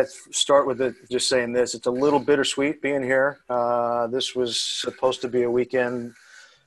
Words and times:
to 0.00 0.32
start 0.32 0.66
with 0.66 0.80
it, 0.80 0.94
just 1.10 1.28
saying 1.28 1.52
this. 1.52 1.74
It's 1.74 1.86
a 1.86 1.90
little 1.90 2.18
bittersweet 2.18 2.82
being 2.82 3.02
here. 3.02 3.40
Uh, 3.48 4.06
this 4.06 4.34
was 4.34 4.60
supposed 4.60 5.20
to 5.22 5.28
be 5.28 5.42
a 5.42 5.50
weekend 5.50 6.14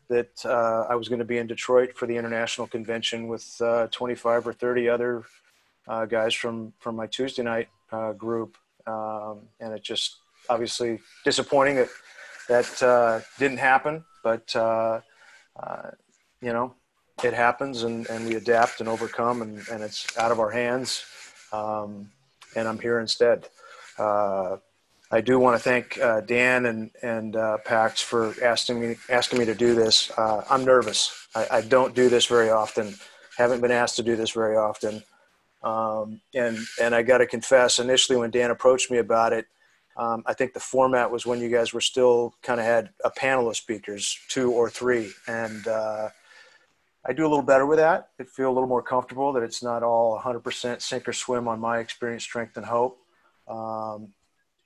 that 0.10 0.46
uh, 0.46 0.86
I 0.90 0.96
was 0.96 1.10
going 1.10 1.20
to 1.20 1.26
be 1.26 1.38
in 1.38 1.48
Detroit 1.48 1.96
for 1.96 2.08
the 2.08 2.16
international 2.16 2.68
convention 2.68 3.28
with 3.28 3.60
uh, 3.62 3.88
25 3.88 4.48
or 4.48 4.54
30 4.54 4.90
other 4.90 5.24
uh, 5.88 6.06
guys 6.06 6.34
from 6.34 6.74
from 6.80 6.96
my 6.96 7.08
Tuesday 7.08 7.44
night 7.44 7.68
uh, 7.92 8.14
group, 8.14 8.58
um, 8.88 9.42
and 9.60 9.74
it 9.74 9.84
just 9.84 10.18
obviously 10.50 11.00
disappointing 11.26 11.76
that 11.76 11.90
that 12.48 12.84
uh, 12.84 13.20
didn't 13.38 13.58
happen. 13.58 14.04
But 14.24 14.54
you 16.42 16.52
know, 16.52 16.76
it 17.24 17.34
happens, 17.34 17.84
and, 17.84 18.08
and 18.10 18.28
we 18.28 18.36
adapt 18.36 18.82
and 18.82 18.90
overcome, 18.90 19.42
and, 19.42 19.62
and 19.72 19.82
it's 19.82 20.18
out 20.18 20.32
of 20.32 20.40
our 20.40 20.52
hands. 20.52 21.06
Um, 21.54 22.10
and 22.56 22.68
I'm 22.68 22.80
here 22.80 23.00
instead. 23.00 23.48
Uh, 23.98 24.58
I 25.12 25.22
do 25.22 25.38
want 25.38 25.56
to 25.56 25.64
thank 25.64 26.00
uh, 26.00 26.22
Dan 26.22 26.66
and 26.66 26.90
and 27.04 27.36
uh, 27.36 27.58
Pax 27.66 28.02
for 28.02 28.34
asking 28.44 28.82
me 28.82 28.96
asking 29.10 29.40
me 29.40 29.46
to 29.46 29.54
do 29.54 29.76
this. 29.76 30.12
Uh, 30.18 30.44
I'm 30.50 30.66
nervous. 30.66 31.28
I, 31.36 31.48
I, 31.52 31.62
don't 31.62 31.94
do 31.94 32.10
this 32.10 32.26
very 32.26 32.50
often. 32.50 32.96
Haven't 33.38 33.62
been 33.62 33.72
asked 33.72 33.96
to 33.98 34.04
do 34.04 34.16
this 34.16 34.32
very 34.32 34.58
often. 34.58 35.04
Um, 35.64 36.20
and 36.34 36.58
and 36.82 36.96
I 36.96 37.04
got 37.04 37.20
to 37.20 37.28
confess, 37.28 37.78
initially 37.78 38.18
when 38.18 38.32
Dan 38.32 38.50
approached 38.50 38.90
me 38.90 38.98
about 38.98 39.34
it, 39.34 39.46
um, 39.98 40.24
I 40.26 40.34
think 40.34 40.54
the 40.54 40.60
format 40.60 41.12
was 41.12 41.26
when 41.26 41.40
you 41.40 41.50
guys 41.50 41.74
were 41.74 41.82
still 41.82 42.34
kind 42.42 42.60
of 42.60 42.66
had 42.66 42.90
a 43.06 43.12
panel 43.12 43.48
of 43.48 43.56
speakers, 43.56 44.18
two 44.30 44.52
or 44.52 44.70
three, 44.70 45.12
and 45.28 45.68
uh, 45.68 46.10
I 47.06 47.14
do 47.14 47.24
a 47.24 47.30
little 47.30 47.44
better 47.44 47.66
with 47.66 47.80
that. 47.80 48.10
I 48.20 48.24
feel 48.24 48.50
a 48.50 48.54
little 48.54 48.70
more 48.70 48.82
comfortable 48.82 49.34
that 49.34 49.44
it's 49.44 49.62
not 49.62 49.84
all 49.84 50.20
100% 50.20 50.82
sink 50.82 51.08
or 51.08 51.14
swim 51.14 51.48
on 51.48 51.60
my 51.60 51.80
experience, 51.80 52.24
strength, 52.24 52.56
and 52.56 52.66
hope. 52.66 53.00
Um, 53.48 54.14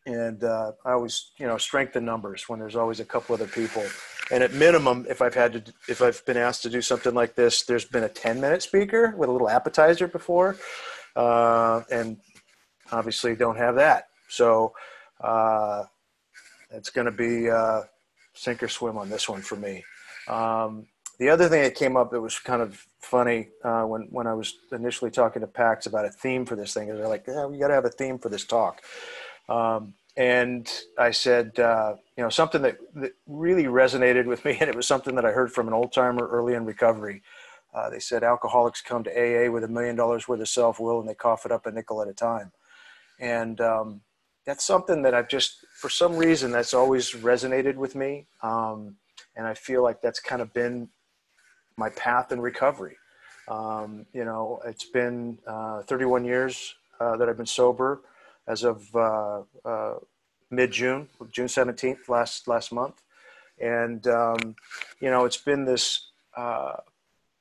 and 0.06 0.44
uh, 0.44 0.72
I 0.86 0.92
always, 0.92 1.32
you 1.38 1.48
know, 1.48 1.58
strengthen 1.58 2.06
numbers 2.06 2.48
when 2.48 2.60
there's 2.60 2.76
always 2.76 3.00
a 3.00 3.06
couple 3.06 3.34
other 3.34 3.48
people. 3.48 3.84
And 4.32 4.44
at 4.44 4.54
minimum, 4.54 5.06
if 5.10 5.22
I've 5.22 5.34
had 5.34 5.54
to, 5.54 5.74
if 5.90 6.02
I've 6.02 6.24
been 6.26 6.38
asked 6.38 6.64
to 6.64 6.70
do 6.70 6.82
something 6.82 7.14
like 7.14 7.36
this, 7.36 7.64
there's 7.64 7.86
been 7.86 8.04
a 8.04 8.10
10 8.10 8.40
minute 8.40 8.62
speaker 8.62 9.14
with 9.18 9.30
a 9.30 9.32
little 9.32 9.50
appetizer 9.50 10.08
before, 10.08 10.58
uh, 11.16 11.82
and 11.92 12.18
obviously 12.92 13.36
don't 13.36 13.58
have 13.58 13.76
that. 13.76 14.08
So 14.30 14.74
uh, 15.22 15.84
it's 16.72 16.90
going 16.90 17.06
to 17.06 17.12
be 17.12 17.50
uh, 17.50 17.82
sink 18.34 18.64
or 18.64 18.68
swim 18.68 18.98
on 18.98 19.10
this 19.10 19.28
one 19.28 19.42
for 19.42 19.56
me. 19.56 19.84
Um, 20.28 20.88
the 21.18 21.30
other 21.30 21.50
thing 21.50 21.64
that 21.64 21.76
came 21.76 21.98
up 21.98 22.12
that 22.12 22.22
was 22.22 22.38
kind 22.40 22.62
of 22.62 22.86
funny 23.00 23.50
uh, 23.64 23.84
when 23.84 24.04
when 24.12 24.28
I 24.28 24.34
was 24.34 24.58
initially 24.72 25.12
talking 25.12 25.42
to 25.42 25.48
Pax 25.48 25.86
about 25.86 26.06
a 26.06 26.10
theme 26.10 26.46
for 26.46 26.56
this 26.56 26.74
thing 26.74 26.88
they're 26.88 27.08
like, 27.08 27.26
yeah, 27.28 27.46
we 27.46 27.58
got 27.58 27.70
to 27.70 27.74
have 27.74 27.86
a 27.86 27.90
theme 27.90 28.20
for 28.20 28.30
this 28.30 28.46
talk. 28.46 28.82
Um, 29.50 29.94
and 30.18 30.68
I 30.98 31.12
said, 31.12 31.60
uh, 31.60 31.96
you 32.18 32.24
know, 32.24 32.30
something 32.30 32.64
that, 32.64 32.78
that 32.96 33.14
really 33.28 33.66
resonated 33.66 34.26
with 34.26 34.44
me, 34.46 34.58
and 34.60 34.70
it 34.70 34.76
was 34.76 34.88
something 34.88 35.16
that 35.16 35.26
I 35.26 35.32
heard 35.32 35.52
from 35.52 35.68
an 35.68 35.74
old 35.74 35.94
timer 35.94 36.28
early 36.28 36.56
in 36.56 36.66
recovery. 36.66 37.22
Uh, 37.74 37.90
they 37.90 38.00
said 38.00 38.24
alcoholics 38.24 38.82
come 38.82 39.04
to 39.04 39.12
AA 39.12 39.52
with 39.52 39.64
a 39.64 39.68
million 39.68 39.96
dollars 39.96 40.28
worth 40.28 40.42
of 40.42 40.50
self 40.50 40.80
will, 40.80 41.00
and 41.00 41.08
they 41.08 41.14
cough 41.14 41.46
it 41.46 41.52
up 41.52 41.68
a 41.68 41.72
nickel 41.72 42.02
at 42.02 42.08
a 42.08 42.14
time. 42.14 42.52
And 43.20 43.62
um, 43.62 44.02
that's 44.46 44.66
something 44.66 45.04
that 45.04 45.14
I've 45.14 45.30
just, 45.30 45.66
for 45.76 45.90
some 45.90 46.16
reason, 46.18 46.52
that's 46.52 46.74
always 46.74 47.12
resonated 47.12 47.76
with 47.76 47.94
me. 47.94 48.26
Um, 48.42 48.96
and 49.36 49.46
I 49.46 49.54
feel 49.54 49.84
like 49.84 50.02
that's 50.02 50.20
kind 50.20 50.42
of 50.42 50.52
been 50.54 50.90
my 51.78 51.90
path 51.92 52.32
in 52.32 52.42
recovery. 52.42 52.98
Um, 53.48 54.06
you 54.14 54.26
know, 54.26 54.60
it's 54.66 54.86
been 54.86 55.38
uh, 55.48 55.84
31 55.84 56.26
years 56.26 56.76
uh, 57.00 57.16
that 57.18 57.30
I've 57.30 57.38
been 57.38 57.46
sober 57.46 58.02
as 58.48 58.64
of 58.64 58.94
uh, 58.96 59.42
uh 59.64 59.96
mid 60.50 60.72
June, 60.72 61.08
June 61.32 61.48
17th, 61.48 62.10
last, 62.10 62.48
last 62.48 62.72
month. 62.72 63.02
And, 63.60 64.06
um, 64.08 64.56
you 65.00 65.10
know, 65.10 65.26
it's 65.26 65.38
been 65.38 65.66
this, 65.66 66.12
uh, 66.36 66.78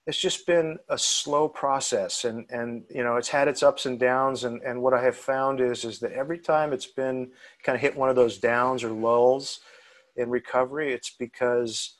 it's 0.06 0.18
just 0.18 0.46
been 0.46 0.78
a 0.88 0.98
slow 0.98 1.48
process 1.48 2.24
and, 2.24 2.46
and, 2.50 2.84
you 2.92 3.04
know, 3.04 3.16
it's 3.16 3.28
had 3.28 3.48
its 3.48 3.62
ups 3.62 3.86
and 3.86 3.98
downs. 3.98 4.44
And, 4.44 4.62
and 4.62 4.82
what 4.82 4.94
I 4.94 5.02
have 5.02 5.16
found 5.16 5.60
is, 5.60 5.84
is 5.84 5.98
that 6.00 6.12
every 6.12 6.38
time 6.38 6.72
it's 6.72 6.86
been 6.86 7.30
kind 7.62 7.76
of 7.76 7.82
hit 7.82 7.96
one 7.96 8.08
of 8.08 8.16
those 8.16 8.38
downs 8.38 8.82
or 8.82 8.90
lulls 8.90 9.60
in 10.16 10.30
recovery, 10.30 10.92
it's 10.92 11.10
because 11.10 11.94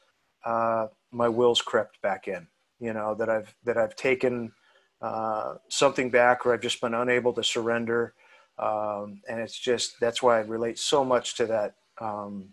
uh, 0.45 0.87
my 1.17 1.29
will's 1.29 1.63
crept 1.63 2.01
back 2.03 2.29
in. 2.29 2.47
You 2.79 2.93
know 2.93 3.15
that 3.15 3.31
I've 3.31 3.55
that 3.65 3.79
I've 3.79 3.97
taken 3.97 4.53
uh, 5.01 5.55
something 5.69 6.11
back, 6.11 6.45
or 6.45 6.53
I've 6.53 6.61
just 6.61 6.81
been 6.81 6.95
unable 6.95 7.33
to 7.33 7.43
surrender, 7.43 8.15
um, 8.59 9.23
and 9.29 9.41
it's 9.41 9.59
just 9.59 9.99
that's 9.99 10.23
why 10.23 10.37
I 10.37 10.43
relate 10.43 10.79
so 10.79 11.05
much 11.05 11.37
to 11.37 11.47
that. 11.47 11.75
Um, 12.01 12.51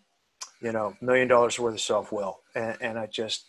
you 0.61 0.71
know, 0.71 0.95
million 1.01 1.27
dollars 1.27 1.59
worth 1.59 1.73
of 1.73 1.81
self 1.81 2.13
will, 2.13 2.39
and, 2.55 2.77
and, 2.79 2.97
I 2.97 3.07
just 3.07 3.47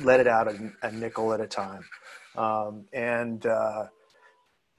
let 0.00 0.18
it 0.18 0.26
out 0.26 0.48
a, 0.48 0.72
a 0.82 0.90
nickel 0.90 1.32
at 1.32 1.40
a 1.40 1.46
time. 1.46 1.84
Um, 2.34 2.86
and 2.92 3.46
uh, 3.46 3.86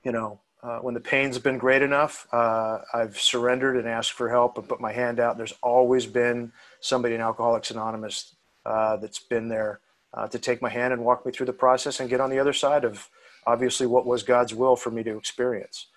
you 0.03 0.11
know, 0.11 0.41
uh, 0.61 0.79
when 0.79 0.93
the 0.93 0.99
pain's 0.99 1.39
been 1.39 1.57
great 1.57 1.81
enough, 1.81 2.27
uh, 2.33 2.79
I've 2.93 3.17
surrendered 3.17 3.77
and 3.77 3.87
asked 3.87 4.11
for 4.11 4.29
help 4.29 4.57
and 4.57 4.67
put 4.67 4.81
my 4.81 4.91
hand 4.91 5.21
out. 5.21 5.37
There's 5.37 5.53
always 5.63 6.05
been 6.05 6.51
somebody 6.81 7.15
in 7.15 7.21
Alcoholics 7.21 7.71
Anonymous 7.71 8.35
uh, 8.67 8.97
that's 8.97 9.19
been 9.19 9.47
there 9.47 9.79
uh, 10.13 10.27
to 10.27 10.37
take 10.37 10.61
my 10.61 10.69
hand 10.69 10.93
and 10.93 11.03
walk 11.03 11.25
me 11.25 11.31
through 11.31 11.45
the 11.45 11.53
process 11.53 11.99
and 11.99 12.09
get 12.09 12.21
on 12.21 12.29
the 12.29 12.39
other 12.39 12.53
side 12.53 12.83
of 12.83 13.09
obviously 13.45 13.87
what 13.87 14.05
was 14.05 14.23
God's 14.23 14.53
will 14.53 14.75
for 14.75 14.91
me 14.91 15.03
to 15.03 15.17
experience. 15.17 15.87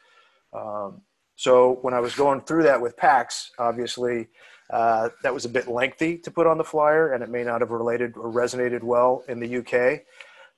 Um, 0.52 1.02
so 1.36 1.78
when 1.82 1.94
I 1.94 2.00
was 2.00 2.14
going 2.14 2.42
through 2.42 2.62
that 2.64 2.80
with 2.80 2.96
PAX, 2.96 3.50
obviously 3.58 4.28
uh, 4.70 5.08
that 5.22 5.34
was 5.34 5.44
a 5.44 5.48
bit 5.48 5.68
lengthy 5.68 6.16
to 6.18 6.30
put 6.30 6.46
on 6.46 6.58
the 6.58 6.64
flyer, 6.64 7.12
and 7.12 7.24
it 7.24 7.28
may 7.28 7.42
not 7.42 7.60
have 7.60 7.70
related 7.70 8.16
or 8.16 8.30
resonated 8.30 8.82
well 8.82 9.24
in 9.28 9.40
the 9.40 9.56
UK. 9.56 10.02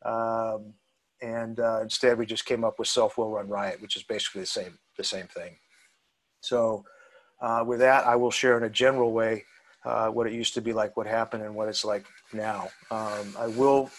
Um, 0.05 0.75
and 1.23 1.61
uh, 1.61 1.81
instead, 1.83 2.19
we 2.19 2.27
just 2.27 2.45
came 2.45 2.65
up 2.65 2.79
with 2.79 2.89
Self 2.89 3.17
Will 3.17 3.31
Run 3.31 3.49
Riot, 3.49 3.81
which 3.81 3.97
is 3.97 4.03
basically 4.03 4.43
the 4.43 4.47
same 4.47 4.79
the 4.99 5.05
same 5.05 5.29
thing. 5.29 5.57
So, 6.41 6.85
uh, 7.41 7.65
with 7.67 7.79
that, 7.79 8.07
I 8.07 8.17
will 8.17 8.33
share 8.33 8.59
in 8.59 8.65
a 8.65 8.71
general 8.71 9.13
way 9.13 9.45
uh, 9.85 10.09
what 10.09 10.27
it 10.27 10.33
used 10.33 10.55
to 10.55 10.61
be 10.61 10.73
like, 10.73 10.97
what 10.97 11.07
happened, 11.07 11.43
and 11.43 11.55
what 11.55 11.69
it's 11.69 11.85
like 11.85 12.05
now. 12.33 12.69
Um, 12.91 13.35
I 13.39 13.47
will 13.49 13.91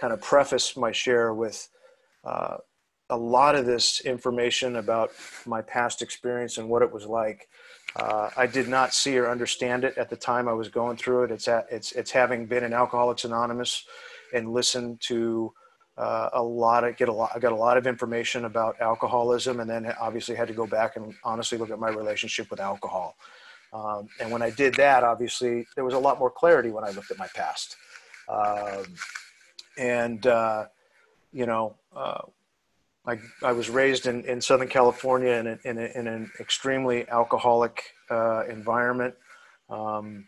kind 0.00 0.12
of 0.12 0.20
preface 0.20 0.76
my 0.76 0.92
share 0.92 1.34
with 1.34 1.68
uh, 2.24 2.56
a 3.10 3.16
lot 3.16 3.54
of 3.54 3.66
this 3.66 4.00
information 4.00 4.76
about 4.76 5.10
my 5.46 5.62
past 5.62 6.00
experience 6.02 6.58
and 6.58 6.68
what 6.68 6.82
it 6.82 6.92
was 6.92 7.06
like. 7.06 7.48
Uh, 7.96 8.30
I 8.36 8.46
did 8.46 8.68
not 8.68 8.94
see 8.94 9.18
or 9.18 9.28
understand 9.28 9.84
it 9.84 9.98
at 9.98 10.08
the 10.10 10.16
time 10.16 10.48
I 10.48 10.52
was 10.52 10.68
going 10.68 10.96
through 10.96 11.24
it. 11.24 11.30
It's 11.32 11.48
at, 11.48 11.66
it's 11.70 11.92
it's 11.92 12.12
having 12.12 12.46
been 12.46 12.62
in 12.62 12.72
Alcoholics 12.72 13.24
Anonymous 13.24 13.84
and 14.32 14.52
listened 14.52 15.00
to 15.02 15.52
uh, 15.96 16.30
a 16.32 16.42
lot 16.42 16.84
of 16.84 16.96
get 16.96 17.08
a 17.08 17.12
lot. 17.12 17.32
I 17.34 17.40
got 17.40 17.52
a 17.52 17.56
lot 17.56 17.76
of 17.76 17.86
information 17.86 18.44
about 18.44 18.80
alcoholism, 18.80 19.58
and 19.60 19.68
then 19.68 19.92
obviously 20.00 20.36
had 20.36 20.48
to 20.48 20.54
go 20.54 20.66
back 20.66 20.96
and 20.96 21.14
honestly 21.24 21.58
look 21.58 21.70
at 21.70 21.80
my 21.80 21.90
relationship 21.90 22.48
with 22.50 22.60
alcohol. 22.60 23.16
Um, 23.72 24.08
and 24.20 24.30
when 24.30 24.42
I 24.42 24.50
did 24.50 24.74
that, 24.74 25.04
obviously, 25.04 25.66
there 25.74 25.84
was 25.84 25.94
a 25.94 25.98
lot 25.98 26.18
more 26.18 26.30
clarity 26.30 26.70
when 26.70 26.84
I 26.84 26.90
looked 26.90 27.10
at 27.10 27.18
my 27.18 27.28
past. 27.28 27.76
Um, 28.28 28.84
and, 29.78 30.26
uh, 30.26 30.66
you 31.32 31.46
know, 31.46 31.76
uh, 31.94 32.22
I, 33.06 33.18
I 33.42 33.52
was 33.52 33.70
raised 33.70 34.06
in, 34.06 34.24
in 34.24 34.40
Southern 34.40 34.68
California 34.68 35.32
in, 35.32 35.46
a, 35.46 35.58
in, 35.64 35.78
a, 35.78 35.98
in 35.98 36.06
an 36.06 36.30
extremely 36.40 37.08
alcoholic 37.08 37.94
uh, 38.10 38.44
environment. 38.48 39.14
Um, 39.68 40.26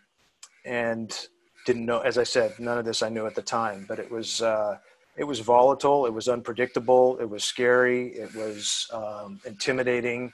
and 0.65 1.29
didn't 1.67 1.85
know, 1.85 2.01
as 2.01 2.19
I 2.19 2.23
said, 2.25 2.59
none 2.59 2.79
of 2.79 2.85
this 2.85 3.03
I 3.03 3.09
knew 3.09 3.27
at 3.27 3.35
the 3.35 3.43
time, 3.43 3.85
but 3.89 3.99
it 3.99 4.11
was, 4.11 4.41
uh, 4.41 4.79
it 5.17 5.25
was 5.25 5.41
volatile. 5.41 6.07
It 6.07 6.13
was 6.13 6.29
unpredictable. 6.29 7.19
It 7.19 7.29
was 7.29 7.45
scary. 7.45 8.09
It 8.09 8.35
was 8.35 8.89
um, 8.93 9.41
intimidating. 9.45 10.33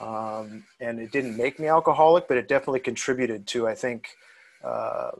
Um, 0.00 0.64
and 0.80 0.98
it 0.98 1.12
didn't 1.12 1.36
make 1.36 1.58
me 1.58 1.68
alcoholic, 1.68 2.26
but 2.26 2.36
it 2.36 2.48
definitely 2.48 2.80
contributed 2.80 3.46
to, 3.48 3.68
I 3.68 3.74
think, 3.74 4.08
uh, 4.64 5.10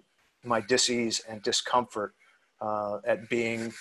my 0.43 0.61
disease 0.61 1.21
and 1.29 1.43
discomfort 1.43 2.15
uh, 2.61 2.99
at 3.07 3.29
being 3.29 3.73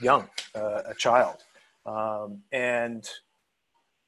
young, 0.00 0.28
uh, 0.54 0.82
a 0.86 0.94
child. 0.94 1.44
Um, 1.86 2.42
and 2.52 3.08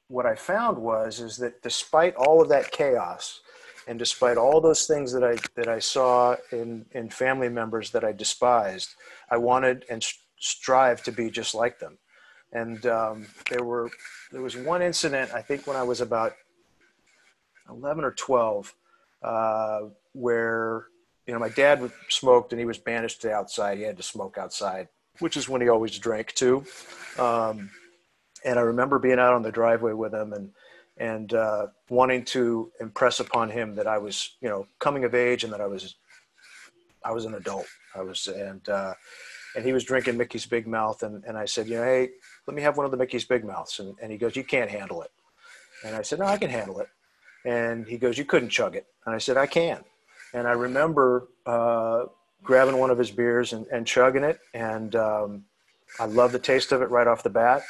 what 0.08 0.26
I 0.26 0.34
found 0.34 0.78
was 0.78 1.20
is 1.20 1.36
that 1.38 1.62
despite 1.62 2.14
all 2.16 2.40
of 2.40 2.48
that 2.48 2.70
chaos, 2.70 3.40
and 3.88 3.98
despite 3.98 4.36
all 4.36 4.60
those 4.60 4.86
things 4.86 5.12
that 5.12 5.22
I 5.22 5.36
that 5.54 5.68
I 5.68 5.78
saw 5.78 6.36
in 6.50 6.86
in 6.92 7.08
family 7.10 7.48
members 7.48 7.90
that 7.92 8.04
I 8.04 8.12
despised, 8.12 8.90
I 9.30 9.36
wanted 9.36 9.84
and 9.88 10.04
strive 10.38 11.02
to 11.04 11.12
be 11.12 11.30
just 11.30 11.54
like 11.54 11.78
them. 11.78 11.98
And 12.56 12.86
um, 12.86 13.26
there 13.50 13.64
were 13.64 13.90
there 14.32 14.42
was 14.42 14.56
one 14.56 14.82
incident 14.82 15.32
I 15.32 15.42
think 15.42 15.66
when 15.66 15.76
I 15.76 15.82
was 15.82 16.00
about 16.00 16.32
eleven 17.68 18.04
or 18.04 18.12
twelve 18.12 18.74
uh, 19.22 19.80
where 20.12 20.86
you 21.26 21.34
know 21.34 21.40
my 21.40 21.50
dad 21.50 21.90
smoked 22.08 22.52
and 22.52 22.60
he 22.60 22.66
was 22.66 22.78
banished 22.78 23.22
to 23.22 23.32
outside. 23.32 23.78
He 23.78 23.84
had 23.84 23.98
to 23.98 24.02
smoke 24.02 24.38
outside, 24.38 24.88
which 25.18 25.36
is 25.36 25.48
when 25.48 25.60
he 25.60 25.68
always 25.68 25.98
drank 25.98 26.32
too. 26.34 26.64
Um, 27.18 27.70
and 28.44 28.58
I 28.58 28.62
remember 28.62 28.98
being 28.98 29.18
out 29.18 29.34
on 29.34 29.42
the 29.42 29.52
driveway 29.52 29.92
with 29.92 30.14
him 30.14 30.32
and 30.32 30.50
and 30.98 31.34
uh, 31.34 31.66
wanting 31.90 32.24
to 32.24 32.72
impress 32.80 33.20
upon 33.20 33.50
him 33.50 33.74
that 33.74 33.86
I 33.86 33.98
was, 33.98 34.36
you 34.40 34.48
know, 34.48 34.66
coming 34.78 35.04
of 35.04 35.14
age 35.14 35.44
and 35.44 35.52
that 35.52 35.60
I 35.60 35.66
was, 35.66 35.96
I 37.04 37.12
was 37.12 37.26
an 37.26 37.34
adult. 37.34 37.66
I 37.94 38.02
was, 38.02 38.26
and 38.28 38.66
uh, 38.68 38.94
and 39.54 39.64
he 39.64 39.72
was 39.72 39.84
drinking 39.84 40.16
Mickey's 40.16 40.46
Big 40.46 40.66
Mouth, 40.66 41.02
and 41.02 41.22
and 41.24 41.36
I 41.36 41.44
said, 41.44 41.68
you 41.68 41.76
know, 41.76 41.84
hey, 41.84 42.10
let 42.46 42.54
me 42.54 42.62
have 42.62 42.76
one 42.76 42.84
of 42.86 42.92
the 42.92 42.96
Mickey's 42.96 43.24
Big 43.24 43.44
Mouths, 43.44 43.80
and 43.80 43.94
and 44.00 44.12
he 44.12 44.18
goes, 44.18 44.36
you 44.36 44.44
can't 44.44 44.70
handle 44.70 45.02
it, 45.02 45.10
and 45.84 45.96
I 45.96 46.02
said, 46.02 46.18
no, 46.18 46.26
I 46.26 46.38
can 46.38 46.50
handle 46.50 46.80
it, 46.80 46.88
and 47.44 47.86
he 47.86 47.98
goes, 47.98 48.18
you 48.18 48.24
couldn't 48.24 48.50
chug 48.50 48.76
it, 48.76 48.86
and 49.04 49.14
I 49.14 49.18
said, 49.18 49.36
I 49.36 49.46
can, 49.46 49.84
and 50.34 50.46
I 50.46 50.52
remember 50.52 51.28
uh, 51.46 52.04
grabbing 52.42 52.78
one 52.78 52.90
of 52.90 52.98
his 52.98 53.10
beers 53.10 53.52
and, 53.52 53.66
and 53.66 53.86
chugging 53.86 54.24
it, 54.24 54.38
and 54.54 54.94
um, 54.96 55.44
I 55.98 56.06
love 56.06 56.32
the 56.32 56.38
taste 56.38 56.72
of 56.72 56.82
it 56.82 56.90
right 56.90 57.06
off 57.06 57.22
the 57.22 57.30
bat. 57.30 57.62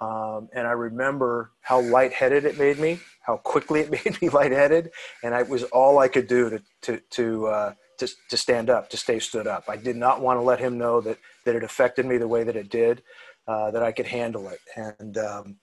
Um, 0.00 0.48
and 0.52 0.66
I 0.66 0.72
remember 0.72 1.52
how 1.62 1.80
lightheaded 1.80 2.44
it 2.44 2.58
made 2.58 2.78
me, 2.78 3.00
how 3.22 3.38
quickly 3.38 3.80
it 3.80 3.90
made 4.04 4.20
me 4.20 4.28
lightheaded, 4.28 4.90
and 5.22 5.34
it 5.34 5.48
was 5.48 5.64
all 5.64 5.98
I 5.98 6.08
could 6.08 6.26
do 6.26 6.50
to 6.50 6.62
to 6.82 7.00
to, 7.10 7.46
uh, 7.46 7.74
to 7.98 8.08
to 8.28 8.36
stand 8.36 8.68
up, 8.68 8.90
to 8.90 8.96
stay 8.96 9.18
stood 9.18 9.46
up. 9.46 9.64
I 9.68 9.76
did 9.76 9.96
not 9.96 10.20
want 10.20 10.38
to 10.38 10.42
let 10.42 10.60
him 10.60 10.76
know 10.76 11.00
that 11.00 11.18
that 11.44 11.56
it 11.56 11.64
affected 11.64 12.04
me 12.04 12.18
the 12.18 12.28
way 12.28 12.44
that 12.44 12.56
it 12.56 12.68
did, 12.68 13.02
uh, 13.46 13.70
that 13.70 13.82
I 13.82 13.92
could 13.92 14.06
handle 14.06 14.48
it, 14.48 14.60
and 14.76 15.18
um, 15.18 15.56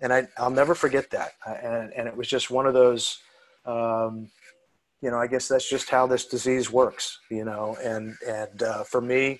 and 0.00 0.12
I 0.12 0.26
I'll 0.36 0.50
never 0.50 0.74
forget 0.74 1.10
that. 1.10 1.32
And 1.46 1.92
and 1.92 2.08
it 2.08 2.16
was 2.16 2.28
just 2.28 2.50
one 2.50 2.66
of 2.66 2.74
those. 2.74 3.18
Um, 3.64 4.30
you 5.00 5.10
know, 5.10 5.18
I 5.18 5.26
guess 5.28 5.46
that's 5.46 5.68
just 5.68 5.90
how 5.90 6.06
this 6.06 6.26
disease 6.26 6.72
works, 6.72 7.20
you 7.30 7.44
know, 7.44 7.76
and, 7.82 8.16
and, 8.26 8.62
uh, 8.62 8.82
for 8.82 9.00
me, 9.00 9.38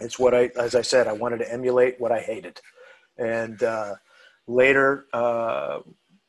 it's 0.00 0.18
what 0.18 0.34
I, 0.34 0.50
as 0.58 0.74
I 0.74 0.80
said, 0.80 1.06
I 1.06 1.12
wanted 1.12 1.38
to 1.38 1.52
emulate 1.52 2.00
what 2.00 2.12
I 2.12 2.20
hated. 2.20 2.60
And 3.18 3.62
uh, 3.62 3.96
later, 4.46 5.04
uh, 5.12 5.80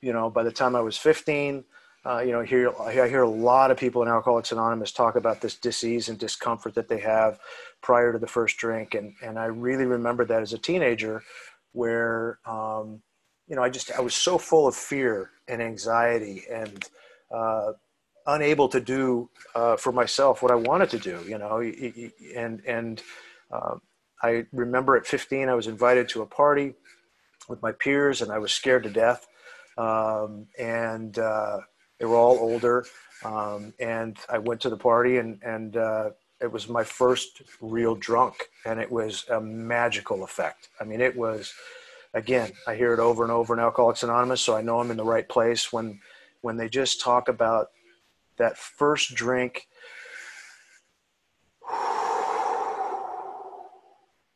you 0.01 0.11
know, 0.11 0.29
by 0.29 0.43
the 0.43 0.51
time 0.51 0.75
I 0.75 0.81
was 0.81 0.97
15, 0.97 1.63
uh, 2.03 2.19
you 2.19 2.31
know, 2.31 2.41
here 2.41 2.73
I 2.81 3.07
hear 3.07 3.21
a 3.21 3.29
lot 3.29 3.69
of 3.71 3.77
people 3.77 4.01
in 4.01 4.07
Alcoholics 4.07 4.51
Anonymous 4.51 4.91
talk 4.91 5.15
about 5.15 5.39
this 5.39 5.55
disease 5.55 6.09
and 6.09 6.17
discomfort 6.17 6.73
that 6.73 6.89
they 6.89 6.99
have 6.99 7.39
prior 7.81 8.13
to 8.13 8.19
the 8.19 8.27
first 8.27 8.57
drink, 8.57 8.95
and 8.95 9.13
and 9.23 9.37
I 9.39 9.45
really 9.45 9.85
remember 9.85 10.25
that 10.25 10.41
as 10.41 10.53
a 10.53 10.57
teenager, 10.57 11.23
where 11.73 12.39
um, 12.45 13.01
you 13.47 13.55
know 13.55 13.63
I 13.63 13.69
just 13.69 13.91
I 13.91 14.01
was 14.01 14.15
so 14.15 14.37
full 14.37 14.67
of 14.67 14.75
fear 14.75 15.31
and 15.47 15.61
anxiety 15.61 16.43
and 16.51 16.83
uh, 17.33 17.73
unable 18.27 18.69
to 18.69 18.79
do 18.79 19.29
uh, 19.55 19.77
for 19.77 19.91
myself 19.91 20.41
what 20.41 20.51
I 20.51 20.55
wanted 20.55 20.89
to 20.91 20.99
do, 20.99 21.23
you 21.27 21.37
know, 21.37 21.59
and 22.35 22.61
and 22.65 23.01
uh, 23.51 23.75
I 24.21 24.45
remember 24.51 24.95
at 24.95 25.05
15, 25.05 25.49
I 25.49 25.55
was 25.55 25.67
invited 25.67 26.09
to 26.09 26.21
a 26.21 26.25
party 26.25 26.75
with 27.49 27.61
my 27.61 27.71
peers, 27.71 28.21
and 28.21 28.31
I 28.31 28.37
was 28.37 28.51
scared 28.51 28.83
to 28.83 28.89
death. 28.89 29.27
Um, 29.77 30.47
and 30.59 31.17
uh, 31.17 31.59
they 31.99 32.05
were 32.05 32.15
all 32.15 32.37
older. 32.39 32.85
Um, 33.23 33.73
and 33.79 34.17
I 34.29 34.37
went 34.37 34.61
to 34.61 34.69
the 34.69 34.77
party, 34.77 35.17
and 35.17 35.39
and 35.43 35.77
uh, 35.77 36.09
it 36.41 36.51
was 36.51 36.67
my 36.67 36.83
first 36.83 37.43
real 37.61 37.95
drunk, 37.95 38.49
and 38.65 38.79
it 38.79 38.91
was 38.91 39.25
a 39.29 39.39
magical 39.39 40.23
effect. 40.23 40.69
I 40.79 40.83
mean, 40.83 41.01
it 41.01 41.15
was. 41.15 41.53
Again, 42.13 42.51
I 42.67 42.75
hear 42.75 42.93
it 42.93 42.99
over 42.99 43.23
and 43.23 43.31
over 43.31 43.53
in 43.53 43.59
Alcoholics 43.61 44.03
Anonymous, 44.03 44.41
so 44.41 44.53
I 44.53 44.61
know 44.61 44.79
I'm 44.79 44.91
in 44.91 44.97
the 44.97 45.03
right 45.05 45.29
place 45.29 45.71
when 45.71 46.01
when 46.41 46.57
they 46.57 46.67
just 46.67 46.99
talk 46.99 47.29
about 47.29 47.69
that 48.37 48.57
first 48.57 49.13
drink 49.13 49.67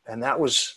and 0.06 0.22
that 0.22 0.38
was 0.40 0.76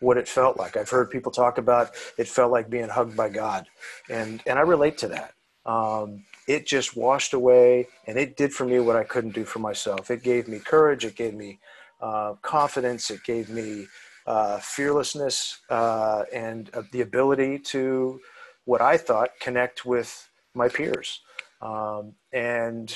what 0.00 0.18
it 0.18 0.28
felt 0.28 0.56
like. 0.58 0.76
I've 0.76 0.90
heard 0.90 1.10
people 1.10 1.32
talk 1.32 1.58
about 1.58 1.90
it 2.18 2.28
felt 2.28 2.52
like 2.52 2.70
being 2.70 2.88
hugged 2.88 3.16
by 3.16 3.28
God, 3.28 3.66
and 4.08 4.42
and 4.46 4.58
I 4.58 4.62
relate 4.62 4.98
to 4.98 5.08
that. 5.08 5.32
Um, 5.64 6.24
it 6.46 6.66
just 6.66 6.96
washed 6.96 7.34
away, 7.34 7.88
and 8.06 8.18
it 8.18 8.36
did 8.36 8.52
for 8.52 8.64
me 8.64 8.78
what 8.78 8.96
I 8.96 9.04
couldn't 9.04 9.34
do 9.34 9.44
for 9.44 9.58
myself. 9.58 10.10
It 10.10 10.22
gave 10.22 10.48
me 10.48 10.58
courage. 10.58 11.04
It 11.04 11.16
gave 11.16 11.34
me 11.34 11.58
uh, 12.00 12.34
confidence. 12.42 13.10
It 13.10 13.24
gave 13.24 13.48
me 13.48 13.86
uh, 14.26 14.58
fearlessness 14.58 15.58
uh, 15.70 16.24
and 16.32 16.70
uh, 16.74 16.82
the 16.92 17.00
ability 17.00 17.58
to 17.58 18.20
what 18.64 18.80
I 18.80 18.96
thought 18.96 19.30
connect 19.40 19.84
with 19.84 20.28
my 20.54 20.68
peers. 20.68 21.20
Um, 21.60 22.14
and 22.32 22.94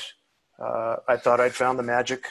uh, 0.59 0.97
I 1.07 1.17
thought 1.17 1.39
I'd 1.39 1.55
found 1.55 1.79
the 1.79 1.83
magic 1.83 2.25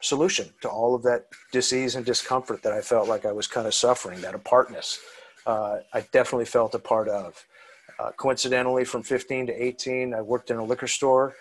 solution 0.00 0.52
to 0.60 0.68
all 0.68 0.94
of 0.94 1.02
that 1.02 1.26
disease 1.52 1.94
and 1.94 2.04
discomfort 2.04 2.62
that 2.62 2.72
I 2.72 2.80
felt 2.80 3.08
like 3.08 3.24
I 3.24 3.32
was 3.32 3.46
kind 3.46 3.66
of 3.66 3.74
suffering, 3.74 4.20
that 4.20 4.34
apartness. 4.34 4.98
Uh, 5.46 5.78
I 5.92 6.02
definitely 6.12 6.44
felt 6.44 6.74
a 6.74 6.78
part 6.78 7.08
of. 7.08 7.44
Uh, 8.02 8.10
coincidentally, 8.12 8.84
from 8.84 9.02
15 9.02 9.46
to 9.46 9.64
18, 9.64 10.12
I 10.12 10.22
worked 10.22 10.50
in 10.50 10.56
a 10.56 10.64
liquor 10.64 10.88
store 10.88 11.36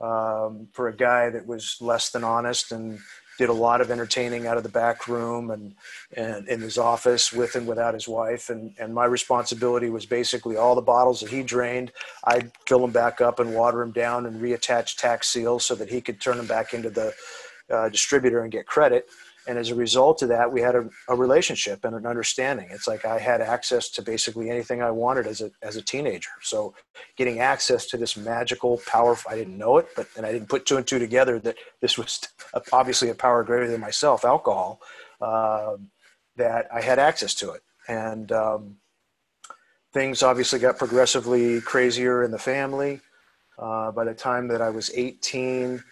um, 0.00 0.68
for 0.72 0.88
a 0.88 0.96
guy 0.96 1.28
that 1.28 1.46
was 1.46 1.76
less 1.80 2.10
than 2.10 2.24
honest 2.24 2.72
and 2.72 2.98
did 3.38 3.50
a 3.50 3.52
lot 3.52 3.82
of 3.82 3.90
entertaining 3.90 4.46
out 4.46 4.56
of 4.56 4.62
the 4.62 4.70
back 4.70 5.08
room 5.08 5.50
and, 5.50 5.74
and 6.16 6.48
in 6.48 6.60
his 6.62 6.78
office 6.78 7.34
with 7.34 7.54
and 7.54 7.66
without 7.66 7.92
his 7.92 8.08
wife. 8.08 8.48
And, 8.48 8.72
and 8.78 8.94
my 8.94 9.04
responsibility 9.04 9.90
was 9.90 10.06
basically 10.06 10.56
all 10.56 10.74
the 10.74 10.80
bottles 10.80 11.20
that 11.20 11.28
he 11.28 11.42
drained, 11.42 11.92
I'd 12.24 12.50
fill 12.66 12.80
them 12.80 12.92
back 12.92 13.20
up 13.20 13.38
and 13.38 13.54
water 13.54 13.80
them 13.80 13.90
down 13.90 14.24
and 14.24 14.40
reattach 14.40 14.96
tax 14.96 15.28
seals 15.28 15.66
so 15.66 15.74
that 15.74 15.90
he 15.90 16.00
could 16.00 16.18
turn 16.18 16.38
them 16.38 16.46
back 16.46 16.72
into 16.72 16.88
the 16.88 17.12
uh, 17.70 17.90
distributor 17.90 18.40
and 18.40 18.50
get 18.50 18.66
credit. 18.66 19.06
And 19.46 19.58
as 19.58 19.70
a 19.70 19.74
result 19.74 20.22
of 20.22 20.28
that, 20.30 20.52
we 20.52 20.60
had 20.60 20.74
a, 20.74 20.88
a, 21.08 21.14
relationship 21.14 21.84
and 21.84 21.94
an 21.94 22.04
understanding. 22.04 22.66
It's 22.70 22.88
like 22.88 23.04
I 23.04 23.18
had 23.18 23.40
access 23.40 23.88
to 23.90 24.02
basically 24.02 24.50
anything 24.50 24.82
I 24.82 24.90
wanted 24.90 25.26
as 25.26 25.40
a, 25.40 25.50
as 25.62 25.76
a 25.76 25.82
teenager. 25.82 26.30
So 26.42 26.74
getting 27.16 27.38
access 27.38 27.86
to 27.86 27.96
this 27.96 28.16
magical 28.16 28.80
power, 28.86 29.16
I 29.28 29.36
didn't 29.36 29.56
know 29.56 29.78
it, 29.78 29.86
but 29.94 30.08
and 30.16 30.26
I 30.26 30.32
didn't 30.32 30.48
put 30.48 30.66
two 30.66 30.76
and 30.76 30.86
two 30.86 30.98
together 30.98 31.38
that 31.40 31.56
this 31.80 31.96
was 31.96 32.20
obviously 32.72 33.08
a 33.08 33.14
power 33.14 33.44
greater 33.44 33.68
than 33.68 33.80
myself, 33.80 34.24
alcohol, 34.24 34.80
uh, 35.20 35.76
that 36.36 36.66
I 36.74 36.80
had 36.80 36.98
access 36.98 37.34
to 37.34 37.52
it. 37.52 37.62
And 37.88 38.32
um, 38.32 38.76
things 39.92 40.22
obviously 40.22 40.58
got 40.58 40.76
progressively 40.76 41.60
crazier 41.60 42.24
in 42.24 42.30
the 42.30 42.38
family. 42.38 43.00
Uh, 43.58 43.90
by 43.92 44.04
the 44.04 44.12
time 44.12 44.48
that 44.48 44.60
I 44.60 44.70
was 44.70 44.90
18, 44.94 45.82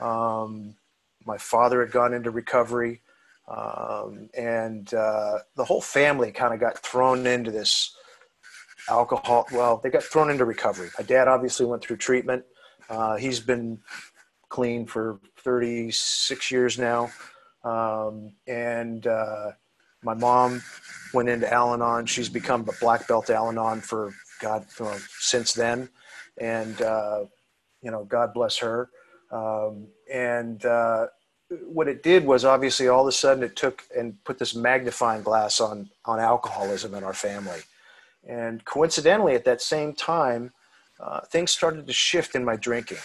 um, 0.00 0.74
my 1.24 1.38
father 1.38 1.80
had 1.80 1.90
gone 1.90 2.12
into 2.12 2.30
recovery, 2.30 3.00
um, 3.48 4.28
and 4.36 4.92
uh, 4.94 5.38
the 5.56 5.64
whole 5.64 5.80
family 5.80 6.32
kind 6.32 6.54
of 6.54 6.60
got 6.60 6.78
thrown 6.78 7.26
into 7.26 7.50
this 7.50 7.94
alcohol. 8.88 9.46
Well, 9.52 9.80
they 9.82 9.90
got 9.90 10.02
thrown 10.02 10.30
into 10.30 10.44
recovery. 10.44 10.90
My 10.98 11.04
dad 11.04 11.28
obviously 11.28 11.66
went 11.66 11.82
through 11.82 11.98
treatment. 11.98 12.44
Uh, 12.88 13.16
he's 13.16 13.40
been 13.40 13.80
clean 14.48 14.86
for 14.86 15.20
36 15.38 16.50
years 16.50 16.78
now, 16.78 17.10
um, 17.64 18.32
and 18.46 19.06
uh, 19.06 19.52
my 20.02 20.14
mom 20.14 20.62
went 21.12 21.28
into 21.28 21.50
Al-Anon. 21.52 22.06
She's 22.06 22.28
become 22.28 22.62
a 22.68 22.80
black 22.80 23.08
belt 23.08 23.30
Al-Anon 23.30 23.80
for 23.80 24.14
God 24.40 24.66
since 25.18 25.52
then, 25.52 25.88
and 26.38 26.80
uh, 26.82 27.24
you 27.82 27.90
know, 27.90 28.04
God 28.04 28.32
bless 28.34 28.58
her. 28.58 28.90
Um, 29.30 29.88
and 30.12 30.64
uh, 30.64 31.06
what 31.66 31.88
it 31.88 32.02
did 32.02 32.24
was 32.24 32.44
obviously 32.44 32.88
all 32.88 33.02
of 33.02 33.08
a 33.08 33.12
sudden 33.12 33.42
it 33.42 33.56
took 33.56 33.84
and 33.96 34.22
put 34.24 34.38
this 34.38 34.54
magnifying 34.54 35.22
glass 35.22 35.60
on 35.60 35.90
on 36.04 36.20
alcoholism 36.20 36.94
in 36.94 37.04
our 37.04 37.14
family. 37.14 37.60
And 38.26 38.64
coincidentally, 38.64 39.34
at 39.34 39.44
that 39.44 39.60
same 39.60 39.92
time, 39.92 40.52
uh, 40.98 41.20
things 41.20 41.50
started 41.50 41.86
to 41.86 41.92
shift 41.92 42.34
in 42.34 42.44
my 42.44 42.56
drinking. 42.56 42.98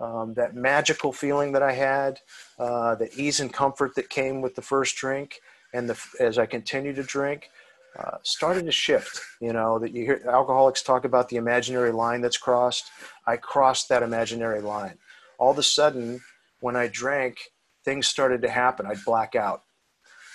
Um, 0.00 0.34
that 0.34 0.54
magical 0.54 1.12
feeling 1.12 1.52
that 1.52 1.62
I 1.62 1.72
had, 1.72 2.20
uh, 2.58 2.94
the 2.94 3.10
ease 3.14 3.40
and 3.40 3.52
comfort 3.52 3.94
that 3.94 4.08
came 4.08 4.40
with 4.40 4.54
the 4.54 4.62
first 4.62 4.96
drink, 4.96 5.40
and 5.74 5.88
the, 5.88 5.98
as 6.18 6.38
I 6.38 6.46
continued 6.46 6.96
to 6.96 7.02
drink, 7.04 7.50
uh, 7.96 8.16
started 8.22 8.64
to 8.64 8.72
shift. 8.72 9.20
You 9.40 9.52
know 9.52 9.78
that 9.78 9.92
you 9.92 10.04
hear 10.04 10.22
alcoholics 10.26 10.82
talk 10.82 11.04
about 11.04 11.28
the 11.28 11.36
imaginary 11.36 11.92
line 11.92 12.20
that's 12.20 12.38
crossed. 12.38 12.86
I 13.26 13.36
crossed 13.36 13.88
that 13.90 14.02
imaginary 14.02 14.60
line 14.60 14.98
all 15.42 15.50
of 15.50 15.58
a 15.58 15.62
sudden, 15.62 16.20
when 16.60 16.76
I 16.76 16.86
drank, 16.86 17.50
things 17.84 18.06
started 18.06 18.42
to 18.42 18.48
happen. 18.48 18.86
I'd 18.86 19.04
black 19.04 19.34
out. 19.34 19.62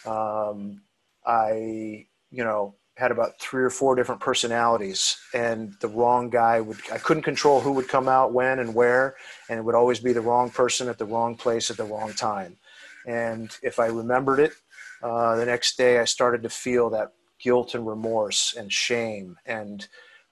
Um, 0.06 0.82
I, 1.26 2.08
you 2.32 2.44
know, 2.44 2.76
had 2.96 3.12
about 3.12 3.40
three 3.40 3.64
or 3.64 3.70
four 3.70 3.96
different 3.96 4.22
personalities, 4.22 5.18
and 5.34 5.74
the 5.82 5.88
wrong 5.88 6.30
guy 6.30 6.60
would, 6.60 6.78
I 6.92 6.98
couldn't 6.98 7.24
control 7.24 7.60
who 7.60 7.72
would 7.74 7.88
come 7.88 8.08
out 8.08 8.34
when 8.34 8.60
and 8.60 8.74
where, 8.74 9.16
and 9.50 9.60
it 9.60 9.64
would 9.64 9.76
always 9.76 10.00
be 10.00 10.14
the 10.14 10.22
wrong 10.22 10.50
person 10.50 10.90
at 10.90 10.98
the 10.98 11.06
wrong 11.06 11.36
place 11.36 11.70
at 11.70 11.78
the 11.78 11.84
wrong 11.84 12.14
time. 12.14 12.58
And 13.06 13.56
if 13.62 13.80
I 13.80 13.88
remembered 13.88 14.40
it, 14.40 14.54
uh, 15.04 15.36
the 15.36 15.46
next 15.46 15.78
day 15.78 16.00
I 16.00 16.06
started 16.06 16.42
to 16.44 16.50
feel 16.50 16.90
that 16.90 17.12
guilt 17.40 17.76
and 17.76 17.86
remorse 17.86 18.56
and 18.58 18.74
shame 18.74 19.38
and 19.46 19.88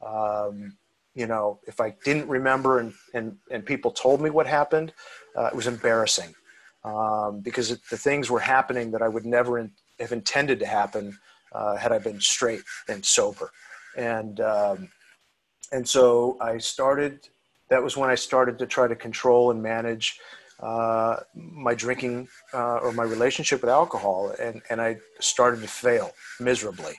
um, 0.06 0.76
you 1.14 1.28
know, 1.28 1.60
if 1.66 1.80
I 1.80 1.96
didn't 2.04 2.28
remember 2.28 2.80
and, 2.80 2.94
and, 3.14 3.38
and 3.50 3.66
people 3.66 3.92
told 3.92 4.22
me 4.22 4.30
what 4.30 4.48
happened, 4.48 4.92
uh, 5.36 5.46
it 5.46 5.56
was 5.56 5.66
embarrassing 5.66 6.36
um, 6.86 7.42
because 7.42 7.72
it, 7.72 7.80
the 7.90 7.98
things 7.98 8.30
were 8.30 8.40
happening 8.56 8.92
that 8.92 9.02
I 9.02 9.10
would 9.10 9.26
never 9.26 9.60
in, 9.60 9.72
have 10.00 10.12
intended 10.12 10.60
to 10.60 10.68
happen 10.68 11.18
uh, 11.52 11.76
had 11.76 11.92
I 11.92 12.00
been 12.00 12.22
straight 12.22 12.64
and 12.88 13.04
sober. 13.04 13.52
And, 13.98 14.40
um, 14.40 14.90
and 15.72 15.88
so 15.88 16.38
I 16.40 16.60
started. 16.60 17.28
That 17.70 17.82
was 17.82 17.98
when 17.98 18.10
I 18.10 18.16
started 18.16 18.60
to 18.60 18.68
try 18.68 18.88
to 18.88 18.96
control 18.96 19.52
and 19.52 19.64
manage 19.64 20.20
uh, 20.60 21.18
my 21.34 21.74
drinking 21.74 22.28
uh, 22.54 22.78
or 22.78 22.92
my 22.92 23.04
relationship 23.04 23.62
with 23.62 23.72
alcohol, 23.72 24.34
and 24.40 24.62
and 24.70 24.80
I 24.80 24.98
started 25.20 25.62
to 25.62 25.68
fail 25.68 26.12
miserably. 26.40 26.94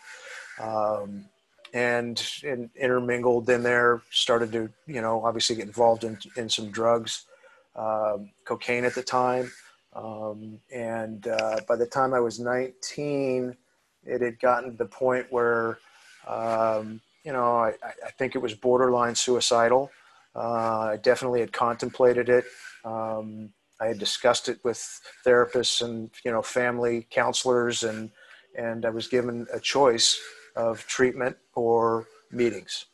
Um, 0.61 1.27
and, 1.75 2.27
and 2.43 2.71
intermingled 2.75 3.51
in 3.51 3.63
there, 3.63 4.01
started 4.11 4.51
to, 4.53 4.71
you 4.87 5.03
know, 5.03 5.23
obviously 5.25 5.57
get 5.57 5.67
involved 5.67 6.05
in, 6.05 6.17
in 6.37 6.49
some 6.49 6.71
drugs, 6.71 7.27
um, 7.75 8.31
cocaine 8.47 8.85
at 8.87 8.95
the 8.95 9.03
time. 9.03 9.53
Um, 9.97 10.61
and 10.71 11.27
uh, 11.27 11.61
by 11.67 11.77
the 11.77 11.87
time 11.87 12.13
I 12.13 12.21
was 12.21 12.39
19, 12.39 13.57
it 14.05 14.21
had 14.21 14.39
gotten 14.39 14.73
to 14.73 14.77
the 14.77 14.85
point 14.85 15.27
where, 15.31 15.79
um, 16.27 17.01
you 17.25 17.33
know, 17.33 17.57
I, 17.57 17.73
I, 17.83 18.11
think 18.19 18.35
it 18.35 18.39
was 18.39 18.55
borderline 18.55 19.15
suicidal. 19.15 19.91
Uh, 20.35 20.91
I 20.93 20.99
definitely 21.03 21.41
had 21.41 21.53
contemplated 21.53 22.29
it. 22.29 22.45
Um, 22.85 23.51
I 23.81 23.87
had 23.87 23.99
discussed 23.99 24.51
it 24.51 24.59
with 24.65 25.01
therapists 25.25 25.83
and, 25.83 26.11
you 26.25 26.31
know, 26.31 26.43
family 26.43 27.07
counselors, 27.11 27.83
and, 27.83 28.11
and 28.57 28.85
I 28.85 28.91
was 28.91 29.09
given 29.09 29.47
a 29.53 29.59
choice 29.59 30.21
of 30.57 30.87
treatment 30.87 31.37
or 31.55 32.07
meetings. 32.31 32.85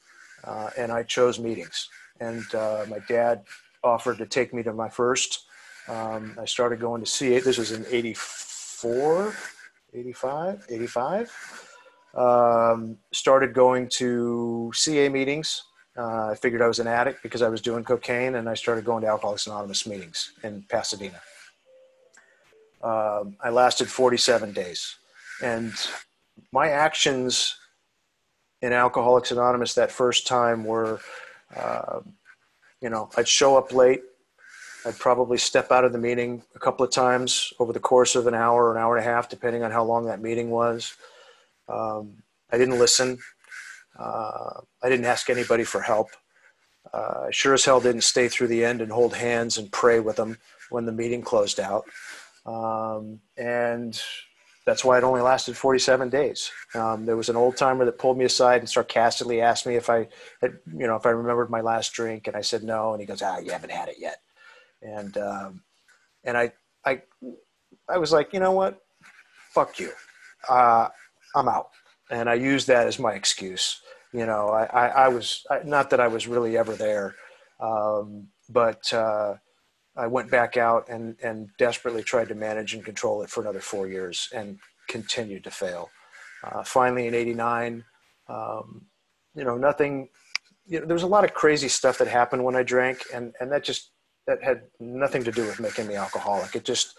Uh, 0.44 0.71
and 0.78 0.92
I 0.92 1.02
chose 1.02 1.40
meetings. 1.40 1.88
And 2.21 2.44
uh, 2.54 2.85
my 2.88 2.99
dad 3.09 3.42
offered 3.82 4.18
to 4.18 4.26
take 4.26 4.54
me 4.54 4.62
to 4.62 4.73
my 4.73 4.88
first. 4.88 5.47
Um, 5.89 6.37
I 6.41 6.45
started 6.45 6.81
going 6.81 7.03
to 7.03 7.11
CA. 7.11 7.41
This 7.41 7.59
was 7.59 7.73
in 7.73 7.85
84, 7.91 9.35
85, 9.93 10.67
85. 10.69 11.69
Um, 12.15 12.99
started 13.12 13.55
going 13.55 13.89
to 13.91 14.71
CA 14.75 15.09
meetings. 15.09 15.65
Uh, 15.97 16.29
I 16.31 16.35
figured 16.35 16.62
I 16.62 16.69
was 16.69 16.79
an 16.79 16.87
addict 16.87 17.23
because 17.23 17.43
I 17.43 17.49
was 17.49 17.61
doing 17.61 17.85
cocaine, 17.85 18.37
and 18.37 18.49
I 18.49 18.55
started 18.55 18.85
going 18.85 19.03
to 19.03 19.09
Alcoholics 19.09 19.47
Anonymous 19.47 19.87
meetings 19.87 20.33
in 20.43 20.65
Pasadena. 20.69 21.21
Um, 22.83 23.37
I 23.43 23.51
lasted 23.51 23.89
47 23.89 24.53
days. 24.53 24.97
And 25.43 25.73
my 26.53 26.69
actions 26.69 27.57
in 28.61 28.73
Alcoholics 28.73 29.31
Anonymous 29.31 29.75
that 29.75 29.91
first 29.91 30.27
time 30.27 30.65
were, 30.65 31.01
uh, 31.55 32.01
you 32.81 32.91
know, 32.91 33.11
I'd 33.17 33.29
show 33.29 33.57
up 33.57 33.73
late. 33.73 34.03
I'd 34.85 34.99
probably 34.99 35.39
step 35.39 35.71
out 35.71 35.85
of 35.85 35.93
the 35.93 35.99
meeting 35.99 36.43
a 36.55 36.59
couple 36.59 36.85
of 36.85 36.91
times 36.91 37.53
over 37.59 37.73
the 37.73 37.81
course 37.81 38.15
of 38.15 38.27
an 38.27 38.35
hour 38.35 38.67
or 38.67 38.77
an 38.77 38.83
hour 38.83 38.97
and 38.97 39.07
a 39.07 39.09
half, 39.09 39.29
depending 39.29 39.62
on 39.62 39.71
how 39.71 39.85
long 39.85 40.07
that 40.07 40.21
meeting 40.21 40.51
was. 40.51 40.97
Um, 41.69 42.23
I 42.51 42.59
didn't 42.59 42.79
listen. 42.79 43.19
Uh, 43.99 44.61
I 44.83 44.89
didn't 44.89 45.07
ask 45.07 45.31
anybody 45.31 45.65
for 45.65 45.81
help. 45.81 46.09
Uh, 46.93 47.27
I 47.27 47.31
sure 47.31 47.55
as 47.55 47.65
hell 47.65 47.81
didn't 47.81 48.03
stay 48.03 48.29
through 48.29 48.49
the 48.49 48.65
end 48.65 48.81
and 48.81 48.91
hold 48.91 49.15
hands 49.15 49.57
and 49.57 49.71
pray 49.71 50.01
with 50.01 50.17
them 50.17 50.39
when 50.71 50.85
the 50.85 50.93
meeting 50.93 51.23
closed 51.23 51.61
out. 51.61 51.85
Um, 52.45 53.21
and 53.37 54.01
that's 54.67 54.85
why 54.85 54.99
it 54.99 55.05
only 55.05 55.21
lasted 55.21 55.57
47 55.57 56.09
days. 56.09 56.51
Um, 56.75 57.07
there 57.07 57.17
was 57.17 57.29
an 57.29 57.37
old 57.37 57.57
timer 57.57 57.85
that 57.85 57.99
pulled 57.99 58.19
me 58.19 58.25
aside 58.25 58.61
and 58.61 58.69
sarcastically 58.69 59.41
asked 59.41 59.67
me 59.67 59.77
if 59.77 59.91
I, 59.91 60.09
had, 60.41 60.59
you 60.67 60.87
know, 60.87 60.97
if 60.97 61.07
I 61.07 61.11
remembered 61.11 61.51
my 61.51 61.61
last 61.61 61.93
drink, 61.93 62.27
and 62.27 62.37
I 62.37 62.41
said 62.41 62.62
no, 62.62 62.93
and 62.93 63.01
he 63.01 63.07
goes, 63.07 63.23
"Ah, 63.23 63.39
you 63.39 63.51
haven't 63.51 63.73
had 63.73 63.89
it 63.89 63.97
yet," 63.99 64.21
and 64.83 65.17
um, 65.17 65.62
and 66.25 66.37
I, 66.37 66.53
I, 66.85 67.03
I 67.89 67.99
was 67.99 68.12
like, 68.12 68.33
you 68.33 68.41
know 68.41 68.53
what, 68.53 68.81
fuck 69.55 69.79
you, 69.79 69.91
uh, 70.49 70.89
I'm 71.35 71.49
out, 71.49 71.71
and 72.11 72.29
I 72.29 72.35
used 72.35 72.67
that 72.69 72.87
as 72.87 72.99
my 72.99 73.12
excuse. 73.12 73.81
You 74.12 74.27
know, 74.27 74.49
I, 74.49 74.65
I, 74.65 74.87
I 74.89 75.09
was 75.09 75.45
I, 75.51 75.61
not 75.65 75.91
that 75.91 76.01
I 76.01 76.09
was 76.09 76.27
really 76.27 76.57
ever 76.57 76.75
there, 76.75 77.15
um, 77.61 78.29
but. 78.49 78.93
Uh, 78.93 79.37
I 79.97 80.07
went 80.07 80.31
back 80.31 80.57
out 80.57 80.89
and, 80.89 81.17
and 81.23 81.51
desperately 81.59 82.03
tried 82.03 82.29
to 82.29 82.35
manage 82.35 82.75
and 82.75 82.85
control 82.85 83.23
it 83.23 83.31
for 83.31 83.43
another 83.43 83.61
four 83.61 83.87
years 83.87 84.29
and 84.35 84.59
continued 84.89 85.45
to 85.45 85.51
fail. 85.51 85.91
Uh, 86.43 86.65
finally, 86.65 87.07
in 87.07 87.15
'89, 87.15 87.85
um, 88.29 88.87
you 89.35 89.45
know, 89.45 89.57
nothing. 89.57 90.09
You 90.67 90.81
know, 90.81 90.87
there 90.87 90.95
was 90.95 91.03
a 91.03 91.09
lot 91.09 91.25
of 91.25 91.35
crazy 91.35 91.69
stuff 91.69 91.99
that 91.99 92.09
happened 92.09 92.45
when 92.45 92.57
I 92.57 92.62
drank, 92.62 93.03
and 93.12 93.35
and 93.39 93.53
that 93.53 93.65
just 93.65 93.91
that 94.26 94.43
had 94.43 94.62
nothing 94.79 95.25
to 95.25 95.33
do 95.33 95.45
with 95.45 95.61
making 95.61 95.87
me 95.87 95.97
alcoholic. 95.97 96.55
It 96.55 96.64
just 96.64 96.95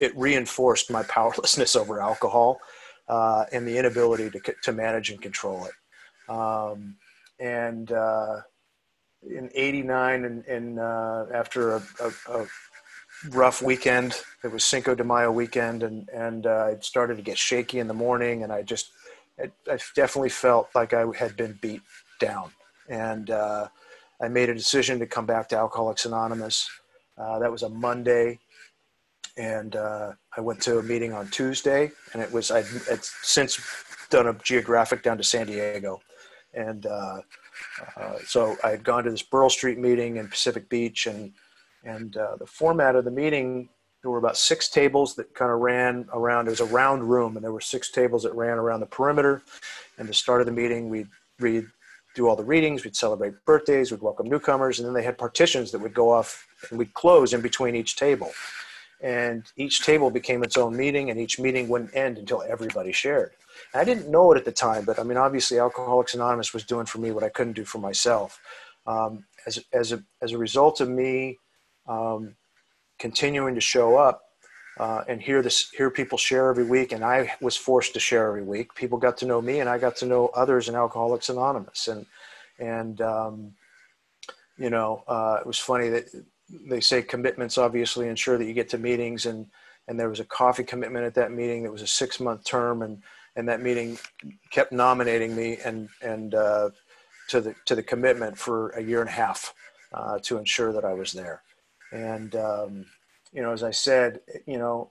it 0.00 0.16
reinforced 0.16 0.90
my 0.90 1.02
powerlessness 1.08 1.76
over 1.76 2.00
alcohol 2.00 2.60
uh, 3.08 3.44
and 3.52 3.66
the 3.66 3.78
inability 3.78 4.30
to 4.30 4.54
to 4.62 4.72
manage 4.72 5.10
and 5.10 5.20
control 5.20 5.66
it. 5.66 6.32
Um, 6.32 6.96
and 7.38 7.90
uh, 7.92 8.40
in 9.22 9.50
'89, 9.54 10.24
and, 10.24 10.44
and 10.46 10.78
uh, 10.78 11.26
after 11.32 11.76
a, 11.76 11.82
a, 12.00 12.40
a, 12.40 12.46
rough 13.30 13.62
weekend, 13.62 14.16
it 14.42 14.52
was 14.52 14.64
Cinco 14.64 14.94
de 14.94 15.04
Mayo 15.04 15.32
weekend, 15.32 15.82
and 15.82 16.08
and 16.10 16.46
uh, 16.46 16.68
it 16.72 16.84
started 16.84 17.16
to 17.16 17.22
get 17.22 17.38
shaky 17.38 17.78
in 17.78 17.88
the 17.88 17.94
morning, 17.94 18.42
and 18.42 18.52
I 18.52 18.62
just 18.62 18.90
I, 19.38 19.50
I 19.70 19.78
definitely 19.94 20.30
felt 20.30 20.68
like 20.74 20.92
I 20.92 21.04
had 21.16 21.36
been 21.36 21.58
beat 21.60 21.82
down, 22.20 22.50
and 22.88 23.30
uh, 23.30 23.68
I 24.20 24.28
made 24.28 24.48
a 24.48 24.54
decision 24.54 24.98
to 25.00 25.06
come 25.06 25.26
back 25.26 25.48
to 25.50 25.56
Alcoholics 25.56 26.06
Anonymous. 26.06 26.68
Uh, 27.18 27.38
that 27.38 27.50
was 27.50 27.62
a 27.62 27.68
Monday, 27.68 28.38
and 29.36 29.76
uh, 29.76 30.12
I 30.36 30.40
went 30.40 30.60
to 30.62 30.78
a 30.78 30.82
meeting 30.82 31.12
on 31.12 31.28
Tuesday, 31.28 31.90
and 32.12 32.22
it 32.22 32.32
was 32.32 32.50
I'd, 32.50 32.66
since 33.02 33.60
done 34.10 34.26
a 34.26 34.34
geographic 34.44 35.02
down 35.02 35.16
to 35.18 35.24
San 35.24 35.46
Diego, 35.46 36.00
and 36.52 36.86
uh, 36.86 37.20
uh, 37.96 38.18
so 38.26 38.56
I 38.64 38.70
had 38.70 38.84
gone 38.84 39.04
to 39.04 39.10
this 39.10 39.22
Beryl 39.22 39.50
Street 39.50 39.78
meeting 39.78 40.16
in 40.16 40.28
Pacific 40.28 40.68
Beach, 40.68 41.06
and 41.06 41.32
and 41.84 42.16
uh, 42.16 42.36
the 42.36 42.46
format 42.46 42.96
of 42.96 43.04
the 43.04 43.10
meeting 43.10 43.68
there 44.04 44.10
were 44.10 44.18
about 44.18 44.36
six 44.36 44.68
tables 44.68 45.14
that 45.14 45.34
kind 45.34 45.50
of 45.50 45.60
ran 45.60 46.06
around. 46.12 46.46
It 46.46 46.50
was 46.50 46.60
a 46.60 46.66
round 46.66 47.08
room, 47.08 47.36
and 47.36 47.44
there 47.44 47.52
were 47.52 47.60
six 47.60 47.90
tables 47.90 48.22
that 48.24 48.34
ran 48.34 48.58
around 48.58 48.80
the 48.80 48.86
perimeter. 48.86 49.42
And 49.96 50.06
the 50.06 50.12
start 50.12 50.42
of 50.42 50.46
the 50.46 50.52
meeting, 50.52 50.90
we'd 50.90 51.08
read, 51.40 51.64
do 52.14 52.28
all 52.28 52.36
the 52.36 52.44
readings, 52.44 52.84
we'd 52.84 52.96
celebrate 52.96 53.34
birthdays, 53.44 53.90
we'd 53.90 54.00
welcome 54.00 54.28
newcomers, 54.28 54.78
and 54.78 54.86
then 54.86 54.94
they 54.94 55.02
had 55.02 55.18
partitions 55.18 55.72
that 55.72 55.80
would 55.80 55.94
go 55.94 56.10
off, 56.10 56.46
and 56.70 56.78
we'd 56.78 56.94
close 56.94 57.32
in 57.32 57.40
between 57.40 57.74
each 57.74 57.96
table. 57.96 58.32
And 59.00 59.44
each 59.56 59.82
table 59.82 60.10
became 60.10 60.42
its 60.42 60.56
own 60.56 60.76
meeting, 60.76 61.10
and 61.10 61.18
each 61.18 61.38
meeting 61.38 61.68
wouldn't 61.68 61.94
end 61.94 62.18
until 62.18 62.42
everybody 62.42 62.92
shared. 62.92 63.32
I 63.74 63.84
didn't 63.84 64.10
know 64.10 64.32
it 64.32 64.38
at 64.38 64.44
the 64.44 64.52
time, 64.52 64.84
but 64.84 64.98
I 64.98 65.02
mean, 65.02 65.18
obviously, 65.18 65.58
Alcoholics 65.58 66.14
Anonymous 66.14 66.54
was 66.54 66.64
doing 66.64 66.86
for 66.86 66.98
me 66.98 67.10
what 67.10 67.24
I 67.24 67.28
couldn't 67.28 67.54
do 67.54 67.64
for 67.64 67.78
myself. 67.78 68.40
Um, 68.86 69.24
as, 69.46 69.62
as, 69.72 69.92
a, 69.92 70.02
as 70.22 70.32
a 70.32 70.38
result 70.38 70.80
of 70.80 70.88
me 70.88 71.38
um, 71.86 72.36
continuing 72.98 73.54
to 73.54 73.60
show 73.60 73.96
up 73.96 74.23
uh, 74.78 75.04
and 75.06 75.20
hear 75.20 75.42
this, 75.42 75.70
hear 75.70 75.90
people 75.90 76.18
share 76.18 76.50
every 76.50 76.64
week, 76.64 76.92
and 76.92 77.04
I 77.04 77.32
was 77.40 77.56
forced 77.56 77.94
to 77.94 78.00
share 78.00 78.28
every 78.28 78.42
week. 78.42 78.74
People 78.74 78.98
got 78.98 79.16
to 79.18 79.26
know 79.26 79.40
me, 79.40 79.60
and 79.60 79.68
I 79.68 79.78
got 79.78 79.96
to 79.96 80.06
know 80.06 80.28
others 80.28 80.68
in 80.68 80.74
Alcoholics 80.74 81.28
Anonymous, 81.28 81.88
and 81.88 82.06
and 82.58 83.00
um, 83.00 83.52
you 84.56 84.70
know, 84.70 85.04
uh, 85.08 85.38
it 85.40 85.46
was 85.46 85.58
funny 85.58 85.88
that 85.88 86.06
they 86.68 86.80
say 86.80 87.02
commitments 87.02 87.58
obviously 87.58 88.08
ensure 88.08 88.38
that 88.38 88.46
you 88.46 88.52
get 88.52 88.68
to 88.70 88.78
meetings, 88.78 89.26
and 89.26 89.46
and 89.86 89.98
there 89.98 90.08
was 90.08 90.20
a 90.20 90.24
coffee 90.24 90.64
commitment 90.64 91.04
at 91.04 91.14
that 91.14 91.32
meeting 91.32 91.62
that 91.62 91.72
was 91.72 91.82
a 91.82 91.86
six 91.86 92.18
month 92.18 92.44
term, 92.44 92.82
and 92.82 93.02
and 93.36 93.48
that 93.48 93.62
meeting 93.62 93.98
kept 94.50 94.72
nominating 94.72 95.36
me 95.36 95.58
and 95.64 95.88
and 96.02 96.34
uh, 96.34 96.70
to 97.28 97.40
the 97.40 97.54
to 97.66 97.74
the 97.74 97.82
commitment 97.82 98.36
for 98.36 98.70
a 98.70 98.82
year 98.82 99.00
and 99.00 99.08
a 99.08 99.12
half 99.12 99.54
uh, 99.92 100.18
to 100.20 100.38
ensure 100.38 100.72
that 100.72 100.84
I 100.84 100.92
was 100.92 101.12
there. 101.12 101.42
And 101.92 102.34
um, 102.34 102.86
you 103.34 103.42
know, 103.42 103.52
as 103.52 103.62
I 103.62 103.72
said, 103.72 104.20
you 104.46 104.58
know, 104.58 104.90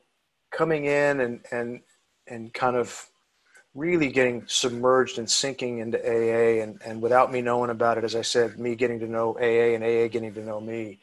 coming 0.52 0.86
in 0.86 1.22
and 1.22 1.40
and 1.52 1.82
and 2.28 2.54
kind 2.54 2.76
of 2.76 3.10
really 3.74 4.10
getting 4.10 4.44
submerged 4.46 5.18
and 5.18 5.28
sinking 5.28 5.80
into 5.80 5.98
AA 5.98 6.62
and, 6.62 6.80
and 6.86 7.02
without 7.02 7.32
me 7.32 7.42
knowing 7.42 7.72
about 7.72 7.98
it, 7.98 8.04
as 8.04 8.16
I 8.16 8.22
said, 8.22 8.60
me 8.60 8.76
getting 8.76 9.00
to 9.00 9.08
know 9.08 9.36
AA 9.40 9.74
and 9.74 9.84
AA 9.84 10.08
getting 10.10 10.32
to 10.36 10.46
know 10.46 10.62
me, 10.62 11.00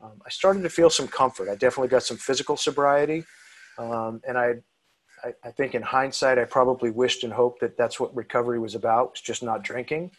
um, 0.00 0.20
I 0.26 0.30
started 0.30 0.64
to 0.64 0.68
feel 0.68 0.90
some 0.90 1.06
comfort. 1.06 1.48
I 1.48 1.54
definitely 1.54 1.88
got 1.88 2.02
some 2.02 2.16
physical 2.16 2.56
sobriety. 2.56 3.24
Um, 3.78 4.20
and 4.26 4.36
I 4.36 4.54
I, 5.22 5.34
I, 5.44 5.50
think 5.50 5.74
in 5.74 5.82
hindsight, 5.82 6.38
I 6.38 6.44
probably 6.44 6.90
wished 6.90 7.24
and 7.24 7.32
hoped 7.32 7.60
that 7.60 7.76
that's 7.76 7.98
what 7.98 8.14
recovery 8.14 8.60
was 8.60 8.76
about, 8.76 9.12
was 9.12 9.20
just 9.20 9.42
not 9.42 9.64
drinking. 9.64 10.12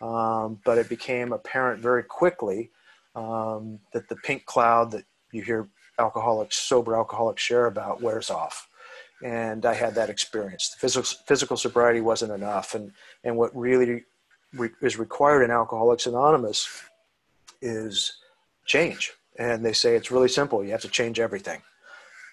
Um, 0.00 0.58
but 0.64 0.78
it 0.78 0.88
became 0.88 1.32
apparent 1.32 1.80
very 1.80 2.02
quickly 2.02 2.70
um, 3.14 3.78
that 3.92 4.08
the 4.08 4.16
pink 4.16 4.46
cloud 4.46 4.90
that 4.92 5.04
you 5.32 5.42
hear 5.42 5.68
alcoholics, 6.04 6.56
sober 6.56 6.92
alcoholics 6.96 7.42
share 7.42 7.66
about 7.66 8.02
wears 8.06 8.30
off. 8.30 8.56
And 9.22 9.60
I 9.72 9.74
had 9.74 9.94
that 9.96 10.10
experience. 10.10 10.64
The 10.70 10.78
physical, 10.78 11.08
physical 11.30 11.56
sobriety 11.56 12.00
wasn't 12.00 12.32
enough. 12.32 12.74
And, 12.74 12.92
and 13.24 13.36
what 13.36 13.50
really 13.54 14.04
re- 14.60 14.78
is 14.88 14.98
required 14.98 15.42
in 15.44 15.50
Alcoholics 15.50 16.06
Anonymous 16.06 16.60
is 17.60 17.94
change. 18.64 19.12
And 19.38 19.64
they 19.64 19.74
say 19.74 19.94
it's 19.94 20.10
really 20.10 20.28
simple. 20.28 20.64
You 20.64 20.72
have 20.72 20.88
to 20.88 20.88
change 21.00 21.20
everything. 21.20 21.60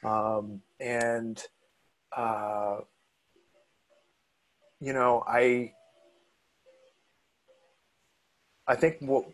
Um, 0.03 0.62
and 0.79 1.36
uh, 2.15 2.77
you 4.79 4.93
know, 4.93 5.24
I 5.27 5.74
I 8.67 8.75
think 8.75 8.97
what, 9.00 9.25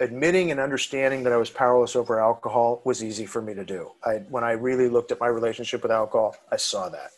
admitting 0.00 0.50
and 0.50 0.58
understanding 0.58 1.22
that 1.22 1.32
I 1.32 1.36
was 1.36 1.50
powerless 1.50 1.94
over 1.94 2.20
alcohol 2.20 2.80
was 2.84 3.04
easy 3.04 3.26
for 3.26 3.42
me 3.42 3.54
to 3.54 3.64
do. 3.64 3.92
I, 4.04 4.14
when 4.30 4.42
I 4.42 4.52
really 4.52 4.88
looked 4.88 5.12
at 5.12 5.20
my 5.20 5.26
relationship 5.28 5.82
with 5.82 5.92
alcohol, 5.92 6.36
I 6.50 6.56
saw 6.56 6.88
that. 6.88 7.10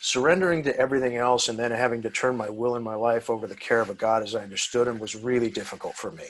Surrendering 0.00 0.62
to 0.64 0.76
everything 0.76 1.16
else 1.16 1.48
and 1.48 1.58
then 1.58 1.70
having 1.70 2.00
to 2.02 2.10
turn 2.10 2.36
my 2.36 2.48
will 2.48 2.76
and 2.76 2.84
my 2.84 2.94
life 2.94 3.28
over 3.28 3.46
the 3.46 3.54
care 3.54 3.80
of 3.80 3.90
a 3.90 3.94
God 3.94 4.22
as 4.22 4.34
I 4.34 4.42
understood 4.42 4.88
Him 4.88 4.98
was 4.98 5.14
really 5.14 5.50
difficult 5.50 5.94
for 5.94 6.10
me. 6.12 6.24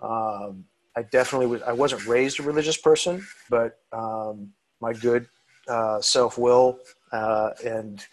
Um, 0.00 0.64
I 0.96 1.02
definitely 1.02 1.46
was. 1.46 1.62
I 1.62 1.72
wasn't 1.72 2.06
raised 2.06 2.38
a 2.38 2.44
religious 2.44 2.76
person, 2.76 3.26
but 3.50 3.80
um, 3.92 4.52
my 4.80 4.92
good 4.92 5.26
uh, 5.68 6.00
self 6.00 6.38
will 6.38 6.78
uh, 7.12 7.50
and 7.64 8.04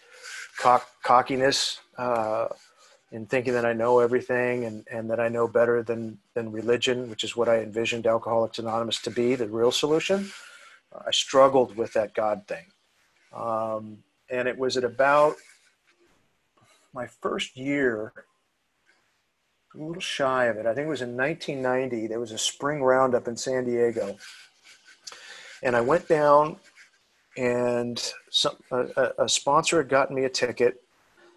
cock- 0.58 0.90
cockiness 1.04 1.80
uh, 1.96 2.48
in 3.12 3.26
thinking 3.26 3.52
that 3.52 3.66
I 3.66 3.74
know 3.74 4.00
everything 4.00 4.64
and, 4.64 4.86
and 4.90 5.10
that 5.10 5.20
I 5.20 5.28
know 5.28 5.46
better 5.46 5.82
than, 5.82 6.18
than 6.34 6.50
religion, 6.50 7.10
which 7.10 7.24
is 7.24 7.36
what 7.36 7.48
I 7.48 7.60
envisioned 7.60 8.06
Alcoholics 8.06 8.58
Anonymous 8.58 9.02
to 9.02 9.10
be, 9.10 9.34
the 9.34 9.46
real 9.46 9.70
solution. 9.70 10.30
I 11.06 11.10
struggled 11.10 11.76
with 11.76 11.92
that 11.92 12.14
God 12.14 12.46
thing. 12.48 12.64
Um, 13.34 13.98
and 14.30 14.48
it 14.48 14.58
was 14.58 14.78
at 14.78 14.84
about 14.84 15.36
my 16.94 17.06
first 17.06 17.54
year, 17.56 18.14
a 19.74 19.78
little 19.78 20.00
shy 20.00 20.46
of 20.46 20.56
it. 20.56 20.64
I 20.64 20.74
think 20.74 20.86
it 20.86 20.90
was 20.90 21.02
in 21.02 21.14
1990. 21.14 22.06
There 22.06 22.20
was 22.20 22.32
a 22.32 22.38
spring 22.38 22.82
roundup 22.82 23.28
in 23.28 23.36
San 23.36 23.64
Diego. 23.64 24.16
And 25.62 25.76
I 25.76 25.82
went 25.82 26.08
down, 26.08 26.56
and 27.36 28.02
some, 28.30 28.56
a, 28.70 29.12
a 29.18 29.28
sponsor 29.28 29.78
had 29.78 29.90
gotten 29.90 30.16
me 30.16 30.24
a 30.24 30.30
ticket 30.30 30.82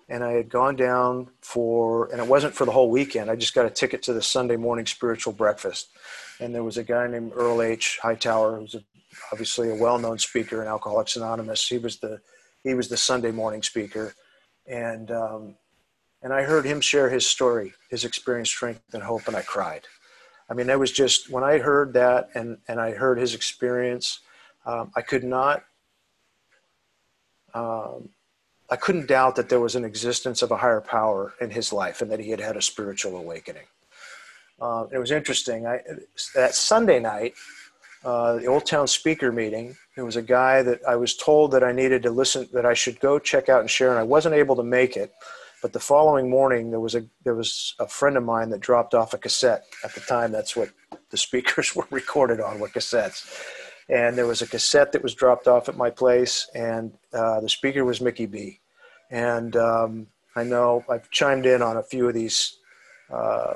and 0.08 0.24
I 0.24 0.34
had 0.34 0.50
gone 0.50 0.76
down 0.76 1.30
for, 1.42 2.12
and 2.12 2.22
it 2.22 2.28
wasn't 2.28 2.54
for 2.54 2.66
the 2.66 2.72
whole 2.72 2.90
weekend. 2.90 3.32
I 3.32 3.36
just 3.36 3.56
got 3.56 3.66
a 3.66 3.72
ticket 3.72 4.04
to 4.04 4.14
the 4.14 4.22
Sunday 4.22 4.56
morning 4.56 4.86
spiritual 4.86 5.34
breakfast, 5.34 5.90
and 6.40 6.54
there 6.54 6.64
was 6.64 6.78
a 6.78 6.84
guy 6.84 7.08
named 7.08 7.32
Earl 7.36 7.62
H. 7.62 8.00
Hightower, 8.02 8.60
who's 8.60 8.76
a, 8.76 8.84
obviously 9.32 9.70
a 9.70 9.76
well-known 9.76 10.20
speaker 10.20 10.62
in 10.62 10.68
Alcoholics 10.68 11.16
Anonymous. 11.16 11.68
He 11.68 11.78
was 11.78 11.98
the 11.98 12.22
he 12.64 12.74
was 12.74 12.88
the 12.90 12.98
Sunday 12.98 13.32
morning 13.32 13.64
speaker, 13.64 14.14
and 14.68 15.10
um, 15.12 15.56
and 16.22 16.34
I 16.34 16.44
heard 16.44 16.66
him 16.66 16.82
share 16.82 17.10
his 17.10 17.26
story, 17.28 17.74
his 17.90 18.06
experience, 18.06 18.50
strength, 18.50 18.82
and 18.94 19.04
hope, 19.04 19.28
and 19.28 19.36
I 19.36 19.42
cried. 19.42 19.88
I 20.50 20.54
mean, 20.54 20.68
that 20.68 20.80
was 20.80 20.92
just 20.92 21.32
when 21.32 21.44
I 21.44 21.58
heard 21.58 21.94
that, 21.94 22.30
and 22.36 22.58
and 22.68 22.80
I 22.80 22.92
heard 22.92 23.18
his 23.18 23.34
experience. 23.34 24.20
Um, 24.66 24.92
I 24.96 25.02
could 25.02 25.24
not. 25.24 25.64
Um, 27.54 28.10
I 28.70 28.76
couldn't 28.76 29.08
doubt 29.08 29.36
that 29.36 29.50
there 29.50 29.60
was 29.60 29.76
an 29.76 29.86
existence 29.86 30.42
of 30.42 30.52
a 30.52 30.58
higher 30.58 30.82
power 30.82 31.34
in 31.40 31.52
his 31.52 31.72
life 31.72 32.02
and 32.02 32.12
that 32.12 32.20
he 32.20 32.32
had 32.32 32.40
had 32.40 32.58
a 32.58 32.62
spiritual 32.62 33.16
awakening. 33.16 33.66
Uh, 34.60 34.86
it 34.92 34.98
was 34.98 35.12
interesting. 35.12 35.68
I, 35.68 35.82
that 36.34 36.56
Sunday 36.56 37.00
night, 37.00 37.34
uh, 38.04 38.38
the 38.38 38.48
Old 38.48 38.66
Town 38.66 38.88
speaker 38.88 39.32
meeting, 39.32 39.76
there 39.96 40.06
was 40.06 40.16
a 40.16 40.22
guy 40.22 40.64
that 40.64 40.80
I 40.88 40.96
was 40.96 41.16
told 41.16 41.52
that 41.52 41.64
I 41.64 41.72
needed 41.72 42.04
to 42.04 42.12
listen, 42.12 42.48
that 42.54 42.66
I 42.66 42.74
should 42.74 43.00
go 43.00 43.20
check 43.20 43.50
out 43.50 43.62
and 43.62 43.70
share, 43.70 43.90
and 43.90 44.00
I 44.00 44.04
wasn't 44.04 44.36
able 44.36 44.56
to 44.56 44.64
make 44.64 44.96
it. 44.96 45.12
But 45.62 45.74
the 45.74 45.80
following 45.80 46.30
morning, 46.30 46.70
there 46.70 46.80
was 46.80 46.94
a 46.96 47.06
there 47.24 47.34
was 47.34 47.74
a 47.80 47.88
friend 47.88 48.18
of 48.18 48.24
mine 48.24 48.50
that 48.50 48.60
dropped 48.60 48.94
off 48.94 49.14
a 49.14 49.18
cassette. 49.18 49.66
At 49.84 49.96
the 49.96 50.02
time, 50.02 50.32
that's 50.32 50.56
what 50.56 50.70
the 51.10 51.18
speakers 51.18 51.76
were 51.76 51.88
recorded 51.90 52.40
on, 52.40 52.60
were 52.60 52.70
cassettes 52.70 53.26
and 53.90 54.18
there 54.18 54.28
was 54.28 54.42
a 54.42 54.48
cassette 54.48 54.92
that 54.92 55.04
was 55.04 55.14
dropped 55.14 55.48
off 55.48 55.70
at 55.70 55.78
my 55.78 55.90
place, 55.90 56.50
and 56.56 56.94
uh, 57.14 57.40
the 57.40 57.50
speaker 57.50 57.86
was 57.86 58.02
Mickey 58.02 58.26
B. 58.26 58.60
And 59.12 59.56
um, 59.56 60.08
I 60.36 60.44
know 60.44 60.84
I've 60.90 61.10
chimed 61.12 61.46
in 61.46 61.62
on 61.62 61.78
a 61.78 61.84
few 61.84 62.08
of 62.08 62.14
these 62.14 62.58
uh, 63.14 63.56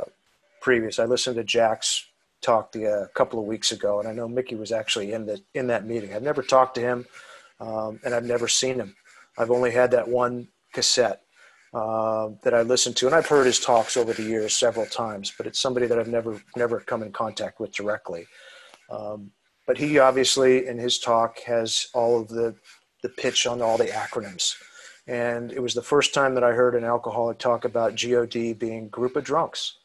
previous. 0.62 1.00
I 1.00 1.05
listened 1.05 1.38
to 1.38 1.43
Jack's 1.43 2.05
talk 2.41 2.71
the, 2.71 2.88
uh, 2.88 3.03
a 3.03 3.07
couple 3.09 3.39
of 3.39 3.45
weeks 3.45 3.71
ago, 3.71 4.00
and 4.00 4.07
I 4.07 4.13
know 4.13 4.27
Mickey 4.27 4.55
was 4.55 4.72
actually 4.72 5.13
in 5.13 5.25
the 5.25 5.42
in 5.53 5.68
that 5.68 5.85
meeting. 5.85 6.13
I've 6.13 6.24
never 6.24 6.44
talked 6.44 6.75
to 6.75 6.81
him, 6.81 7.05
um, 7.59 8.00
and 8.03 8.13
I've 8.13 8.25
never 8.25 8.48
seen 8.48 8.75
him. 8.75 8.96
I've 9.37 9.51
only 9.51 9.72
had 9.72 9.92
that 9.92 10.07
one 10.07 10.48
cassette 10.74 11.22
uh, 11.74 12.29
that 12.44 12.53
I 12.53 12.61
listened 12.61 12.96
to, 12.98 13.07
and 13.07 13.15
I've 13.15 13.27
heard 13.27 13.46
his 13.46 13.59
talks 13.59 13.98
over 13.98 14.13
the 14.13 14.24
years 14.24 14.55
several 14.55 14.85
times. 14.85 15.33
But 15.35 15.48
it's 15.48 15.59
somebody 15.59 15.87
that 15.87 16.00
I've 16.00 16.07
never 16.07 16.42
never 16.55 16.79
come 16.79 17.03
in 17.03 17.11
contact 17.11 17.59
with 17.59 17.72
directly. 17.72 18.27
Um, 18.89 19.31
but 19.70 19.77
he 19.77 20.00
obviously 20.00 20.66
in 20.66 20.79
his 20.79 20.98
talk 20.98 21.42
has 21.42 21.90
all 21.94 22.20
of 22.20 22.27
the 22.27 22.55
the 23.03 23.10
pitch 23.10 23.46
on 23.46 23.62
all 23.62 23.77
the 23.77 23.86
acronyms. 23.86 24.55
And 25.05 25.51
it 25.51 25.62
was 25.62 25.75
the 25.75 25.84
first 25.84 26.12
time 26.12 26.34
that 26.34 26.44
i 26.44 26.53
heard 26.53 26.74
an 26.74 26.84
alcoholic 26.84 27.38
talk 27.38 27.66
about 27.66 27.94
god 27.94 28.58
being 28.58 28.90
group 28.90 29.16
of 29.16 29.24
drunks. 29.24 29.77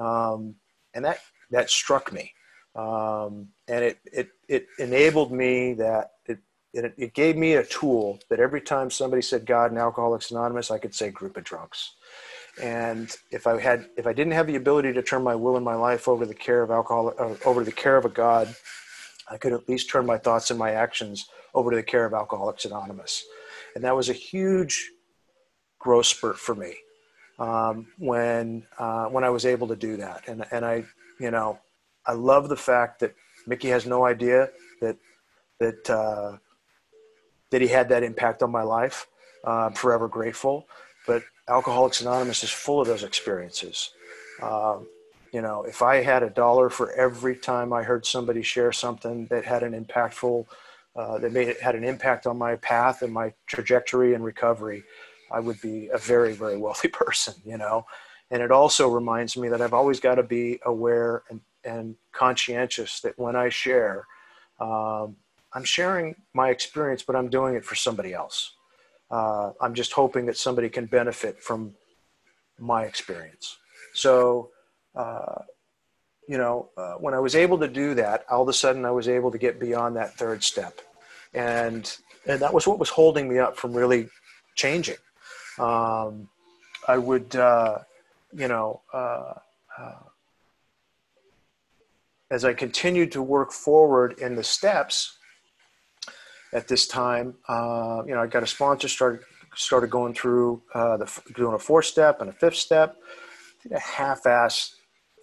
Um, 0.00 0.54
and 0.94 1.04
that 1.04 1.18
that 1.50 1.68
struck 1.68 2.10
me. 2.10 2.32
Um, 2.74 3.48
and 3.68 3.84
it, 3.84 3.98
it 4.10 4.28
it 4.48 4.66
enabled 4.78 5.30
me 5.30 5.74
that 5.74 6.12
it, 6.24 6.38
it 6.72 6.94
it 6.96 7.12
gave 7.12 7.36
me 7.36 7.52
a 7.52 7.66
tool 7.66 8.20
that 8.30 8.40
every 8.40 8.62
time 8.62 8.90
somebody 8.90 9.20
said 9.20 9.44
god 9.44 9.70
and 9.70 9.78
alcoholics 9.78 10.30
anonymous 10.30 10.70
i 10.70 10.78
could 10.78 10.94
say 10.94 11.10
group 11.10 11.36
of 11.36 11.44
drunks. 11.44 11.96
And 12.62 13.14
if 13.30 13.46
i 13.46 13.60
had 13.60 13.90
if 13.98 14.06
i 14.06 14.14
didn't 14.14 14.32
have 14.32 14.46
the 14.46 14.56
ability 14.56 14.94
to 14.94 15.02
turn 15.02 15.22
my 15.22 15.34
will 15.34 15.56
and 15.56 15.66
my 15.66 15.74
life 15.74 16.08
over 16.08 16.24
the 16.24 16.40
care 16.46 16.62
of 16.62 16.70
alcohol 16.70 17.12
uh, 17.18 17.34
over 17.44 17.62
the 17.62 17.72
care 17.84 17.98
of 17.98 18.06
a 18.06 18.14
god 18.24 18.56
I 19.30 19.36
could 19.36 19.52
at 19.52 19.68
least 19.68 19.90
turn 19.90 20.06
my 20.06 20.18
thoughts 20.18 20.50
and 20.50 20.58
my 20.58 20.72
actions 20.72 21.28
over 21.54 21.70
to 21.70 21.76
the 21.76 21.82
care 21.82 22.04
of 22.04 22.14
Alcoholics 22.14 22.64
Anonymous. 22.64 23.24
And 23.74 23.84
that 23.84 23.96
was 23.96 24.08
a 24.08 24.14
huge 24.14 24.90
growth 25.78 26.06
spurt 26.06 26.38
for 26.38 26.54
me 26.54 26.74
um, 27.38 27.86
when, 27.98 28.66
uh, 28.78 29.06
when 29.06 29.24
I 29.24 29.30
was 29.30 29.46
able 29.46 29.68
to 29.68 29.76
do 29.76 29.96
that. 29.98 30.28
And, 30.28 30.44
and 30.50 30.64
I, 30.64 30.84
you 31.20 31.30
know, 31.30 31.58
I 32.06 32.12
love 32.12 32.48
the 32.48 32.56
fact 32.56 33.00
that 33.00 33.14
Mickey 33.46 33.68
has 33.68 33.86
no 33.86 34.04
idea 34.04 34.50
that, 34.80 34.96
that, 35.60 35.90
uh, 35.90 36.38
that 37.50 37.60
he 37.60 37.68
had 37.68 37.88
that 37.90 38.02
impact 38.02 38.42
on 38.42 38.50
my 38.50 38.62
life. 38.62 39.06
Uh, 39.46 39.66
I'm 39.66 39.72
forever 39.72 40.08
grateful. 40.08 40.66
But 41.06 41.22
Alcoholics 41.48 42.00
Anonymous 42.00 42.42
is 42.42 42.50
full 42.50 42.80
of 42.80 42.86
those 42.86 43.02
experiences. 43.02 43.90
Um, 44.42 44.86
you 45.32 45.42
know, 45.42 45.62
if 45.64 45.82
I 45.82 46.02
had 46.02 46.22
a 46.22 46.30
dollar 46.30 46.70
for 46.70 46.92
every 46.92 47.36
time 47.36 47.72
I 47.72 47.82
heard 47.82 48.06
somebody 48.06 48.42
share 48.42 48.72
something 48.72 49.26
that 49.26 49.44
had 49.44 49.62
an 49.62 49.72
impactful, 49.72 50.46
uh, 50.96 51.18
that 51.18 51.32
made 51.32 51.48
it 51.48 51.60
had 51.60 51.74
an 51.74 51.84
impact 51.84 52.26
on 52.26 52.36
my 52.36 52.56
path 52.56 53.02
and 53.02 53.12
my 53.12 53.32
trajectory 53.46 54.14
and 54.14 54.24
recovery, 54.24 54.82
I 55.30 55.40
would 55.40 55.60
be 55.60 55.88
a 55.88 55.98
very, 55.98 56.32
very 56.32 56.56
wealthy 56.64 56.88
person, 56.88 57.34
you 57.44 57.58
know. 57.58 57.86
And 58.30 58.42
it 58.42 58.50
also 58.50 58.88
reminds 58.88 59.36
me 59.36 59.48
that 59.48 59.62
I've 59.62 59.74
always 59.74 60.00
got 60.00 60.16
to 60.16 60.22
be 60.22 60.60
aware 60.64 61.22
and, 61.30 61.40
and 61.64 61.96
conscientious 62.12 63.00
that 63.00 63.18
when 63.18 63.36
I 63.36 63.48
share, 63.48 64.06
um, 64.60 65.16
I'm 65.52 65.64
sharing 65.64 66.14
my 66.34 66.50
experience, 66.50 67.02
but 67.02 67.16
I'm 67.16 67.28
doing 67.28 67.54
it 67.54 67.64
for 67.64 67.74
somebody 67.74 68.12
else. 68.12 68.52
Uh, 69.10 69.52
I'm 69.60 69.72
just 69.72 69.92
hoping 69.92 70.26
that 70.26 70.36
somebody 70.36 70.68
can 70.68 70.84
benefit 70.84 71.42
from 71.42 71.74
my 72.58 72.84
experience. 72.84 73.56
So, 73.94 74.50
uh, 74.98 75.42
you 76.28 76.36
know, 76.36 76.68
uh, 76.76 76.94
when 76.94 77.14
I 77.14 77.20
was 77.20 77.34
able 77.34 77.58
to 77.58 77.68
do 77.68 77.94
that, 77.94 78.26
all 78.30 78.42
of 78.42 78.48
a 78.48 78.52
sudden 78.52 78.84
I 78.84 78.90
was 78.90 79.08
able 79.08 79.30
to 79.30 79.38
get 79.38 79.58
beyond 79.58 79.96
that 79.96 80.14
third 80.14 80.44
step. 80.44 80.80
And, 81.32 81.90
and 82.26 82.40
that 82.40 82.52
was 82.52 82.66
what 82.66 82.78
was 82.78 82.90
holding 82.90 83.28
me 83.28 83.38
up 83.38 83.56
from 83.56 83.72
really 83.72 84.10
changing. 84.54 84.96
Um, 85.58 86.28
I 86.86 86.98
would, 86.98 87.34
uh, 87.34 87.78
you 88.34 88.48
know, 88.48 88.82
uh, 88.92 89.34
uh, 89.78 90.02
as 92.30 92.44
I 92.44 92.52
continued 92.52 93.12
to 93.12 93.22
work 93.22 93.52
forward 93.52 94.18
in 94.18 94.36
the 94.36 94.44
steps 94.44 95.16
at 96.52 96.68
this 96.68 96.86
time, 96.86 97.36
uh, 97.48 98.02
you 98.06 98.14
know, 98.14 98.20
I 98.20 98.26
got 98.26 98.42
a 98.42 98.46
sponsor, 98.46 98.88
started, 98.88 99.20
started 99.54 99.88
going 99.90 100.12
through 100.12 100.62
the, 100.74 101.10
doing 101.36 101.54
a 101.54 101.58
fourth 101.58 101.86
step 101.86 102.20
and 102.20 102.28
a 102.28 102.32
fifth 102.34 102.56
step, 102.56 102.96
Did 103.62 103.72
a 103.72 103.80
half-ass 103.80 104.74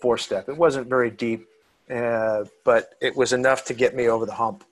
four 0.01 0.17
step. 0.17 0.49
It 0.49 0.58
wasn't 0.58 0.88
very 0.88 1.12
deep, 1.12 1.47
uh, 1.89 2.45
but 2.63 2.95
it 3.01 3.15
was 3.15 3.34
enough 3.34 3.65
to 3.65 3.73
get 3.73 3.95
me 3.95 4.08
over 4.08 4.25
the 4.25 4.34
hump 4.34 4.63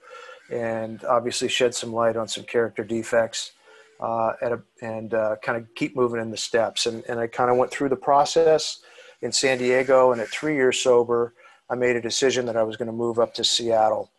and 0.52 1.04
obviously 1.06 1.48
shed 1.48 1.74
some 1.74 1.94
light 1.94 2.16
on 2.16 2.28
some 2.28 2.44
character 2.44 2.84
defects 2.84 3.54
uh, 4.02 4.34
a, 4.42 4.60
and 4.82 5.14
uh, 5.14 5.36
kind 5.42 5.58
of 5.58 5.68
keep 5.76 5.96
moving 5.96 6.20
in 6.20 6.30
the 6.30 6.38
steps. 6.38 6.86
And, 6.86 7.04
and 7.08 7.20
I 7.20 7.28
kind 7.28 7.50
of 7.50 7.58
went 7.58 7.72
through 7.72 7.90
the 7.90 7.96
process 7.96 8.82
in 9.22 9.32
San 9.32 9.58
Diego. 9.58 10.12
And 10.12 10.22
at 10.22 10.28
three 10.28 10.56
years 10.56 10.80
sober, 10.80 11.34
I 11.70 11.76
made 11.76 11.96
a 11.96 12.02
decision 12.02 12.46
that 12.48 12.58
I 12.58 12.64
was 12.64 12.78
going 12.78 12.88
to 12.88 12.94
move 12.94 13.20
up 13.20 13.34
to 13.36 13.44
Seattle. 13.44 14.12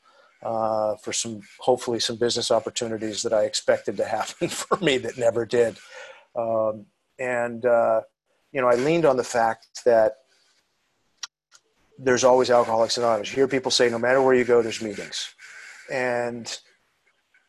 Uh, 0.42 0.94
for 0.96 1.10
some, 1.10 1.40
hopefully, 1.58 1.98
some 1.98 2.16
business 2.16 2.50
opportunities 2.50 3.22
that 3.22 3.32
I 3.32 3.44
expected 3.44 3.96
to 3.96 4.04
happen 4.04 4.48
for 4.50 4.76
me 4.78 4.98
that 4.98 5.16
never 5.16 5.46
did. 5.46 5.78
Um, 6.36 6.84
and, 7.18 7.64
uh, 7.64 8.02
you 8.52 8.60
know, 8.60 8.68
I 8.68 8.74
leaned 8.74 9.06
on 9.06 9.16
the 9.16 9.24
fact 9.24 9.68
that 9.86 10.16
there's 11.98 12.24
always 12.24 12.50
Alcoholics 12.50 12.98
Anonymous. 12.98 13.30
You 13.30 13.36
hear 13.36 13.48
people 13.48 13.70
say, 13.70 13.88
no 13.88 13.98
matter 13.98 14.20
where 14.22 14.34
you 14.34 14.44
go, 14.44 14.62
there's 14.62 14.82
meetings. 14.82 15.34
And, 15.92 16.58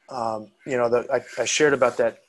um, 0.09 0.51
you 0.65 0.77
know, 0.77 0.89
the, 0.89 1.07
I, 1.11 1.41
I, 1.41 1.45
shared 1.45 1.73
about 1.73 1.97
that 1.97 2.19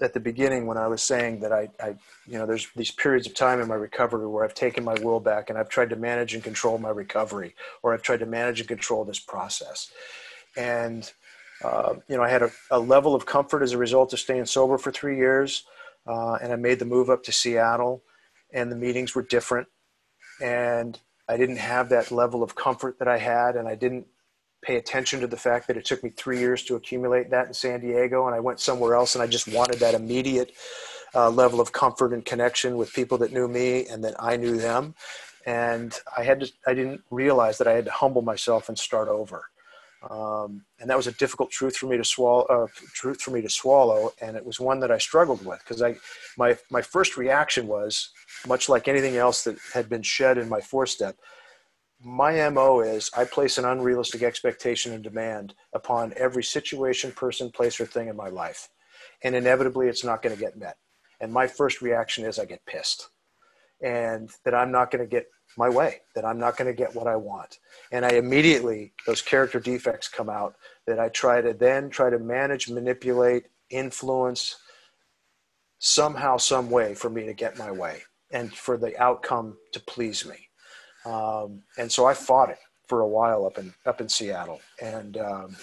at 0.00 0.12
the 0.12 0.20
beginning 0.20 0.66
when 0.66 0.76
I 0.76 0.86
was 0.88 1.02
saying 1.02 1.40
that 1.40 1.52
I, 1.52 1.68
I, 1.80 1.96
you 2.26 2.38
know, 2.38 2.46
there's 2.46 2.68
these 2.76 2.90
periods 2.90 3.26
of 3.26 3.34
time 3.34 3.60
in 3.60 3.68
my 3.68 3.74
recovery 3.74 4.26
where 4.26 4.44
I've 4.44 4.54
taken 4.54 4.84
my 4.84 4.94
will 4.94 5.20
back 5.20 5.48
and 5.48 5.58
I've 5.58 5.68
tried 5.68 5.90
to 5.90 5.96
manage 5.96 6.34
and 6.34 6.42
control 6.42 6.76
my 6.78 6.90
recovery, 6.90 7.54
or 7.82 7.94
I've 7.94 8.02
tried 8.02 8.20
to 8.20 8.26
manage 8.26 8.60
and 8.60 8.68
control 8.68 9.04
this 9.04 9.20
process. 9.20 9.90
And, 10.56 11.10
uh, 11.64 11.94
you 12.08 12.16
know, 12.16 12.22
I 12.22 12.28
had 12.28 12.42
a, 12.42 12.50
a, 12.70 12.78
level 12.78 13.14
of 13.14 13.26
comfort 13.26 13.62
as 13.62 13.72
a 13.72 13.78
result 13.78 14.12
of 14.12 14.20
staying 14.20 14.46
sober 14.46 14.78
for 14.78 14.92
three 14.92 15.16
years. 15.16 15.64
Uh, 16.06 16.34
and 16.34 16.52
I 16.52 16.56
made 16.56 16.78
the 16.78 16.84
move 16.84 17.10
up 17.10 17.22
to 17.24 17.32
Seattle, 17.32 18.02
and 18.52 18.72
the 18.72 18.76
meetings 18.76 19.14
were 19.14 19.22
different. 19.22 19.68
And 20.40 20.98
I 21.28 21.36
didn't 21.36 21.56
have 21.56 21.88
that 21.90 22.10
level 22.10 22.42
of 22.42 22.54
comfort 22.54 22.98
that 22.98 23.08
I 23.08 23.18
had, 23.18 23.56
and 23.56 23.68
I 23.68 23.74
didn't 23.74 24.06
pay 24.62 24.76
attention 24.76 25.20
to 25.20 25.26
the 25.26 25.36
fact 25.36 25.68
that 25.68 25.76
it 25.76 25.84
took 25.84 26.02
me 26.02 26.10
three 26.10 26.38
years 26.38 26.64
to 26.64 26.74
accumulate 26.74 27.30
that 27.30 27.46
in 27.46 27.54
San 27.54 27.80
Diego, 27.80 28.26
and 28.26 28.34
I 28.34 28.40
went 28.40 28.60
somewhere 28.60 28.94
else, 28.94 29.14
and 29.14 29.22
I 29.22 29.26
just 29.26 29.48
wanted 29.48 29.78
that 29.80 29.94
immediate 29.94 30.52
uh, 31.14 31.30
level 31.30 31.60
of 31.60 31.72
comfort 31.72 32.12
and 32.12 32.24
connection 32.24 32.76
with 32.76 32.92
people 32.92 33.18
that 33.18 33.32
knew 33.32 33.48
me 33.48 33.86
and 33.86 34.02
that 34.04 34.14
I 34.18 34.36
knew 34.36 34.56
them. 34.56 34.94
And 35.46 35.98
I 36.16 36.24
had 36.24 36.40
to, 36.40 36.52
I 36.66 36.74
didn't 36.74 37.02
realize 37.10 37.58
that 37.58 37.68
I 37.68 37.72
had 37.72 37.86
to 37.86 37.90
humble 37.90 38.22
myself 38.22 38.68
and 38.68 38.78
start 38.78 39.08
over. 39.08 39.44
Um, 40.08 40.64
and 40.78 40.88
that 40.88 40.96
was 40.96 41.08
a 41.08 41.12
difficult 41.12 41.50
truth 41.50 41.76
for 41.76 41.86
me 41.86 41.96
to 41.96 42.04
swallow. 42.04 42.44
Uh, 42.44 42.66
truth 42.92 43.20
for 43.20 43.32
me 43.32 43.40
to 43.42 43.50
swallow, 43.50 44.12
and 44.20 44.36
it 44.36 44.46
was 44.46 44.60
one 44.60 44.80
that 44.80 44.92
I 44.92 44.98
struggled 44.98 45.44
with 45.44 45.58
because 45.58 45.82
I, 45.82 45.96
my 46.36 46.56
my 46.70 46.82
first 46.82 47.16
reaction 47.16 47.66
was 47.66 48.10
much 48.46 48.68
like 48.68 48.86
anything 48.86 49.16
else 49.16 49.42
that 49.44 49.58
had 49.74 49.88
been 49.88 50.02
shed 50.02 50.38
in 50.38 50.48
my 50.48 50.60
four 50.60 50.86
step 50.86 51.16
my 52.00 52.48
MO 52.50 52.80
is 52.80 53.10
I 53.16 53.24
place 53.24 53.58
an 53.58 53.64
unrealistic 53.64 54.22
expectation 54.22 54.92
and 54.92 55.02
demand 55.02 55.54
upon 55.72 56.14
every 56.16 56.44
situation, 56.44 57.12
person, 57.12 57.50
place, 57.50 57.80
or 57.80 57.86
thing 57.86 58.08
in 58.08 58.16
my 58.16 58.28
life. 58.28 58.68
And 59.22 59.34
inevitably, 59.34 59.88
it's 59.88 60.04
not 60.04 60.22
going 60.22 60.34
to 60.34 60.40
get 60.40 60.56
met. 60.56 60.76
And 61.20 61.32
my 61.32 61.48
first 61.48 61.82
reaction 61.82 62.24
is 62.24 62.38
I 62.38 62.44
get 62.44 62.64
pissed 62.66 63.08
and 63.82 64.30
that 64.44 64.54
I'm 64.54 64.70
not 64.70 64.90
going 64.90 65.04
to 65.04 65.10
get 65.10 65.26
my 65.58 65.68
way, 65.68 66.02
that 66.14 66.24
I'm 66.24 66.38
not 66.38 66.56
going 66.56 66.68
to 66.68 66.76
get 66.76 66.94
what 66.94 67.06
I 67.06 67.16
want. 67.16 67.58
And 67.92 68.06
I 68.06 68.10
immediately, 68.10 68.92
those 69.06 69.22
character 69.22 69.60
defects 69.60 70.08
come 70.08 70.30
out 70.30 70.56
that 70.86 70.98
I 71.00 71.10
try 71.10 71.42
to 71.42 71.52
then 71.52 71.90
try 71.90 72.10
to 72.10 72.18
manage, 72.18 72.70
manipulate, 72.70 73.46
influence 73.70 74.56
somehow, 75.78 76.38
some 76.38 76.70
way 76.70 76.94
for 76.94 77.10
me 77.10 77.26
to 77.26 77.34
get 77.34 77.58
my 77.58 77.70
way 77.70 78.02
and 78.30 78.54
for 78.54 78.78
the 78.78 78.96
outcome 79.02 79.58
to 79.72 79.80
please 79.80 80.26
me 80.26 80.48
um, 81.04 81.62
and 81.78 81.90
so 81.90 82.06
I 82.06 82.14
fought 82.14 82.50
it 82.50 82.58
for 82.86 83.00
a 83.00 83.08
while 83.08 83.46
up 83.46 83.58
in 83.58 83.74
up 83.86 84.00
in 84.00 84.08
Seattle, 84.08 84.60
and 84.82 85.16
um, 85.16 85.56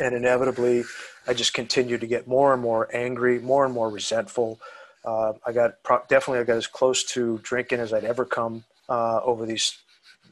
and 0.00 0.14
inevitably, 0.14 0.84
I 1.26 1.34
just 1.34 1.54
continued 1.54 2.00
to 2.02 2.06
get 2.06 2.26
more 2.28 2.52
and 2.52 2.62
more 2.62 2.88
angry, 2.94 3.38
more 3.40 3.64
and 3.64 3.74
more 3.74 3.90
resentful. 3.90 4.60
Uh, 5.04 5.32
I 5.46 5.52
got 5.52 5.82
pro- 5.82 6.02
definitely 6.08 6.40
I 6.40 6.44
got 6.44 6.56
as 6.56 6.66
close 6.68 7.02
to 7.04 7.40
drinking 7.42 7.80
as 7.80 7.92
I'd 7.92 8.04
ever 8.04 8.24
come 8.24 8.64
uh, 8.92 9.20
over 9.24 9.46
these 9.46 9.78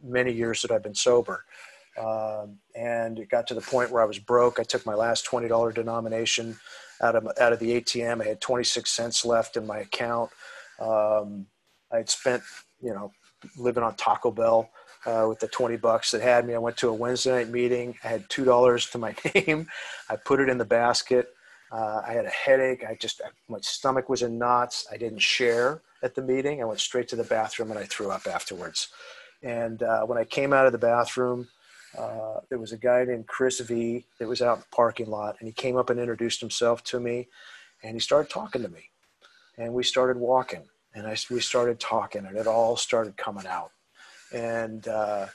many 0.03 0.33
years 0.33 0.61
that 0.63 0.71
I've 0.71 0.83
been 0.83 0.95
sober. 0.95 1.45
Um, 1.99 2.59
and 2.77 3.19
it 3.19 3.31
got 3.31 3.47
to 3.49 3.55
the 3.55 3.61
point 3.61 3.91
where 3.91 4.03
I 4.03 4.07
was 4.07 4.19
broke. 4.19 4.61
I 4.61 4.65
took 4.65 4.85
my 4.87 4.95
last 4.95 5.25
twenty 5.25 5.49
dollar 5.49 5.73
denomination 5.73 6.57
out 7.03 7.17
of 7.17 7.27
out 7.41 7.53
of 7.53 7.59
the 7.59 7.81
ATM. 7.81 8.23
I 8.23 8.29
had 8.29 8.41
twenty 8.41 8.65
six 8.65 8.93
cents 8.93 9.25
left 9.25 9.57
in 9.57 9.67
my 9.67 9.79
account. 9.79 10.31
Um, 10.79 11.47
I 11.93 11.97
had 11.99 12.11
spent 12.11 12.43
you 12.81 12.93
know 12.93 13.11
living 13.57 13.83
on 13.83 13.95
Taco 13.97 14.31
Bell 14.31 14.71
uh, 15.07 15.25
with 15.27 15.39
the 15.41 15.49
20 15.49 15.79
bucks 15.79 16.11
that 16.11 16.21
had 16.21 16.47
me. 16.47 16.55
I 16.55 16.59
went 16.59 16.77
to 16.79 16.89
a 16.89 16.93
Wednesday 16.93 17.31
night 17.31 17.49
meeting. 17.49 17.97
I 18.05 18.09
had 18.09 18.29
$2 18.29 18.93
to 18.93 18.99
my 18.99 19.15
name. 19.35 19.67
I 20.11 20.17
put 20.17 20.41
it 20.41 20.51
in 20.51 20.59
the 20.59 20.65
basket. 20.67 21.29
Uh, 21.73 22.03
I 22.07 22.13
had 22.13 22.27
a 22.27 22.31
headache. 22.31 22.85
I 22.87 22.99
just, 23.01 23.23
my 23.49 23.59
stomach 23.63 24.11
was 24.11 24.21
in 24.21 24.39
knots. 24.39 24.87
I 24.93 24.99
didn't 24.99 25.23
share 25.23 25.81
at 26.03 26.15
the 26.15 26.23
meeting. 26.23 26.61
I 26.61 26.65
went 26.65 26.81
straight 26.81 27.09
to 27.09 27.17
the 27.17 27.25
bathroom 27.25 27.71
and 27.71 27.79
I 27.79 27.85
threw 27.85 28.11
up 28.11 28.27
afterwards. 28.27 28.89
And 29.43 29.83
uh, 29.83 30.03
when 30.03 30.19
I 30.19 30.25
came 30.25 30.53
out 30.53 30.67
of 30.67 30.73
the 30.73 30.79
bathroom, 30.79 31.49
uh, 31.99 32.41
there 32.49 32.59
was 32.59 32.73
a 32.73 32.77
guy 32.77 33.05
named 33.05 33.27
Chris 33.27 33.61
V 33.61 34.05
that 34.19 34.29
was 34.29 34.43
out 34.43 34.55
in 34.55 34.61
the 34.61 34.77
parking 34.77 35.11
lot, 35.11 35.37
and 35.41 35.49
he 35.49 35.53
came 35.53 35.77
up 35.77 35.91
and 35.91 35.99
introduced 35.99 36.41
himself 36.41 36.85
to 36.85 37.01
me, 37.01 37.29
and 37.83 37.95
he 37.95 38.01
started 38.01 38.31
talking 38.31 38.63
to 38.63 38.69
me, 38.69 38.91
and 39.59 39.75
we 39.75 39.83
started 39.83 40.17
walking 40.17 40.69
and 40.95 41.07
I, 41.07 41.17
we 41.31 41.41
started 41.41 41.79
talking 41.79 42.27
and 42.27 42.37
it 42.37 42.47
all 42.47 42.77
started 42.77 43.17
coming 43.17 43.47
out. 43.47 43.71
And, 44.33 44.87
uh, 44.87 45.27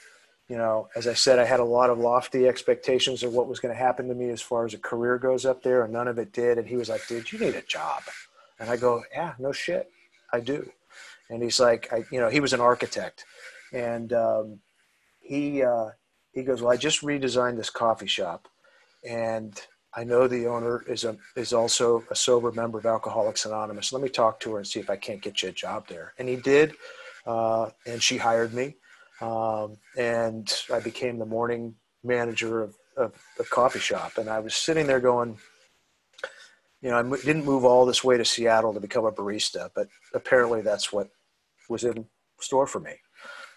you 0.48 0.56
know, 0.56 0.88
as 0.94 1.06
I 1.06 1.14
said, 1.14 1.38
I 1.38 1.44
had 1.44 1.60
a 1.60 1.64
lot 1.64 1.90
of 1.90 1.98
lofty 1.98 2.46
expectations 2.46 3.22
of 3.22 3.32
what 3.32 3.48
was 3.48 3.58
going 3.58 3.74
to 3.74 3.78
happen 3.78 4.08
to 4.08 4.14
me 4.14 4.30
as 4.30 4.40
far 4.40 4.64
as 4.64 4.74
a 4.74 4.78
career 4.78 5.18
goes 5.18 5.44
up 5.44 5.62
there, 5.62 5.82
and 5.82 5.92
none 5.92 6.08
of 6.08 6.18
it 6.18 6.32
did. 6.32 6.58
And 6.58 6.68
he 6.68 6.76
was 6.76 6.88
like, 6.88 7.06
dude, 7.08 7.32
you 7.32 7.38
need 7.38 7.56
a 7.56 7.62
job. 7.62 8.02
And 8.60 8.70
I 8.70 8.76
go, 8.76 9.02
yeah, 9.12 9.34
no 9.38 9.52
shit, 9.52 9.90
I 10.36 10.40
do. 10.40 10.70
And 11.30 11.42
he's 11.42 11.58
like, 11.58 11.92
I, 11.92 12.04
you 12.12 12.20
know, 12.20 12.28
he 12.28 12.40
was 12.40 12.52
an 12.52 12.60
architect. 12.60 13.24
And 13.72 14.12
um, 14.12 14.60
he, 15.20 15.62
uh, 15.62 15.88
he 16.32 16.42
goes, 16.42 16.62
well, 16.62 16.72
I 16.72 16.76
just 16.76 17.02
redesigned 17.02 17.56
this 17.56 17.70
coffee 17.70 18.06
shop. 18.06 18.48
And 19.08 19.60
I 19.94 20.04
know 20.04 20.28
the 20.28 20.46
owner 20.46 20.84
is 20.86 21.04
a 21.04 21.16
is 21.36 21.52
also 21.54 22.04
a 22.10 22.14
sober 22.14 22.52
member 22.52 22.78
of 22.78 22.84
Alcoholics 22.84 23.46
Anonymous. 23.46 23.92
Let 23.92 24.02
me 24.02 24.10
talk 24.10 24.38
to 24.40 24.52
her 24.52 24.58
and 24.58 24.66
see 24.66 24.78
if 24.78 24.90
I 24.90 24.96
can't 24.96 25.22
get 25.22 25.42
you 25.42 25.48
a 25.48 25.52
job 25.52 25.88
there. 25.88 26.12
And 26.18 26.28
he 26.28 26.36
did, 26.36 26.74
uh, 27.26 27.70
and 27.86 28.02
she 28.02 28.18
hired 28.18 28.52
me, 28.52 28.76
um, 29.22 29.78
and 29.96 30.52
I 30.72 30.80
became 30.80 31.18
the 31.18 31.24
morning 31.24 31.74
manager 32.04 32.62
of, 32.62 32.76
of 32.98 33.14
the 33.38 33.44
coffee 33.44 33.78
shop. 33.78 34.18
And 34.18 34.28
I 34.28 34.40
was 34.40 34.54
sitting 34.54 34.86
there 34.86 35.00
going, 35.00 35.38
you 36.82 36.90
know, 36.90 36.98
I 36.98 37.24
didn't 37.24 37.44
move 37.44 37.64
all 37.64 37.86
this 37.86 38.04
way 38.04 38.16
to 38.16 38.24
Seattle 38.24 38.74
to 38.74 38.80
become 38.80 39.04
a 39.04 39.12
barista, 39.12 39.70
but 39.74 39.88
apparently 40.14 40.60
that's 40.60 40.92
what 40.92 41.08
was 41.68 41.84
in 41.84 42.06
store 42.40 42.66
for 42.66 42.80
me. 42.80 42.94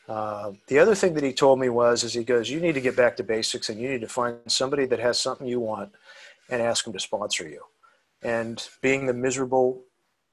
Uh, 0.07 0.53
the 0.67 0.79
other 0.79 0.95
thing 0.95 1.13
that 1.13 1.23
he 1.23 1.33
told 1.33 1.59
me 1.59 1.69
was, 1.69 2.03
is 2.03 2.13
he 2.13 2.23
goes, 2.23 2.49
you 2.49 2.59
need 2.59 2.73
to 2.73 2.81
get 2.81 2.95
back 2.95 3.15
to 3.17 3.23
basics 3.23 3.69
and 3.69 3.79
you 3.79 3.87
need 3.87 4.01
to 4.01 4.07
find 4.07 4.37
somebody 4.47 4.85
that 4.85 4.99
has 4.99 5.19
something 5.19 5.45
you 5.45 5.59
want 5.59 5.91
and 6.49 6.61
ask 6.61 6.83
them 6.83 6.93
to 6.93 6.99
sponsor 6.99 7.47
you. 7.47 7.61
And 8.23 8.67
being 8.81 9.05
the 9.05 9.13
miserable, 9.13 9.83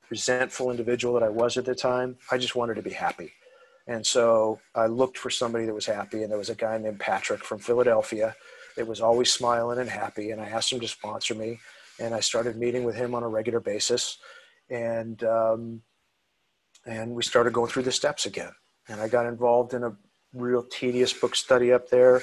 resentful 0.08 0.70
individual 0.70 1.12
that 1.14 1.22
I 1.22 1.28
was 1.28 1.58
at 1.58 1.66
the 1.66 1.74
time, 1.74 2.16
I 2.30 2.38
just 2.38 2.56
wanted 2.56 2.74
to 2.76 2.82
be 2.82 2.90
happy. 2.90 3.32
And 3.86 4.04
so 4.04 4.60
I 4.74 4.86
looked 4.86 5.18
for 5.18 5.30
somebody 5.30 5.66
that 5.66 5.74
was 5.74 5.86
happy, 5.86 6.22
and 6.22 6.30
there 6.30 6.38
was 6.38 6.50
a 6.50 6.56
guy 6.56 6.76
named 6.78 6.98
Patrick 6.98 7.44
from 7.44 7.58
Philadelphia 7.58 8.34
that 8.76 8.86
was 8.86 9.00
always 9.00 9.30
smiling 9.30 9.78
and 9.78 9.88
happy. 9.88 10.30
And 10.30 10.40
I 10.40 10.46
asked 10.46 10.72
him 10.72 10.80
to 10.80 10.88
sponsor 10.88 11.34
me, 11.34 11.60
and 12.00 12.14
I 12.14 12.20
started 12.20 12.56
meeting 12.56 12.84
with 12.84 12.94
him 12.94 13.14
on 13.14 13.22
a 13.22 13.28
regular 13.28 13.60
basis, 13.60 14.18
and 14.70 15.22
um, 15.24 15.82
and 16.86 17.14
we 17.14 17.22
started 17.22 17.52
going 17.52 17.70
through 17.70 17.84
the 17.84 17.92
steps 17.92 18.26
again. 18.26 18.52
And 18.88 19.00
I 19.00 19.08
got 19.08 19.26
involved 19.26 19.74
in 19.74 19.82
a 19.82 19.96
real 20.32 20.62
tedious 20.62 21.12
book 21.12 21.34
study 21.34 21.72
up 21.72 21.88
there, 21.90 22.22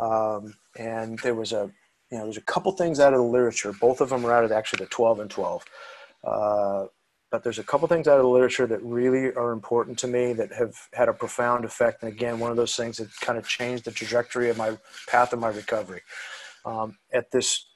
um, 0.00 0.54
and 0.76 1.18
there 1.20 1.34
was 1.34 1.52
a 1.52 1.70
you 2.10 2.18
know, 2.18 2.24
there's 2.24 2.36
a 2.36 2.42
couple 2.42 2.72
things 2.72 2.98
out 2.98 3.14
of 3.14 3.20
the 3.20 3.24
literature. 3.26 3.72
Both 3.72 4.00
of 4.00 4.10
them 4.10 4.24
are 4.26 4.32
out 4.32 4.44
of 4.44 4.52
actually 4.52 4.84
the 4.84 4.90
12 4.90 5.20
and 5.20 5.30
12. 5.30 5.64
Uh, 6.24 6.86
but 7.30 7.44
there's 7.44 7.60
a 7.60 7.64
couple 7.64 7.86
things 7.86 8.08
out 8.08 8.16
of 8.16 8.24
the 8.24 8.28
literature 8.28 8.66
that 8.66 8.82
really 8.82 9.32
are 9.34 9.52
important 9.52 9.96
to 10.00 10.08
me 10.08 10.32
that 10.32 10.52
have 10.52 10.74
had 10.92 11.08
a 11.08 11.12
profound 11.12 11.64
effect. 11.64 12.02
And 12.02 12.12
again, 12.12 12.40
one 12.40 12.50
of 12.50 12.56
those 12.56 12.74
things 12.74 12.96
that 12.96 13.08
kind 13.20 13.38
of 13.38 13.46
changed 13.46 13.84
the 13.84 13.92
trajectory 13.92 14.50
of 14.50 14.58
my 14.58 14.76
path 15.06 15.32
of 15.32 15.38
my 15.38 15.48
recovery. 15.48 16.02
Um, 16.64 16.98
at 17.12 17.30
this 17.30 17.66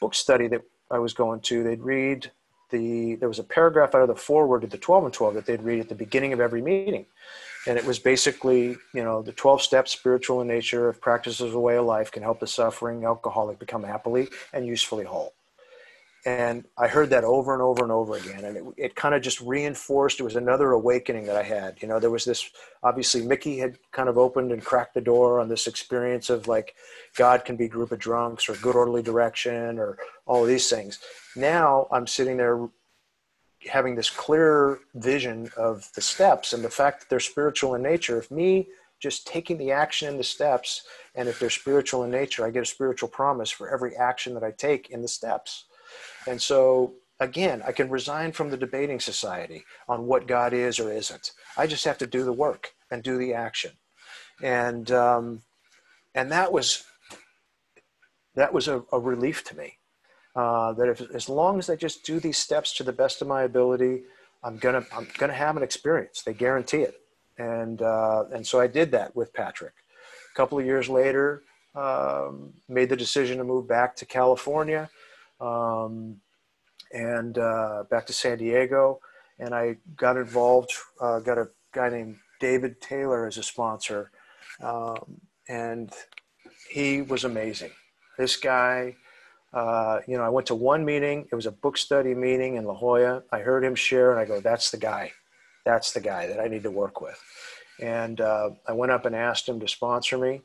book 0.00 0.14
study 0.14 0.48
that 0.48 0.60
I 0.90 0.98
was 0.98 1.12
going 1.12 1.40
to, 1.40 1.62
they'd 1.62 1.82
read 1.82 2.30
the, 2.70 3.16
there 3.16 3.28
was 3.28 3.38
a 3.38 3.44
paragraph 3.44 3.94
out 3.94 4.02
of 4.02 4.08
the 4.08 4.16
foreword 4.16 4.62
to 4.62 4.66
the 4.66 4.78
12 4.78 5.04
and 5.04 5.14
12 5.14 5.34
that 5.34 5.46
they'd 5.46 5.62
read 5.62 5.80
at 5.80 5.88
the 5.88 5.94
beginning 5.94 6.32
of 6.32 6.40
every 6.40 6.62
meeting. 6.62 7.06
And 7.66 7.76
it 7.76 7.84
was 7.84 7.98
basically 7.98 8.76
you 8.94 9.04
know 9.04 9.20
the 9.20 9.32
12 9.32 9.60
steps 9.60 9.92
spiritual 9.92 10.40
in 10.40 10.48
nature 10.48 10.88
of 10.88 11.00
practices 11.00 11.40
of 11.42 11.54
a 11.54 11.60
way 11.60 11.76
of 11.76 11.84
life 11.84 12.10
can 12.10 12.22
help 12.22 12.40
the 12.40 12.46
suffering 12.46 13.04
alcoholic 13.04 13.58
become 13.58 13.82
happily 13.82 14.28
and 14.54 14.66
usefully 14.66 15.04
whole 15.04 15.34
and 16.26 16.64
i 16.76 16.86
heard 16.86 17.10
that 17.10 17.24
over 17.24 17.52
and 17.52 17.62
over 17.62 17.82
and 17.82 17.92
over 17.92 18.16
again 18.16 18.44
and 18.44 18.56
it, 18.56 18.64
it 18.76 18.94
kind 18.94 19.14
of 19.14 19.22
just 19.22 19.40
reinforced 19.40 20.20
it 20.20 20.24
was 20.24 20.36
another 20.36 20.72
awakening 20.72 21.24
that 21.24 21.36
i 21.36 21.42
had 21.42 21.80
you 21.80 21.88
know 21.88 21.98
there 21.98 22.10
was 22.10 22.24
this 22.24 22.50
obviously 22.82 23.22
mickey 23.22 23.58
had 23.58 23.78
kind 23.92 24.08
of 24.08 24.18
opened 24.18 24.52
and 24.52 24.64
cracked 24.64 24.94
the 24.94 25.00
door 25.00 25.40
on 25.40 25.48
this 25.48 25.66
experience 25.66 26.28
of 26.30 26.48
like 26.48 26.74
god 27.16 27.44
can 27.44 27.56
be 27.56 27.68
group 27.68 27.92
of 27.92 27.98
drunks 27.98 28.48
or 28.48 28.54
good 28.56 28.76
orderly 28.76 29.02
direction 29.02 29.78
or 29.78 29.96
all 30.26 30.42
of 30.42 30.48
these 30.48 30.68
things 30.68 30.98
now 31.36 31.86
i'm 31.90 32.06
sitting 32.06 32.36
there 32.36 32.68
having 33.68 33.94
this 33.94 34.10
clear 34.10 34.80
vision 34.94 35.50
of 35.56 35.90
the 35.94 36.00
steps 36.00 36.52
and 36.52 36.64
the 36.64 36.70
fact 36.70 37.00
that 37.00 37.08
they're 37.08 37.20
spiritual 37.20 37.74
in 37.74 37.82
nature. 37.82 38.18
If 38.18 38.30
me 38.30 38.68
just 38.98 39.26
taking 39.26 39.58
the 39.58 39.72
action 39.72 40.08
in 40.08 40.16
the 40.16 40.24
steps, 40.24 40.82
and 41.14 41.28
if 41.28 41.38
they're 41.38 41.50
spiritual 41.50 42.04
in 42.04 42.10
nature, 42.10 42.44
I 42.44 42.50
get 42.50 42.62
a 42.62 42.66
spiritual 42.66 43.08
promise 43.08 43.50
for 43.50 43.68
every 43.68 43.96
action 43.96 44.34
that 44.34 44.44
I 44.44 44.50
take 44.50 44.90
in 44.90 45.02
the 45.02 45.08
steps. 45.08 45.64
And 46.26 46.40
so, 46.40 46.94
again, 47.18 47.62
I 47.66 47.72
can 47.72 47.90
resign 47.90 48.32
from 48.32 48.50
the 48.50 48.56
debating 48.56 49.00
society 49.00 49.64
on 49.88 50.06
what 50.06 50.26
God 50.26 50.52
is 50.52 50.78
or 50.78 50.92
isn't. 50.92 51.32
I 51.56 51.66
just 51.66 51.84
have 51.84 51.98
to 51.98 52.06
do 52.06 52.24
the 52.24 52.32
work 52.32 52.72
and 52.90 53.02
do 53.02 53.18
the 53.18 53.34
action. 53.34 53.72
And 54.42 54.90
um, 54.90 55.42
and 56.14 56.32
that 56.32 56.52
was 56.52 56.84
that 58.34 58.52
was 58.52 58.68
a, 58.68 58.82
a 58.92 58.98
relief 58.98 59.44
to 59.44 59.56
me 59.56 59.78
uh, 60.36 60.72
that 60.74 60.88
if, 60.88 61.00
as 61.14 61.28
long 61.28 61.58
as 61.58 61.68
I 61.68 61.76
just 61.76 62.04
do 62.04 62.20
these 62.20 62.38
steps 62.38 62.72
to 62.74 62.84
the 62.84 62.92
best 62.92 63.20
of 63.20 63.28
my 63.28 63.42
ability, 63.42 64.02
I'm 64.42 64.56
gonna 64.58 64.84
I'm 64.94 65.08
gonna 65.18 65.34
have 65.34 65.56
an 65.56 65.62
experience. 65.62 66.22
They 66.22 66.32
guarantee 66.32 66.82
it, 66.82 66.94
and 67.38 67.82
uh, 67.82 68.24
and 68.32 68.46
so 68.46 68.60
I 68.60 68.66
did 68.66 68.92
that 68.92 69.14
with 69.14 69.34
Patrick. 69.34 69.74
A 70.32 70.36
couple 70.36 70.58
of 70.58 70.64
years 70.64 70.88
later, 70.88 71.42
um, 71.74 72.54
made 72.68 72.88
the 72.88 72.96
decision 72.96 73.38
to 73.38 73.44
move 73.44 73.68
back 73.68 73.96
to 73.96 74.06
California, 74.06 74.88
um, 75.40 76.16
and 76.92 77.38
uh, 77.38 77.84
back 77.90 78.06
to 78.06 78.12
San 78.12 78.38
Diego, 78.38 79.00
and 79.38 79.54
I 79.54 79.76
got 79.96 80.16
involved. 80.16 80.72
Uh, 81.00 81.20
got 81.20 81.38
a 81.38 81.48
guy 81.72 81.88
named 81.88 82.16
David 82.40 82.80
Taylor 82.80 83.26
as 83.26 83.38
a 83.38 83.42
sponsor, 83.42 84.10
um, 84.62 85.20
and 85.48 85.92
he 86.68 87.02
was 87.02 87.24
amazing. 87.24 87.70
This 88.18 88.36
guy 88.36 88.96
uh, 89.52 90.00
you 90.06 90.16
know, 90.16 90.22
I 90.22 90.28
went 90.28 90.46
to 90.48 90.54
one 90.54 90.84
meeting. 90.84 91.26
It 91.30 91.34
was 91.34 91.46
a 91.46 91.52
book 91.52 91.76
study 91.76 92.14
meeting 92.14 92.54
in 92.56 92.64
La 92.64 92.74
Jolla. 92.74 93.22
I 93.32 93.40
heard 93.40 93.64
him 93.64 93.74
share, 93.74 94.12
and 94.12 94.20
I 94.20 94.24
go, 94.24 94.40
"That's 94.40 94.70
the 94.70 94.76
guy. 94.76 95.12
That's 95.64 95.92
the 95.92 96.00
guy 96.00 96.26
that 96.28 96.40
I 96.40 96.46
need 96.46 96.62
to 96.62 96.70
work 96.70 97.00
with." 97.00 97.20
And 97.80 98.20
uh, 98.20 98.50
I 98.66 98.72
went 98.72 98.92
up 98.92 99.06
and 99.06 99.16
asked 99.16 99.48
him 99.48 99.58
to 99.60 99.68
sponsor 99.68 100.18
me. 100.18 100.42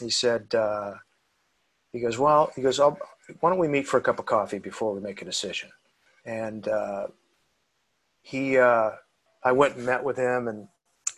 He 0.00 0.10
said, 0.10 0.54
uh, 0.54 0.94
"He 1.92 2.00
goes, 2.00 2.18
well, 2.18 2.50
he 2.56 2.62
goes, 2.62 2.80
why 3.40 3.50
don't 3.50 3.58
we 3.58 3.68
meet 3.68 3.86
for 3.86 3.98
a 3.98 4.02
cup 4.02 4.18
of 4.18 4.26
coffee 4.26 4.58
before 4.58 4.92
we 4.92 5.00
make 5.00 5.22
a 5.22 5.24
decision?" 5.24 5.70
And 6.24 6.68
uh, 6.68 7.06
he, 8.22 8.58
uh, 8.58 8.92
I 9.42 9.52
went 9.52 9.76
and 9.76 9.86
met 9.86 10.02
with 10.02 10.16
him, 10.16 10.48
and 10.48 10.68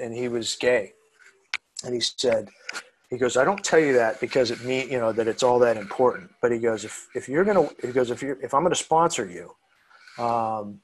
and 0.00 0.14
he 0.14 0.28
was 0.28 0.56
gay, 0.56 0.92
and 1.84 1.94
he 1.94 2.00
said 2.00 2.48
he 3.14 3.18
goes, 3.18 3.36
I 3.36 3.44
don't 3.44 3.62
tell 3.62 3.78
you 3.78 3.92
that 3.92 4.20
because 4.20 4.50
it 4.50 4.64
mean 4.64 4.90
you 4.90 4.98
know 4.98 5.12
that 5.12 5.28
it's 5.28 5.44
all 5.44 5.60
that 5.60 5.76
important. 5.76 6.30
But 6.42 6.50
he 6.50 6.58
goes, 6.58 6.84
if 6.84 7.08
if 7.14 7.28
you're 7.28 7.44
gonna, 7.44 7.68
he 7.80 7.92
goes, 7.92 8.10
if 8.10 8.22
you 8.22 8.36
if 8.42 8.52
I'm 8.52 8.64
gonna 8.64 8.74
sponsor 8.74 9.24
you, 9.26 9.54
um, 10.22 10.80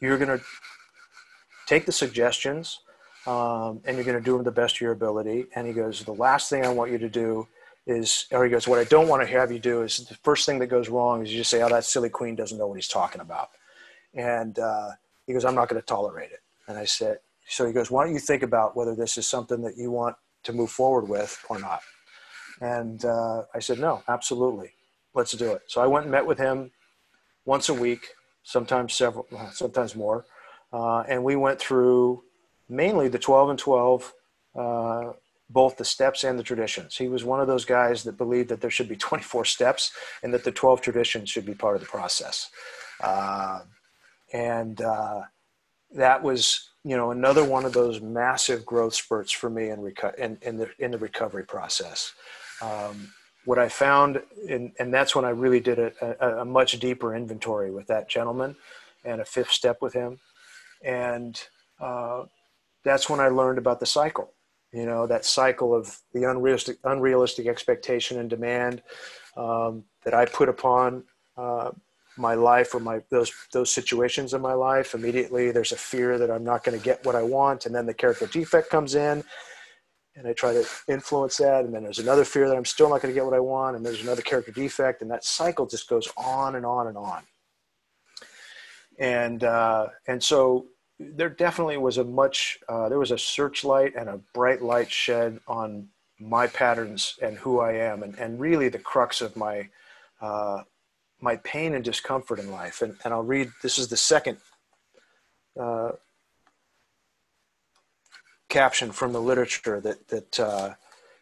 you're 0.00 0.16
gonna 0.16 0.40
take 1.66 1.84
the 1.84 1.92
suggestions, 1.92 2.80
um, 3.26 3.80
and 3.84 3.96
you're 3.96 4.06
gonna 4.06 4.22
do 4.22 4.34
them 4.34 4.44
the 4.44 4.50
best 4.50 4.76
of 4.76 4.80
your 4.80 4.92
ability. 4.92 5.46
And 5.54 5.66
he 5.66 5.74
goes, 5.74 6.02
the 6.02 6.14
last 6.14 6.48
thing 6.48 6.64
I 6.64 6.68
want 6.68 6.90
you 6.90 6.98
to 6.98 7.10
do 7.10 7.46
is, 7.86 8.26
or 8.30 8.44
he 8.44 8.50
goes, 8.50 8.68
what 8.68 8.78
I 8.78 8.84
don't 8.84 9.08
want 9.08 9.22
to 9.22 9.28
have 9.28 9.50
you 9.50 9.58
do 9.58 9.82
is 9.82 9.98
the 9.98 10.14
first 10.16 10.46
thing 10.46 10.58
that 10.58 10.66
goes 10.66 10.88
wrong 10.88 11.22
is 11.22 11.32
you 11.32 11.38
just 11.38 11.50
say, 11.50 11.62
oh, 11.62 11.68
that 11.68 11.84
silly 11.84 12.08
queen 12.08 12.34
doesn't 12.34 12.58
know 12.58 12.66
what 12.66 12.76
he's 12.76 12.88
talking 12.88 13.20
about. 13.20 13.50
And 14.14 14.58
uh, 14.58 14.90
he 15.26 15.32
goes, 15.32 15.44
I'm 15.44 15.54
not 15.54 15.68
going 15.68 15.80
to 15.80 15.86
tolerate 15.86 16.30
it. 16.30 16.40
And 16.68 16.78
I 16.78 16.84
said, 16.84 17.18
so 17.48 17.66
he 17.66 17.72
goes, 17.72 17.90
why 17.90 18.04
don't 18.04 18.14
you 18.14 18.20
think 18.20 18.42
about 18.42 18.76
whether 18.76 18.94
this 18.94 19.18
is 19.18 19.26
something 19.26 19.60
that 19.62 19.76
you 19.76 19.90
want 19.90 20.16
to 20.44 20.52
move 20.52 20.70
forward 20.70 21.08
with 21.08 21.42
or 21.48 21.58
not? 21.58 21.80
And 22.60 23.04
uh, 23.04 23.42
I 23.54 23.58
said, 23.58 23.78
no, 23.78 24.02
absolutely. 24.08 24.72
Let's 25.14 25.32
do 25.32 25.52
it. 25.52 25.62
So 25.66 25.80
I 25.80 25.86
went 25.86 26.04
and 26.04 26.12
met 26.12 26.26
with 26.26 26.38
him 26.38 26.70
once 27.44 27.68
a 27.68 27.74
week, 27.74 28.06
sometimes 28.42 28.92
several, 28.92 29.26
sometimes 29.52 29.96
more. 29.96 30.26
Uh, 30.72 31.00
and 31.00 31.24
we 31.24 31.34
went 31.34 31.58
through 31.58 32.22
mainly 32.68 33.08
the 33.08 33.18
12 33.18 33.50
and 33.50 33.58
12, 33.58 34.12
uh, 34.56 35.12
both 35.52 35.76
the 35.76 35.84
steps 35.84 36.24
and 36.24 36.38
the 36.38 36.42
traditions. 36.42 36.96
He 36.96 37.08
was 37.08 37.24
one 37.24 37.40
of 37.40 37.48
those 37.48 37.64
guys 37.64 38.04
that 38.04 38.16
believed 38.16 38.48
that 38.48 38.60
there 38.60 38.70
should 38.70 38.88
be 38.88 38.96
24 39.10 39.44
steps 39.44 39.92
and 40.22 40.32
that 40.32 40.44
the 40.44 40.52
12 40.52 40.80
traditions 40.80 41.28
should 41.28 41.44
be 41.44 41.54
part 41.54 41.74
of 41.74 41.82
the 41.82 41.88
process. 41.88 42.50
Uh, 43.02 43.60
and 44.32 44.80
uh, 44.80 45.22
that 45.92 46.22
was 46.22 46.70
you 46.84 46.96
know 46.96 47.10
another 47.10 47.44
one 47.44 47.64
of 47.64 47.72
those 47.72 48.00
massive 48.00 48.64
growth 48.64 48.94
spurts 48.94 49.32
for 49.32 49.50
me 49.50 49.68
in, 49.70 49.80
reco- 49.80 50.14
in, 50.16 50.38
in 50.42 50.56
the 50.56 50.70
in 50.78 50.90
the 50.90 50.98
recovery 50.98 51.44
process. 51.44 52.12
Um, 52.62 53.12
what 53.46 53.58
I 53.58 53.68
found, 53.68 54.20
in, 54.46 54.72
and 54.78 54.92
that's 54.92 55.16
when 55.16 55.24
I 55.24 55.30
really 55.30 55.60
did 55.60 55.78
a, 55.78 55.92
a, 56.20 56.42
a, 56.42 56.44
much 56.44 56.78
deeper 56.78 57.16
inventory 57.16 57.70
with 57.70 57.86
that 57.86 58.08
gentleman, 58.08 58.54
and 59.02 59.20
a 59.20 59.24
fifth 59.24 59.50
step 59.50 59.78
with 59.80 59.94
him, 59.94 60.18
and 60.84 61.42
uh, 61.80 62.24
that's 62.84 63.08
when 63.08 63.18
I 63.18 63.28
learned 63.28 63.58
about 63.58 63.80
the 63.80 63.86
cycle. 63.86 64.32
You 64.72 64.86
know 64.86 65.06
that 65.06 65.24
cycle 65.24 65.74
of 65.74 65.98
the 66.14 66.24
unrealistic 66.30 66.78
unrealistic 66.84 67.46
expectation 67.46 68.18
and 68.18 68.30
demand 68.30 68.82
um, 69.36 69.84
that 70.04 70.14
I 70.14 70.26
put 70.26 70.48
upon 70.48 71.04
uh, 71.36 71.72
my 72.16 72.34
life 72.34 72.74
or 72.74 72.80
my 72.80 73.00
those 73.10 73.32
those 73.52 73.70
situations 73.70 74.34
in 74.34 74.40
my 74.40 74.52
life. 74.52 74.94
Immediately 74.94 75.50
there's 75.50 75.72
a 75.72 75.76
fear 75.76 76.18
that 76.18 76.30
i'm 76.30 76.44
not 76.44 76.62
going 76.64 76.78
to 76.78 76.84
get 76.84 77.04
what 77.04 77.16
i 77.16 77.22
want 77.22 77.66
and 77.66 77.74
then 77.74 77.86
the 77.86 77.94
character 77.94 78.26
defect 78.26 78.70
comes 78.70 78.94
in 78.94 79.24
and 80.16 80.26
i 80.26 80.32
try 80.32 80.52
to 80.52 80.64
influence 80.88 81.36
that 81.38 81.64
and 81.64 81.74
then 81.74 81.82
there's 81.82 81.98
another 81.98 82.24
fear 82.24 82.48
that 82.48 82.56
i'm 82.56 82.64
still 82.64 82.90
not 82.90 83.00
going 83.00 83.12
to 83.12 83.18
get 83.18 83.24
what 83.24 83.34
i 83.34 83.40
want 83.40 83.76
and 83.76 83.84
there's 83.84 84.02
another 84.02 84.22
character 84.22 84.52
defect 84.52 85.02
and 85.02 85.10
that 85.10 85.24
cycle 85.24 85.66
just 85.66 85.88
goes 85.88 86.08
on 86.16 86.56
and 86.56 86.66
on 86.66 86.86
and 86.88 86.96
on. 86.96 87.22
And 89.00 89.44
uh, 89.44 89.88
and 90.06 90.22
so 90.22 90.66
there 91.00 91.30
definitely 91.30 91.78
was 91.78 91.98
a 91.98 92.04
much 92.04 92.58
uh, 92.68 92.88
there 92.88 92.98
was 92.98 93.10
a 93.10 93.18
searchlight 93.18 93.94
and 93.96 94.08
a 94.08 94.20
bright 94.34 94.62
light 94.62 94.90
shed 94.90 95.40
on 95.48 95.88
my 96.18 96.46
patterns 96.46 97.18
and 97.22 97.38
who 97.38 97.60
i 97.60 97.72
am 97.72 98.02
and, 98.02 98.18
and 98.18 98.38
really 98.38 98.68
the 98.68 98.78
crux 98.78 99.22
of 99.22 99.34
my 99.36 99.66
uh, 100.20 100.62
my 101.20 101.36
pain 101.36 101.74
and 101.74 101.84
discomfort 101.84 102.38
in 102.38 102.50
life. 102.50 102.82
And, 102.82 102.96
and 103.04 103.12
I'll 103.12 103.22
read 103.22 103.50
this 103.62 103.78
is 103.78 103.88
the 103.88 103.96
second 103.96 104.38
uh, 105.58 105.92
caption 108.48 108.90
from 108.92 109.12
the 109.12 109.20
literature 109.20 109.80
that, 109.80 110.08
that, 110.08 110.40
uh, 110.40 110.74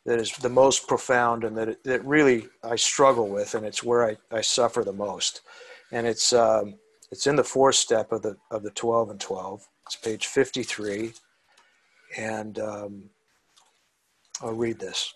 that 0.06 0.20
is 0.20 0.32
the 0.32 0.48
most 0.48 0.86
profound 0.86 1.44
and 1.44 1.56
that, 1.56 1.68
it, 1.68 1.84
that 1.84 2.04
really 2.04 2.48
I 2.62 2.76
struggle 2.76 3.28
with, 3.28 3.54
and 3.54 3.66
it's 3.66 3.82
where 3.82 4.06
I, 4.06 4.16
I 4.30 4.40
suffer 4.40 4.84
the 4.84 4.92
most. 4.92 5.42
And 5.90 6.06
it's, 6.06 6.32
um, 6.32 6.76
it's 7.10 7.26
in 7.26 7.36
the 7.36 7.44
fourth 7.44 7.76
step 7.76 8.12
of 8.12 8.22
the, 8.22 8.36
of 8.50 8.62
the 8.62 8.70
12 8.70 9.10
and 9.10 9.20
12. 9.20 9.66
It's 9.86 9.96
page 9.96 10.26
53. 10.26 11.12
And 12.16 12.58
um, 12.58 13.04
I'll 14.42 14.52
read 14.52 14.78
this 14.78 15.14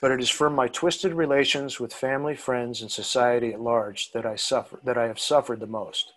but 0.00 0.10
it 0.10 0.20
is 0.20 0.30
from 0.30 0.54
my 0.54 0.66
twisted 0.68 1.12
relations 1.12 1.78
with 1.78 1.92
family, 1.92 2.34
friends, 2.34 2.80
and 2.80 2.90
society 2.90 3.52
at 3.52 3.60
large 3.60 4.12
that 4.12 4.24
I 4.24 4.36
suffer 4.36 4.80
that 4.84 4.96
I 4.96 5.06
have 5.06 5.20
suffered 5.20 5.60
the 5.60 5.66
most. 5.66 6.12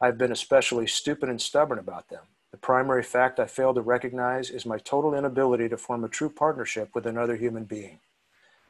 I 0.00 0.06
have 0.06 0.18
been 0.18 0.32
especially 0.32 0.86
stupid 0.86 1.28
and 1.28 1.40
stubborn 1.40 1.78
about 1.78 2.08
them. 2.08 2.24
The 2.50 2.58
primary 2.58 3.02
fact 3.02 3.38
I 3.38 3.46
fail 3.46 3.72
to 3.74 3.80
recognize 3.80 4.50
is 4.50 4.66
my 4.66 4.78
total 4.78 5.14
inability 5.14 5.68
to 5.68 5.76
form 5.76 6.04
a 6.04 6.08
true 6.08 6.28
partnership 6.28 6.90
with 6.94 7.06
another 7.06 7.36
human 7.36 7.64
being. 7.64 8.00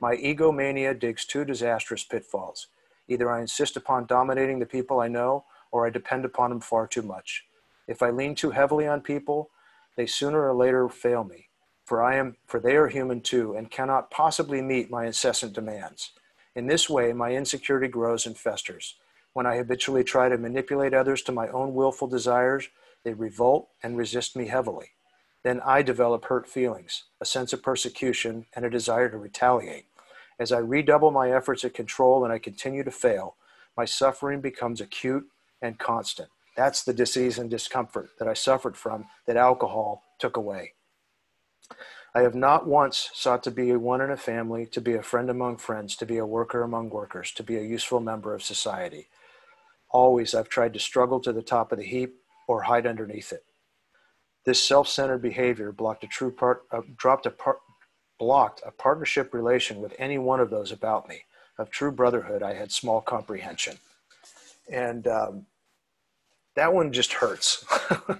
My 0.01 0.12
egomania 0.12 0.93
digs 0.95 1.25
two 1.25 1.45
disastrous 1.45 2.05
pitfalls. 2.05 2.69
Either 3.09 3.31
I 3.31 3.40
insist 3.40 3.77
upon 3.77 4.07
dominating 4.07 4.59
the 4.59 4.66
people 4.66 5.01
I 5.01 5.09
know, 5.09 5.45
or 5.71 5.87
I 5.87 5.90
depend 5.90 6.25
upon 6.25 6.51
them 6.51 6.61
far 6.61 6.87
too 6.87 7.03
much. 7.03 7.45
If 7.87 8.03
I 8.03 8.11
lean 8.11 8.35
too 8.35 8.51
heavily 8.51 8.87
on 8.87 9.01
people, 9.01 9.51
they 9.97 10.07
sooner 10.07 10.49
or 10.49 10.55
later 10.55 10.88
fail 10.88 11.25
me 11.25 11.47
for 11.87 12.03
I 12.03 12.16
am 12.16 12.37
for 12.47 12.61
they 12.61 12.77
are 12.77 12.88
human 12.88 13.21
too 13.21 13.55
and 13.55 13.71
cannot 13.71 14.11
possibly 14.11 14.61
meet 14.61 14.90
my 14.90 15.07
incessant 15.07 15.53
demands. 15.53 16.11
In 16.55 16.66
this 16.66 16.90
way, 16.90 17.12
my 17.12 17.31
insecurity 17.31 17.88
grows 17.88 18.27
and 18.27 18.37
festers. 18.37 18.97
When 19.33 19.47
I 19.47 19.57
habitually 19.57 20.03
try 20.03 20.29
to 20.29 20.38
manipulate 20.38 20.95
others 20.95 21.23
to 21.23 21.33
my 21.33 21.49
own 21.49 21.75
willful 21.75 22.09
desires, 22.09 22.69
they 23.05 23.12
revolt 23.14 23.69
and 23.83 23.97
resist 23.97 24.35
me 24.35 24.47
heavily. 24.47 24.90
Then 25.45 25.61
I 25.61 25.83
develop 25.83 26.25
hurt 26.25 26.49
feelings, 26.49 27.05
a 27.21 27.25
sense 27.25 27.53
of 27.53 27.62
persecution, 27.62 28.47
and 28.55 28.64
a 28.64 28.71
desire 28.71 29.09
to 29.09 29.19
retaliate. 29.19 29.87
As 30.38 30.53
I 30.53 30.59
redouble 30.59 31.11
my 31.11 31.31
efforts 31.31 31.64
at 31.64 31.75
control 31.75 32.25
and 32.25 32.33
I 32.33 32.38
continue 32.38 32.85
to 32.85 32.90
fail, 32.90 33.37
my 33.77 33.85
suffering 33.85 34.40
becomes 34.40 34.81
acute 34.81 35.27
and 35.62 35.79
constant. 35.79 36.29
That's 36.57 36.83
the 36.85 36.94
disease 36.94 37.38
and 37.38 37.51
discomfort 37.51 38.11
that 38.18 38.29
I 38.29 38.35
suffered 38.35 38.77
from 38.77 39.07
that 39.27 39.37
alcohol 39.37 40.03
took 40.18 40.37
away. 40.37 40.72
I 42.14 42.20
have 42.20 42.35
not 42.35 42.66
once 42.66 43.11
sought 43.12 43.42
to 43.44 43.51
be 43.51 43.72
one 43.77 44.01
in 44.01 44.11
a 44.11 44.16
family, 44.16 44.64
to 44.66 44.81
be 44.81 44.94
a 44.94 45.03
friend 45.03 45.29
among 45.29 45.59
friends, 45.59 45.96
to 45.96 46.07
be 46.07 46.16
a 46.16 46.25
worker 46.25 46.62
among 46.62 46.88
workers, 46.88 47.31
to 47.33 47.42
be 47.42 47.59
a 47.59 47.62
useful 47.62 48.01
member 48.01 48.35
of 48.35 48.42
society. 48.42 49.09
Always 49.90 50.35
I've 50.35 50.49
tried 50.49 50.72
to 50.72 50.79
struggle 50.79 51.20
to 51.20 51.33
the 51.33 51.42
top 51.42 51.72
of 51.72 51.79
the 51.79 51.85
heap 51.85 52.14
or 52.49 52.62
hide 52.62 52.87
underneath 52.87 53.33
it. 53.33 53.44
This 54.46 54.62
self-centered 54.62 55.20
behavior 55.20 55.72
blocked 55.72 56.05
a 56.05 56.07
true 56.07 56.31
part, 56.31 56.62
uh, 56.70 56.81
dropped 56.96 57.27
a 57.27 57.31
part, 57.31 57.59
blocked 58.18 58.62
a 58.66 58.70
partnership 58.70 59.33
relation 59.35 59.81
with 59.81 59.94
any 59.98 60.18
one 60.18 60.40
of 60.40 60.50
those 60.50 60.72
about 60.72 61.09
me. 61.09 61.22
Of 61.59 61.70
true 61.70 61.90
brotherhood, 61.90 62.42
I 62.42 62.52
had 62.52 62.70
small 62.70 63.00
comprehension, 63.00 63.79
and 64.70 65.07
um, 65.07 65.46
that 66.55 66.74
one 66.74 66.92
just 66.92 67.14
hurts. 67.14 67.64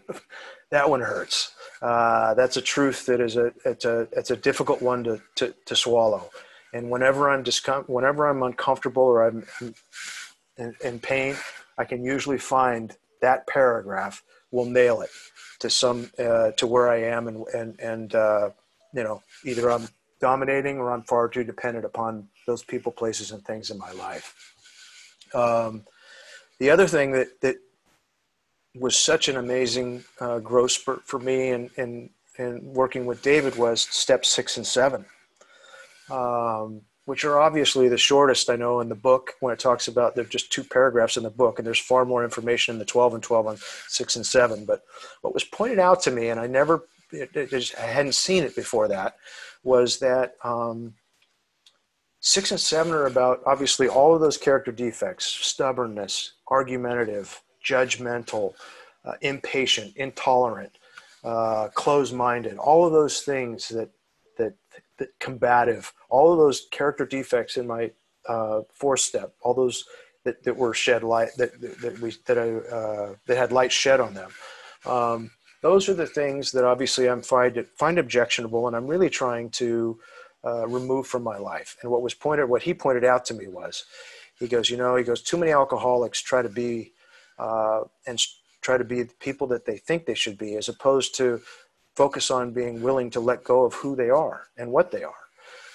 that 0.71 0.89
one 0.89 1.01
hurts. 1.01 1.53
Uh, 1.83 2.33
that's 2.35 2.57
a 2.57 2.63
truth 2.63 3.05
that 3.07 3.21
is 3.21 3.37
a 3.37 3.53
it's 3.65 3.85
a 3.85 4.09
it's 4.13 4.31
a 4.31 4.37
difficult 4.37 4.81
one 4.81 5.05
to 5.05 5.21
to, 5.35 5.55
to 5.67 5.77
swallow. 5.77 6.31
And 6.73 6.91
whenever 6.91 7.31
I'm 7.31 7.45
discom- 7.45 7.89
whenever 7.89 8.27
I'm 8.27 8.43
uncomfortable 8.43 9.03
or 9.03 9.27
I'm 9.27 9.47
in, 10.57 10.75
in 10.85 10.99
pain, 10.99 11.37
I 11.79 11.85
can 11.85 12.05
usually 12.05 12.39
find 12.39 12.97
that 13.21 13.47
paragraph 13.47 14.23
will 14.51 14.67
nail 14.67 15.01
it 15.01 15.11
to 15.61 15.71
some 15.71 16.11
uh, 16.19 16.53
to 16.53 16.67
where 16.67 16.89
I 16.89 17.03
am 17.03 17.29
and 17.29 17.47
and 17.49 17.81
and 17.81 18.15
uh, 18.15 18.51
you 18.97 19.05
know 19.05 19.23
either 19.45 19.71
I'm 19.71 19.89
dominating 20.21 20.79
or 20.79 20.91
I'm 20.91 21.03
far 21.03 21.29
too 21.29 21.45
dependent 21.45 21.85
upon 21.85 22.29
those 22.47 22.65
people, 22.65 22.91
places, 22.91 23.31
and 23.31 23.45
things 23.45 23.71
in 23.71 23.79
my 23.79 23.93
life. 23.93 24.35
Um, 25.35 25.85
the 26.59 26.71
other 26.71 26.87
thing 26.87 27.13
that, 27.13 27.41
that 27.43 27.57
was 28.75 28.97
such 28.97 29.29
an 29.29 29.37
amazing 29.37 30.05
uh, 30.21 30.39
growth 30.39 30.71
spurt 30.71 31.03
for 31.05 31.19
me 31.19 31.51
and, 31.51 31.71
and, 31.77 32.11
and 32.39 32.63
working 32.63 33.07
with 33.07 33.23
David 33.23 33.57
was 33.57 33.83
steps 33.83 34.29
six 34.29 34.57
and 34.57 34.67
seven, 34.67 35.05
um, 36.11 36.83
which 37.05 37.25
are 37.25 37.39
obviously 37.39 37.89
the 37.89 37.99
shortest 37.99 38.51
I 38.51 38.57
know 38.57 38.81
in 38.81 38.89
the 38.89 38.95
book 38.95 39.35
when 39.41 39.53
it 39.53 39.59
talks 39.59 39.89
about, 39.89 40.15
there 40.15 40.25
are 40.25 40.29
just 40.29 40.53
two 40.53 40.65
paragraphs 40.65 41.17
in 41.17 41.23
the 41.23 41.31
book 41.31 41.59
and 41.59 41.67
there's 41.67 41.79
far 41.79 42.05
more 42.05 42.25
information 42.25 42.75
in 42.75 42.79
the 42.79 42.85
12 42.85 43.15
and 43.15 43.23
12 43.23 43.47
on 43.47 43.57
six 43.89 44.17
and 44.17 44.27
seven. 44.27 44.65
But 44.65 44.83
what 45.23 45.35
was 45.35 45.45
pointed 45.45 45.79
out 45.79 46.03
to 46.03 46.11
me, 46.11 46.29
and 46.29 46.41
I 46.41 46.47
never, 46.47 46.85
it, 47.35 47.51
just, 47.51 47.77
I 47.79 47.87
hadn't 47.87 48.15
seen 48.15 48.43
it 48.45 48.55
before 48.55 48.89
that, 48.89 49.17
was 49.63 49.99
that 50.01 50.35
um, 50.45 50.95
six 52.21 52.51
and 52.51 52.61
seven 52.61 52.93
are 52.93 53.07
about 53.07 53.43
obviously 53.47 53.89
all 53.89 54.15
of 54.15 54.21
those 54.21 54.37
character 54.37 54.73
defects 54.73 55.27
stubbornness, 55.27 56.35
argumentative, 56.49 57.43
judgmental, 57.65 58.55
uh, 59.05 59.15
impatient, 59.21 59.97
intolerant, 59.97 60.73
uh, 61.25 61.69
closed-minded, 61.75 62.57
all 62.59 62.87
of 62.87 62.93
those 62.93 63.23
things 63.23 63.69
that, 63.69 63.91
that, 64.39 64.55
that 64.99 65.09
combative, 65.19 65.93
all 66.09 66.33
of 66.33 66.39
those 66.39 66.67
character 66.71 67.05
defects 67.07 67.57
in 67.57 67.67
my 67.67 67.91
uh, 68.29 68.63
fourth 68.73 69.01
step, 69.01 69.35
all 69.41 69.55
those 69.55 69.85
that, 70.25 70.43
that 70.43 70.57
were 70.57 70.75
shed 70.75 71.03
light 71.03 71.31
that, 71.39 71.61
that 71.81 71.99
we 72.01 72.13
that 72.27 72.37
I 72.37 72.51
uh, 72.75 73.15
that 73.27 73.37
had 73.37 73.53
light 73.53 73.73
shed 73.73 74.01
on 74.01 74.13
them. 74.13 74.31
Um, 74.85 75.31
those 75.67 75.89
are 75.89 75.95
the 75.95 76.07
things 76.21 76.53
that 76.53 76.65
obviously 76.65 77.09
I'm 77.09 77.23
find 77.23 77.67
find 77.75 77.99
objectionable, 77.99 78.69
and 78.69 78.77
I'm 78.77 78.87
really 78.87 79.11
trying 79.11 79.51
to 79.63 79.99
uh, 80.45 80.65
remove 80.79 81.05
from 81.09 81.25
my 81.25 81.39
life. 81.39 81.77
And 81.81 81.91
what 81.91 82.03
was 82.03 82.15
pointed, 82.15 82.49
what 82.49 82.63
he 82.63 82.73
pointed 82.73 83.05
out 83.05 83.25
to 83.27 83.35
me 83.35 83.49
was, 83.49 83.85
he 84.39 84.47
goes, 84.47 84.71
you 84.71 84.77
know, 84.77 84.95
he 84.95 85.03
goes, 85.03 85.21
too 85.23 85.37
many 85.37 85.51
alcoholics 85.51 86.23
try 86.23 86.41
to 86.41 86.49
be 86.49 86.93
uh, 87.47 87.81
and 88.07 88.17
try 88.61 88.79
to 88.79 88.85
be 88.85 89.03
the 89.03 89.15
people 89.27 89.47
that 89.49 89.65
they 89.67 89.79
think 89.79 90.07
they 90.07 90.15
should 90.15 90.39
be, 90.39 90.55
as 90.55 90.69
opposed 90.69 91.17
to 91.17 91.41
focus 91.97 92.31
on 92.31 92.53
being 92.53 92.81
willing 92.81 93.11
to 93.11 93.21
let 93.21 93.43
go 93.43 93.65
of 93.65 93.75
who 93.75 93.97
they 93.97 94.11
are 94.11 94.43
and 94.57 94.71
what 94.71 94.93
they 94.93 95.03
are. 95.03 95.25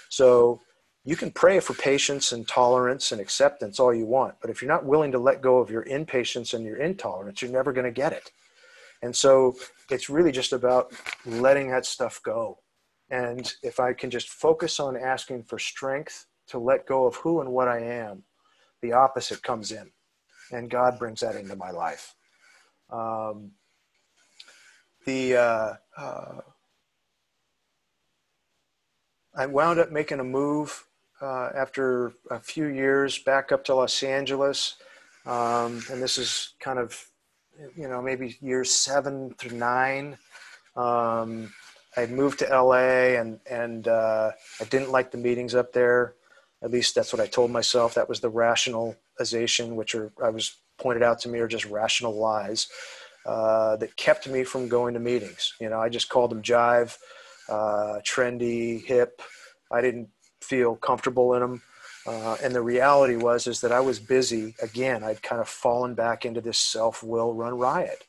So 0.08 0.62
you 1.04 1.17
can 1.17 1.32
pray 1.32 1.60
for 1.60 1.73
patience 1.73 2.32
and 2.32 2.47
tolerance 2.47 3.12
and 3.12 3.19
acceptance 3.19 3.77
all 3.77 3.93
you 3.93 4.06
want, 4.06 4.36
but 4.39 4.49
if 4.51 4.62
you're 4.62 4.75
not 4.75 4.86
willing 4.86 5.12
to 5.12 5.19
let 5.19 5.41
go 5.41 5.58
of 5.58 5.69
your 5.69 5.84
impatience 5.84 6.54
and 6.54 6.63
your 6.63 6.77
intolerance, 6.77 7.41
you're 7.41 7.51
never 7.60 7.73
going 7.73 7.91
to 7.93 8.01
get 8.04 8.13
it. 8.13 8.32
And 9.01 9.15
so 9.15 9.55
it's 9.89 10.09
really 10.09 10.31
just 10.31 10.53
about 10.53 10.93
letting 11.25 11.69
that 11.71 11.85
stuff 11.85 12.21
go. 12.23 12.59
And 13.09 13.51
if 13.63 13.79
I 13.79 13.93
can 13.93 14.09
just 14.09 14.29
focus 14.29 14.79
on 14.79 14.95
asking 14.95 15.43
for 15.43 15.59
strength 15.59 16.27
to 16.47 16.59
let 16.59 16.85
go 16.85 17.05
of 17.05 17.15
who 17.15 17.41
and 17.41 17.51
what 17.51 17.67
I 17.67 17.79
am, 17.79 18.23
the 18.81 18.93
opposite 18.93 19.43
comes 19.43 19.71
in. 19.71 19.91
And 20.51 20.69
God 20.69 20.99
brings 20.99 21.21
that 21.21 21.35
into 21.35 21.55
my 21.55 21.71
life. 21.71 22.15
Um, 22.89 23.51
the 25.05 25.35
uh, 25.35 25.73
uh, 25.97 26.41
I 29.35 29.45
wound 29.45 29.79
up 29.79 29.91
making 29.91 30.19
a 30.19 30.23
move 30.23 30.85
uh, 31.21 31.49
after 31.55 32.13
a 32.29 32.39
few 32.39 32.67
years 32.67 33.19
back 33.19 33.51
up 33.51 33.63
to 33.65 33.75
Los 33.75 34.03
Angeles, 34.03 34.75
um, 35.25 35.81
and 35.89 36.01
this 36.01 36.17
is 36.17 36.53
kind 36.59 36.79
of 36.79 37.05
you 37.76 37.88
know 37.88 38.02
maybe 38.02 38.38
years 38.41 38.71
seven 38.71 39.34
through 39.38 39.58
nine. 39.58 40.17
Um, 40.76 41.52
I 41.97 42.06
moved 42.06 42.39
to 42.39 42.45
LA, 42.45 43.19
and 43.19 43.39
and 43.50 43.88
uh, 43.88 44.32
I 44.60 44.63
didn't 44.65 44.91
like 44.91 45.12
the 45.12 45.17
meetings 45.17 45.56
up 45.56 45.74
there. 45.74 46.15
At 46.63 46.71
least 46.71 46.95
that's 46.95 47.12
what 47.12 47.21
I 47.21 47.28
told 47.28 47.52
myself. 47.52 47.93
That 47.95 48.10
was 48.10 48.19
the 48.19 48.30
rationalization, 48.30 49.76
which 49.76 49.95
are 49.95 50.12
I 50.24 50.30
was 50.30 50.58
pointed 50.78 51.04
out 51.04 51.19
to 51.19 51.30
me 51.30 51.39
are 51.39 51.47
just 51.47 51.65
rational 51.65 52.17
lies 52.17 52.67
uh, 53.26 53.76
that 53.78 53.95
kept 53.95 54.28
me 54.28 54.43
from 54.43 54.67
going 54.67 54.93
to 54.93 55.00
meetings. 55.00 55.54
You 55.60 55.69
know, 55.69 55.80
I 55.80 55.89
just 55.89 56.10
called 56.10 56.32
them 56.32 56.41
jive, 56.41 56.97
uh, 57.50 58.00
trendy, 58.04 58.84
hip. 58.84 59.21
I 59.71 59.82
didn't 59.82 60.10
feel 60.41 60.76
comfortable 60.76 61.34
in 61.36 61.41
them. 61.41 61.62
Uh, 62.07 62.35
and 62.43 62.53
the 62.55 62.61
reality 62.61 63.15
was 63.15 63.47
is 63.47 63.61
that 63.61 63.71
I 63.71 63.79
was 63.79 63.99
busy 63.99 64.55
again. 64.61 65.03
I'd 65.03 65.21
kind 65.21 65.39
of 65.41 65.47
fallen 65.47 65.93
back 65.93 66.25
into 66.25 66.41
this 66.41 66.57
self-will 66.57 67.33
run 67.33 67.57
riot, 67.57 68.03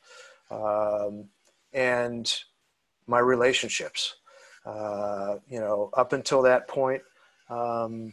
um, 0.51 1.29
and 1.73 2.33
my 3.07 3.19
relationships. 3.19 4.17
Uh, 4.65 5.37
you 5.49 5.59
know, 5.59 5.91
up 5.95 6.13
until 6.13 6.43
that 6.43 6.69
point, 6.69 7.03
um, 7.51 8.13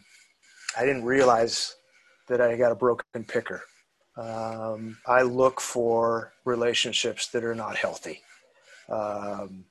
I 0.77 0.83
didn't 0.85 1.05
realize 1.05 1.75
that 2.27 2.41
I 2.41 2.57
got 2.57 2.71
a 2.71 2.75
broken 2.75 3.23
picker 3.23 3.61
um, 4.19 4.97
I 5.05 5.21
look 5.21 5.61
for 5.61 6.33
relationships 6.43 7.27
that 7.27 7.43
are 7.45 7.55
not 7.55 7.77
healthy. 7.77 8.21
Um, 8.89 9.65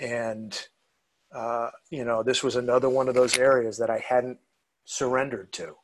and, 0.00 0.58
uh, 1.32 1.70
you 1.90 2.04
know, 2.04 2.22
this 2.24 2.42
was 2.42 2.56
another 2.56 2.88
one 2.88 3.08
of 3.08 3.14
those 3.14 3.38
areas 3.38 3.78
that 3.78 3.90
I 3.90 3.98
hadn't 3.98 4.38
surrendered 4.84 5.52
to. 5.52 5.74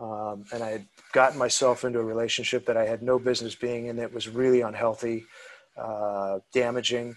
Um, 0.00 0.44
and 0.52 0.62
I 0.62 0.70
had 0.70 0.86
gotten 1.12 1.38
myself 1.38 1.84
into 1.84 1.98
a 1.98 2.04
relationship 2.04 2.66
that 2.66 2.76
I 2.76 2.86
had 2.86 3.02
no 3.02 3.18
business 3.18 3.54
being 3.54 3.86
in 3.86 3.96
that 3.96 4.12
was 4.12 4.28
really 4.28 4.60
unhealthy, 4.60 5.24
uh, 5.76 6.38
damaging, 6.52 7.16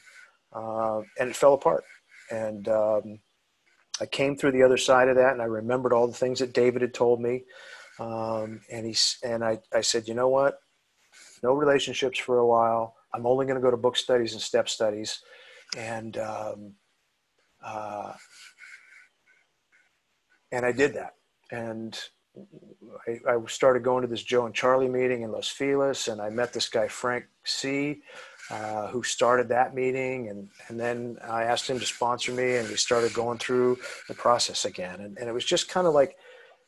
uh, 0.54 1.02
and 1.20 1.30
it 1.30 1.36
fell 1.36 1.54
apart. 1.54 1.84
And 2.32 2.67
um, 2.67 3.20
I 4.00 4.08
came 4.08 4.36
through 4.36 4.54
the 4.54 4.63
other 4.63 4.78
side 4.78 5.10
of 5.10 5.15
that, 5.17 5.34
and 5.34 5.41
I 5.41 5.46
remembered 5.46 5.94
all 5.94 6.08
the 6.08 6.13
things 6.13 6.39
that 6.39 6.54
David 6.54 6.82
had 6.82 6.94
told 6.94 7.22
me. 7.22 7.44
Um, 8.00 8.62
and 8.72 8.86
he's 8.86 9.17
and 9.24 9.44
I, 9.44 9.60
I 9.74 9.82
said, 9.82 10.08
you 10.08 10.15
know 10.15 10.30
what? 10.30 10.60
No 11.44 11.54
relationships 11.54 12.17
for 12.17 12.39
a 12.39 12.48
while. 12.48 12.96
I'm 13.13 13.28
only 13.28 13.46
going 13.46 13.58
to 13.58 13.62
go 13.62 13.70
to 13.70 13.78
book 13.78 13.96
studies 13.96 14.34
and 14.34 14.41
step 14.41 14.70
studies, 14.70 15.22
and 15.78 16.17
um, 16.17 16.74
uh, 17.63 18.13
and 20.52 20.65
I 20.65 20.72
did 20.72 20.96
that. 20.96 21.13
And 21.52 22.00
I, 23.08 23.20
I, 23.34 23.38
started 23.48 23.84
going 23.84 24.04
to 24.04 24.08
this 24.08 24.24
Joe 24.24 24.46
and 24.46 24.56
Charlie 24.56 24.88
meeting 24.88 25.24
in 25.24 25.32
Los 25.32 25.50
Feliz, 25.50 26.08
and 26.08 26.22
I 26.22 26.30
met 26.30 26.54
this 26.54 26.70
guy 26.70 26.88
Frank 26.88 27.26
C, 27.44 28.02
uh, 28.50 28.88
who 28.88 29.04
started 29.04 29.50
that 29.50 29.76
meeting, 29.76 30.30
and 30.30 30.50
and 30.68 30.80
then 30.80 31.18
I 31.24 31.44
asked 31.44 31.70
him 31.70 31.80
to 31.80 31.86
sponsor 31.86 32.32
me, 32.32 32.56
and 32.56 32.70
we 32.70 32.76
started 32.76 33.14
going 33.14 33.38
through 33.38 33.78
the 34.08 34.14
process 34.14 34.66
again, 34.66 35.02
and, 35.02 35.18
and 35.18 35.28
it 35.28 35.34
was 35.34 35.46
just 35.46 35.70
kind 35.70 35.88
of 35.88 35.94
like 35.94 36.18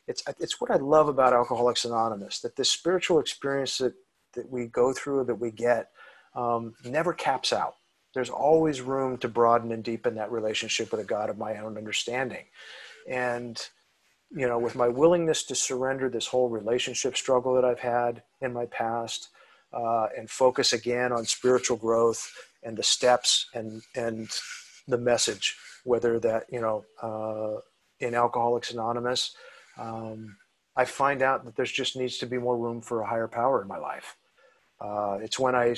it's 0.06 0.22
it's 0.38 0.60
what 0.60 0.70
I 0.70 0.76
love 0.76 1.08
about 1.08 1.32
Alcoholics 1.32 1.84
Anonymous 1.84 2.40
that 2.40 2.56
this 2.56 2.70
spiritual 2.70 3.18
experience 3.18 3.78
that 3.78 3.94
that 4.34 4.50
we 4.50 4.66
go 4.66 4.92
through 4.92 5.24
that 5.24 5.34
we 5.36 5.50
get 5.50 5.90
um, 6.34 6.74
never 6.84 7.12
caps 7.12 7.52
out. 7.52 7.74
There's 8.12 8.30
always 8.30 8.80
room 8.80 9.18
to 9.18 9.28
broaden 9.28 9.72
and 9.72 9.82
deepen 9.82 10.14
that 10.16 10.30
relationship 10.30 10.90
with 10.90 11.00
a 11.00 11.04
God 11.04 11.30
of 11.30 11.38
my 11.38 11.58
own 11.58 11.76
understanding, 11.76 12.44
and 13.08 13.60
you 14.34 14.48
know, 14.48 14.58
with 14.58 14.76
my 14.76 14.88
willingness 14.88 15.44
to 15.44 15.54
surrender 15.54 16.08
this 16.08 16.26
whole 16.26 16.48
relationship 16.48 17.16
struggle 17.16 17.54
that 17.54 17.64
I've 17.64 17.80
had 17.80 18.22
in 18.40 18.52
my 18.52 18.66
past, 18.66 19.28
uh, 19.72 20.08
and 20.16 20.30
focus 20.30 20.72
again 20.72 21.12
on 21.12 21.24
spiritual 21.24 21.76
growth 21.76 22.32
and 22.62 22.76
the 22.76 22.82
steps 22.82 23.48
and 23.54 23.82
and 23.94 24.28
the 24.88 24.98
message, 24.98 25.56
whether 25.84 26.18
that 26.20 26.46
you 26.50 26.60
know 26.60 26.84
uh, 27.02 27.60
in 28.00 28.14
Alcoholics 28.14 28.72
Anonymous 28.72 29.34
um, 29.78 30.36
I 30.76 30.84
find 30.84 31.22
out 31.22 31.44
that 31.44 31.56
there's 31.56 31.72
just 31.72 31.96
needs 31.96 32.18
to 32.18 32.26
be 32.26 32.38
more 32.38 32.56
room 32.56 32.80
for 32.80 33.00
a 33.00 33.06
higher 33.06 33.28
power 33.28 33.62
in 33.62 33.68
my 33.68 33.78
life. 33.78 34.16
Uh, 34.80 35.18
it's 35.22 35.38
when 35.38 35.54
I, 35.54 35.74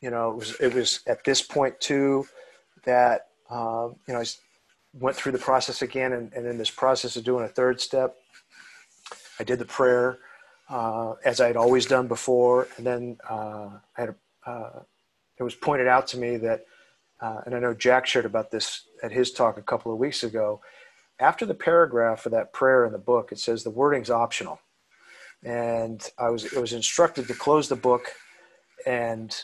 you 0.00 0.10
know, 0.10 0.30
it 0.30 0.36
was, 0.36 0.60
it 0.60 0.74
was 0.74 1.00
at 1.06 1.24
this 1.24 1.42
point 1.42 1.80
too 1.80 2.26
that, 2.84 3.28
um, 3.50 3.96
you 4.06 4.14
know, 4.14 4.20
I 4.20 4.24
went 4.94 5.16
through 5.16 5.32
the 5.32 5.38
process 5.38 5.82
again. 5.82 6.12
And, 6.12 6.32
and 6.32 6.46
in 6.46 6.58
this 6.58 6.70
process 6.70 7.16
of 7.16 7.24
doing 7.24 7.44
a 7.44 7.48
third 7.48 7.80
step, 7.80 8.16
I 9.38 9.44
did 9.44 9.58
the 9.58 9.64
prayer 9.64 10.18
uh, 10.68 11.14
as 11.24 11.40
I 11.40 11.46
had 11.46 11.56
always 11.56 11.86
done 11.86 12.08
before. 12.08 12.68
And 12.76 12.86
then 12.86 13.18
uh, 13.28 13.70
I 13.96 14.00
had, 14.00 14.08
a, 14.10 14.50
uh, 14.50 14.82
it 15.38 15.42
was 15.42 15.54
pointed 15.54 15.88
out 15.88 16.06
to 16.08 16.18
me 16.18 16.36
that, 16.38 16.66
uh, 17.20 17.40
and 17.46 17.54
I 17.54 17.58
know 17.60 17.74
Jack 17.74 18.06
shared 18.06 18.24
about 18.24 18.50
this 18.50 18.82
at 19.02 19.12
his 19.12 19.32
talk 19.32 19.58
a 19.58 19.62
couple 19.62 19.92
of 19.92 19.98
weeks 19.98 20.24
ago, 20.24 20.60
after 21.18 21.46
the 21.46 21.54
paragraph 21.54 22.20
for 22.20 22.30
that 22.30 22.52
prayer 22.52 22.84
in 22.84 22.92
the 22.92 22.98
book, 22.98 23.30
it 23.30 23.38
says 23.38 23.62
the 23.62 23.70
wording's 23.70 24.10
optional. 24.10 24.60
And 25.44 26.04
I 26.18 26.30
was, 26.30 26.52
I 26.56 26.60
was 26.60 26.72
instructed 26.72 27.28
to 27.28 27.34
close 27.34 27.68
the 27.68 27.76
book 27.76 28.12
and 28.86 29.34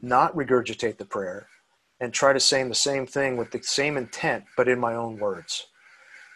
not 0.00 0.34
regurgitate 0.34 0.98
the 0.98 1.04
prayer 1.04 1.48
and 2.00 2.12
try 2.12 2.32
to 2.32 2.40
say 2.40 2.62
the 2.62 2.74
same 2.74 3.06
thing 3.06 3.36
with 3.36 3.50
the 3.50 3.62
same 3.62 3.96
intent, 3.96 4.44
but 4.56 4.68
in 4.68 4.78
my 4.78 4.94
own 4.94 5.18
words. 5.18 5.66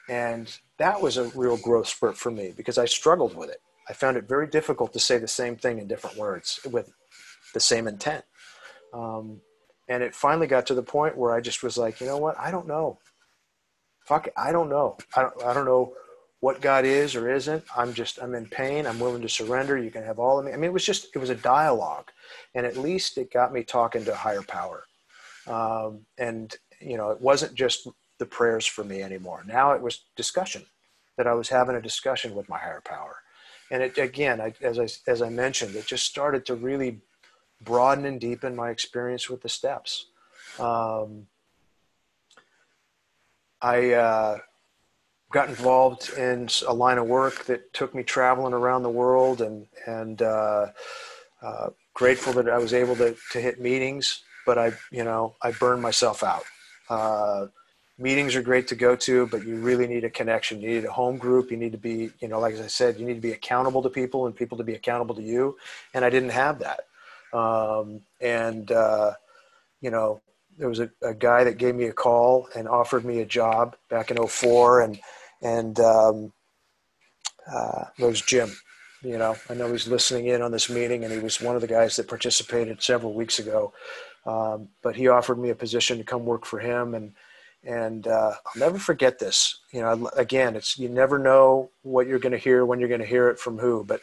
And 0.09 0.55
that 0.79 1.01
was 1.01 1.17
a 1.17 1.29
real 1.31 1.57
growth 1.57 1.89
spurt 1.89 2.17
for 2.17 2.31
me 2.31 2.53
because 2.57 2.79
I 2.79 2.85
struggled 2.85 3.37
with 3.37 3.51
it. 3.51 3.61
I 3.89 3.93
found 3.93 4.17
it 4.17 4.29
very 4.29 4.47
difficult 4.47 4.93
to 4.93 5.01
say 5.01 5.19
the 5.19 5.29
same 5.29 5.57
thing 5.57 5.79
in 5.79 5.87
different 5.87 6.17
words 6.17 6.61
with 6.71 6.93
the 7.55 7.61
same 7.61 7.87
intent. 7.87 8.25
Um, 8.93 9.41
and 9.89 10.03
it 10.03 10.15
finally 10.15 10.47
got 10.47 10.67
to 10.67 10.75
the 10.75 10.83
point 10.83 11.17
where 11.17 11.35
I 11.35 11.41
just 11.41 11.63
was 11.63 11.77
like, 11.77 12.01
you 12.01 12.07
know 12.07 12.19
what? 12.19 12.39
I 12.39 12.51
don't 12.51 12.67
know. 12.67 12.99
fuck, 14.07 14.29
I 14.37 14.53
don't 14.53 14.69
know. 14.69 14.97
I 15.17 15.23
don't, 15.23 15.43
I 15.45 15.55
don't 15.55 15.67
know 15.67 15.95
what 16.41 16.61
God 16.61 16.85
is 16.85 17.15
or 17.15 17.31
isn't. 17.31 17.65
I'm 17.77 17.95
just, 17.95 18.19
I'm 18.23 18.35
in 18.35 18.47
pain. 18.47 18.87
I'm 18.87 19.01
willing 19.01 19.23
to 19.23 19.29
surrender. 19.29 19.79
You 19.79 19.91
can 19.91 20.03
have 20.05 20.19
all 20.19 20.39
of 20.39 20.45
me. 20.45 20.53
I 20.53 20.57
mean, 20.57 20.65
it 20.65 20.73
was 20.75 20.85
just, 20.85 21.09
it 21.15 21.19
was 21.19 21.31
a 21.31 21.35
dialogue. 21.35 22.11
And 22.55 22.67
at 22.67 22.77
least 22.77 23.17
it 23.17 23.33
got 23.33 23.53
me 23.53 23.63
talking 23.63 24.05
to 24.05 24.13
a 24.13 24.17
higher 24.17 24.43
power. 24.43 24.85
Um, 25.47 26.01
and, 26.19 26.55
you 26.81 26.97
know, 26.97 27.11
it 27.11 27.21
wasn't 27.21 27.55
just 27.55 27.89
the 28.19 28.27
prayers 28.27 28.67
for 28.67 28.85
me 28.85 29.03
anymore. 29.03 29.43
Now 29.47 29.73
it 29.73 29.81
was 29.81 30.05
discussion 30.17 30.65
that 31.17 31.27
I 31.27 31.35
was 31.35 31.49
having 31.49 31.77
a 31.77 31.83
discussion 31.83 32.35
with 32.35 32.49
my 32.49 32.59
higher 32.59 32.83
power. 32.85 33.17
And 33.71 33.83
it, 33.83 33.99
again, 33.99 34.41
I, 34.41 34.53
as 34.61 34.79
I, 34.79 34.89
as 35.11 35.23
I 35.23 35.29
mentioned, 35.29 35.75
it 35.77 35.87
just 35.87 36.07
started 36.07 36.47
to 36.47 36.55
really 36.55 37.01
broaden 37.61 38.05
and 38.05 38.21
deepen 38.21 38.55
my 38.55 38.71
experience 38.71 39.29
with 39.29 39.43
the 39.43 39.49
steps. 39.49 40.07
Um, 40.59 41.27
I, 43.61 43.93
uh, 43.93 44.39
got 45.35 45.49
involved 45.49 46.11
in 46.17 46.49
a 46.69 46.73
line 46.73 46.97
of 46.97 47.09
work 47.09 47.45
that 47.47 47.73
took 47.73 47.93
me 47.93 48.05
traveling 48.05 48.53
around 48.55 48.85
the 48.85 48.89
world 48.89 49.41
and 49.41 49.67
and 49.87 50.23
uh, 50.23 50.67
uh, 51.43 51.71
grateful 51.93 52.33
that 52.33 52.49
I 52.49 52.57
was 52.59 52.73
able 52.73 52.95
to, 52.97 53.17
to 53.33 53.41
hit 53.41 53.61
meetings, 53.61 54.23
but 54.47 54.59
I 54.59 54.73
you 54.91 55.05
know 55.05 55.35
I 55.43 55.53
burned 55.53 55.83
myself 55.83 56.23
out. 56.23 56.45
Uh, 56.89 57.47
meetings 57.99 58.35
are 58.35 58.43
great 58.43 58.69
to 58.69 58.75
go 58.75 58.97
to, 58.97 59.27
but 59.29 59.47
you 59.47 59.57
really 59.57 59.87
need 59.87 60.05
a 60.05 60.11
connection. 60.11 60.61
You 60.61 60.71
need 60.71 60.85
a 60.85 60.93
home 60.93 61.17
group. 61.17 61.51
You 61.51 61.57
need 61.57 61.73
to 61.73 61.79
be 61.79 62.11
you 62.21 62.29
know 62.29 62.41
like 62.41 62.57
I 62.57 62.67
said, 62.67 62.99
you 62.99 63.07
need 63.07 63.15
to 63.15 63.21
be 63.21 63.33
accountable 63.33 63.83
to 63.83 63.91
people 63.91 64.27
and 64.27 64.35
people 64.35 64.59
to 64.59 64.65
be 64.65 64.75
accountable 64.75 65.15
to 65.15 65.23
you. 65.23 65.57
And 65.93 66.05
I 66.05 66.11
didn't 66.11 66.31
have 66.31 66.61
that. 66.61 66.87
Um, 67.37 68.01
and 68.21 68.71
uh, 68.71 69.13
you 69.81 69.91
know 69.91 70.21
there 70.57 70.69
was 70.69 70.81
a, 70.81 70.89
a, 71.03 71.13
guy 71.13 71.43
that 71.43 71.59
gave 71.59 71.75
me 71.75 71.87
a 71.87 71.93
call 71.93 72.49
and 72.55 72.69
offered 72.69 73.05
me 73.05 73.19
a 73.21 73.27
job 73.27 73.75
back 73.91 74.13
in 74.13 74.25
04 74.25 74.83
and 74.83 75.01
and 75.43 75.81
um, 75.81 76.33
uh, 77.53 77.85
was 77.99 78.21
Jim. 78.21 78.51
You 79.03 79.19
know, 79.19 79.37
I 79.51 79.55
know 79.55 79.71
he's 79.71 79.87
listening 79.87 80.27
in 80.27 80.41
on 80.41 80.51
this 80.51 80.71
meeting, 80.71 81.05
and 81.05 81.13
he 81.13 81.19
was 81.19 81.41
one 81.41 81.55
of 81.55 81.61
the 81.61 81.69
guys 81.69 81.97
that 81.97 82.09
participated 82.09 82.83
several 82.83 83.13
weeks 83.13 83.39
ago. 83.39 83.75
Um, 84.27 84.69
but 84.83 84.97
he 84.97 85.09
offered 85.09 85.39
me 85.39 85.51
a 85.51 85.55
position 85.55 85.99
to 85.99 86.05
come 86.05 86.25
work 86.25 86.47
for 86.47 86.59
him, 86.59 86.95
and 86.95 87.13
and 87.63 88.07
uh, 88.07 88.33
I'll 88.47 88.61
never 88.61 88.79
forget 88.79 89.19
this. 89.19 89.61
You 89.73 89.81
know, 89.81 90.11
again, 90.17 90.57
it's 90.57 90.79
you 90.79 90.89
never 90.89 91.19
know 91.19 91.71
what 91.83 92.07
you're 92.07 92.19
going 92.19 92.33
to 92.33 92.39
hear 92.39 92.65
when 92.65 92.81
you're 92.81 92.89
going 92.89 93.01
to 93.01 93.07
hear 93.07 93.29
it 93.29 93.39
from 93.39 93.59
who. 93.59 93.85
But 93.85 94.01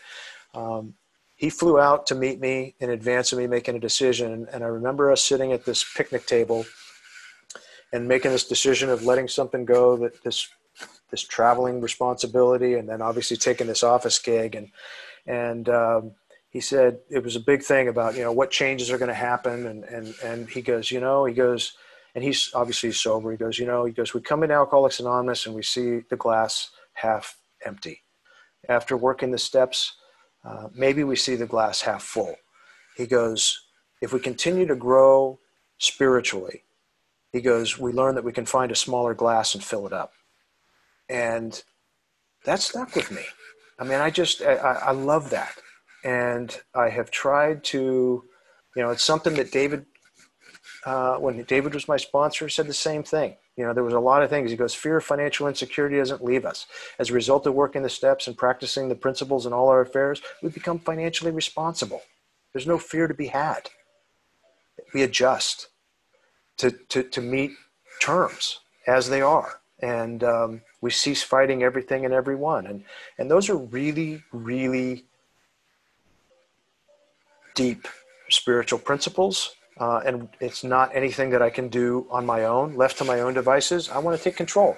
um, 0.53 0.95
he 1.35 1.49
flew 1.49 1.79
out 1.79 2.05
to 2.07 2.15
meet 2.15 2.39
me 2.39 2.75
in 2.79 2.91
advance 2.91 3.31
of 3.31 3.39
me 3.39 3.47
making 3.47 3.75
a 3.75 3.79
decision, 3.79 4.47
and 4.51 4.63
I 4.63 4.67
remember 4.67 5.11
us 5.11 5.23
sitting 5.23 5.51
at 5.53 5.65
this 5.65 5.83
picnic 5.95 6.25
table 6.27 6.65
and 7.93 8.07
making 8.07 8.31
this 8.31 8.47
decision 8.47 8.89
of 8.89 9.03
letting 9.03 9.27
something 9.27 9.65
go 9.65 9.97
that 9.97 10.23
this 10.23 10.47
this 11.09 11.21
traveling 11.21 11.81
responsibility 11.81 12.75
and 12.75 12.87
then 12.87 13.01
obviously 13.01 13.35
taking 13.35 13.67
this 13.67 13.83
office 13.83 14.17
gig 14.17 14.55
and 14.55 14.71
and 15.27 15.69
um, 15.69 16.11
he 16.51 16.59
said 16.59 16.99
it 17.09 17.23
was 17.23 17.35
a 17.35 17.39
big 17.39 17.63
thing 17.63 17.87
about 17.87 18.15
you 18.15 18.23
know 18.23 18.31
what 18.31 18.51
changes 18.51 18.91
are 18.91 18.97
going 18.97 19.09
to 19.09 19.15
happen. 19.15 19.65
And 19.65 19.83
and 19.85 20.13
and 20.23 20.49
he 20.49 20.61
goes 20.61 20.91
you 20.91 20.99
know 20.99 21.25
he 21.25 21.33
goes 21.33 21.73
and 22.13 22.23
he's 22.23 22.51
obviously 22.53 22.91
sober. 22.91 23.31
He 23.31 23.37
goes 23.37 23.57
you 23.57 23.65
know 23.65 23.85
he 23.85 23.93
goes 23.93 24.13
we 24.13 24.21
come 24.21 24.43
in 24.43 24.51
alcoholics 24.51 24.99
anonymous 24.99 25.45
and 25.45 25.55
we 25.55 25.63
see 25.63 26.01
the 26.09 26.17
glass 26.17 26.69
half 26.93 27.37
empty. 27.65 28.03
After 28.69 28.95
working 28.95 29.31
the 29.31 29.37
steps 29.37 29.95
uh, 30.43 30.67
maybe 30.73 31.03
we 31.03 31.15
see 31.15 31.35
the 31.35 31.47
glass 31.47 31.81
half 31.81 32.03
full. 32.03 32.35
He 32.97 33.07
goes 33.07 33.67
if 34.01 34.13
we 34.13 34.19
continue 34.19 34.67
to 34.67 34.75
grow 34.75 35.39
spiritually 35.77 36.63
he 37.31 37.39
goes 37.39 37.79
we 37.79 37.93
learn 37.93 38.15
that 38.15 38.23
we 38.23 38.33
can 38.33 38.45
find 38.45 38.71
a 38.71 38.75
smaller 38.75 39.13
glass 39.13 39.55
and 39.55 39.63
fill 39.63 39.87
it 39.87 39.93
up. 39.93 40.11
And 41.07 41.61
that 42.45 42.59
stuck 42.59 42.95
with 42.95 43.11
me. 43.11 43.23
I 43.79 43.83
mean, 43.83 43.99
I 43.99 44.09
just 44.09 44.41
I, 44.41 44.55
I 44.55 44.91
love 44.91 45.29
that, 45.31 45.55
and 46.03 46.59
I 46.73 46.89
have 46.89 47.11
tried 47.11 47.63
to, 47.65 48.23
you 48.75 48.81
know, 48.81 48.89
it's 48.89 49.03
something 49.03 49.35
that 49.35 49.51
David, 49.51 49.85
uh, 50.85 51.15
when 51.15 51.43
David 51.43 51.73
was 51.73 51.87
my 51.87 51.97
sponsor, 51.97 52.49
said 52.49 52.67
the 52.67 52.73
same 52.73 53.03
thing. 53.03 53.35
You 53.57 53.65
know, 53.65 53.73
there 53.73 53.83
was 53.83 53.93
a 53.93 53.99
lot 53.99 54.23
of 54.23 54.29
things. 54.29 54.49
He 54.49 54.57
goes, 54.57 54.73
fear 54.73 54.97
of 54.97 55.03
financial 55.03 55.47
insecurity 55.47 55.97
doesn't 55.97 56.23
leave 56.23 56.45
us. 56.45 56.65
As 56.97 57.09
a 57.09 57.13
result 57.13 57.45
of 57.45 57.53
working 57.53 57.83
the 57.83 57.89
steps 57.89 58.27
and 58.27 58.37
practicing 58.37 58.89
the 58.89 58.95
principles 58.95 59.45
in 59.45 59.53
all 59.53 59.67
our 59.67 59.81
affairs, 59.81 60.21
we 60.41 60.49
become 60.49 60.79
financially 60.79 61.31
responsible. 61.31 62.01
There's 62.53 62.67
no 62.67 62.77
fear 62.77 63.07
to 63.07 63.13
be 63.13 63.27
had. 63.27 63.69
We 64.93 65.03
adjust 65.03 65.67
to, 66.57 66.71
to, 66.89 67.03
to 67.03 67.21
meet 67.21 67.51
terms 68.01 68.59
as 68.87 69.09
they 69.09 69.21
are. 69.21 69.61
And 69.81 70.23
um, 70.23 70.61
we 70.81 70.89
cease 70.89 71.23
fighting 71.23 71.63
everything 71.63 72.03
and 72.03 72.13
everyone 72.13 72.67
and 72.67 72.83
and 73.17 73.31
those 73.31 73.49
are 73.49 73.55
really 73.55 74.23
really 74.33 75.05
deep 77.63 77.87
spiritual 78.29 78.79
principles 78.79 79.55
uh, 79.83 79.99
and 80.07 80.15
it's 80.47 80.63
not 80.63 80.87
anything 81.01 81.29
that 81.33 81.41
i 81.41 81.51
can 81.57 81.67
do 81.69 82.07
on 82.17 82.23
my 82.25 82.41
own 82.45 82.67
left 82.75 82.97
to 82.97 83.03
my 83.03 83.19
own 83.21 83.33
devices. 83.33 83.89
I 83.89 83.99
want 83.99 84.17
to 84.17 84.23
take 84.23 84.37
control 84.45 84.77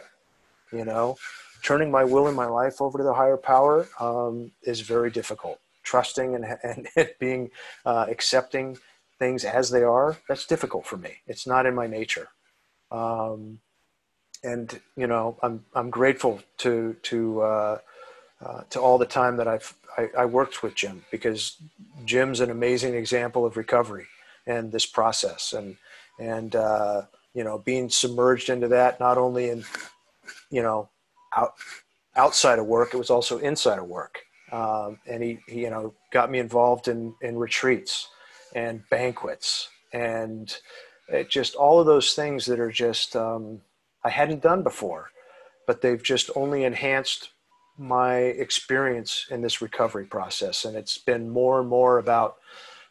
you 0.74 0.86
know? 0.86 1.16
Turning 1.64 1.92
my 1.92 2.04
will 2.04 2.28
and 2.28 2.36
my 2.36 2.46
life 2.48 2.82
over 2.82 2.98
to 2.98 3.04
the 3.04 3.14
higher 3.14 3.38
power 3.38 3.88
um, 4.00 4.52
is 4.64 4.82
very 4.82 5.10
difficult. 5.10 5.60
Trusting 5.84 6.36
and, 6.36 6.46
and 6.98 7.10
being 7.20 7.52
uh, 7.86 8.06
accepting 8.10 8.78
things 9.20 9.46
as 9.46 9.70
they 9.70 9.84
are 9.84 10.18
that's 10.28 10.46
difficult 10.46 10.86
for 10.86 10.98
me. 10.98 11.18
It's 11.28 11.48
not 11.48 11.66
in 11.66 11.76
my 11.76 11.88
nature. 11.88 12.28
Um, 12.92 13.60
and 14.44 14.82
you 14.98 15.08
know 15.08 15.38
I'm 15.42 15.64
I'm 15.74 15.90
grateful 15.90 16.42
to 16.60 16.98
to 17.04 17.42
uh, 17.42 17.78
uh, 18.46 18.62
to 18.70 18.80
all 18.80 18.98
the 18.98 19.06
time 19.06 19.38
that 19.38 19.48
I've 19.48 19.74
I, 19.98 20.10
I, 20.18 20.26
worked 20.26 20.64
with 20.64 20.76
Jim 20.76 21.06
because 21.12 21.58
Jim's 22.04 22.40
an 22.40 22.50
amazing 22.50 22.96
example 22.96 23.46
of 23.46 23.58
recovery 23.58 24.08
and 24.48 24.72
this 24.72 24.86
process. 24.86 25.54
And 25.54 25.78
and 26.20 26.56
uh, 26.56 27.04
you 27.34 27.44
know 27.44 27.60
being 27.60 27.90
submerged 27.90 28.50
into 28.50 28.68
that 28.70 29.00
not 29.00 29.18
only 29.18 29.50
in 29.50 29.64
you 30.50 30.62
know 30.62 30.90
out 31.36 31.54
outside 32.16 32.60
of 32.60 32.66
work 32.66 32.94
it 32.94 32.98
was 32.98 33.10
also 33.10 33.38
inside 33.40 33.80
of 33.80 33.88
work. 33.88 34.20
Um, 34.52 35.00
and 35.08 35.24
he, 35.24 35.40
he 35.48 35.62
you 35.62 35.70
know 35.70 35.94
got 36.12 36.32
me 36.32 36.40
involved 36.40 36.88
in 36.88 37.14
in 37.22 37.38
retreats 37.38 38.10
and 38.56 38.84
banquets 38.90 39.70
and 39.94 40.56
it 41.08 41.30
just 41.30 41.56
all 41.56 41.80
of 41.80 41.86
those 41.86 42.14
things 42.14 42.46
that 42.46 42.60
are 42.60 42.72
just 42.72 43.16
um, 43.16 43.62
I 44.04 44.10
hadn't 44.10 44.42
done 44.42 44.64
before, 44.64 45.12
but 45.66 45.82
they've 45.82 46.02
just 46.02 46.30
only 46.36 46.64
enhanced 46.64 47.30
my 47.78 48.16
experience 48.16 49.28
in 49.32 49.42
this 49.42 49.62
recovery 49.62 50.06
process. 50.06 50.66
And 50.66 50.76
it's 50.76 50.98
been 50.98 51.30
more 51.30 51.60
and 51.60 51.68
more 51.68 51.98
about 51.98 52.36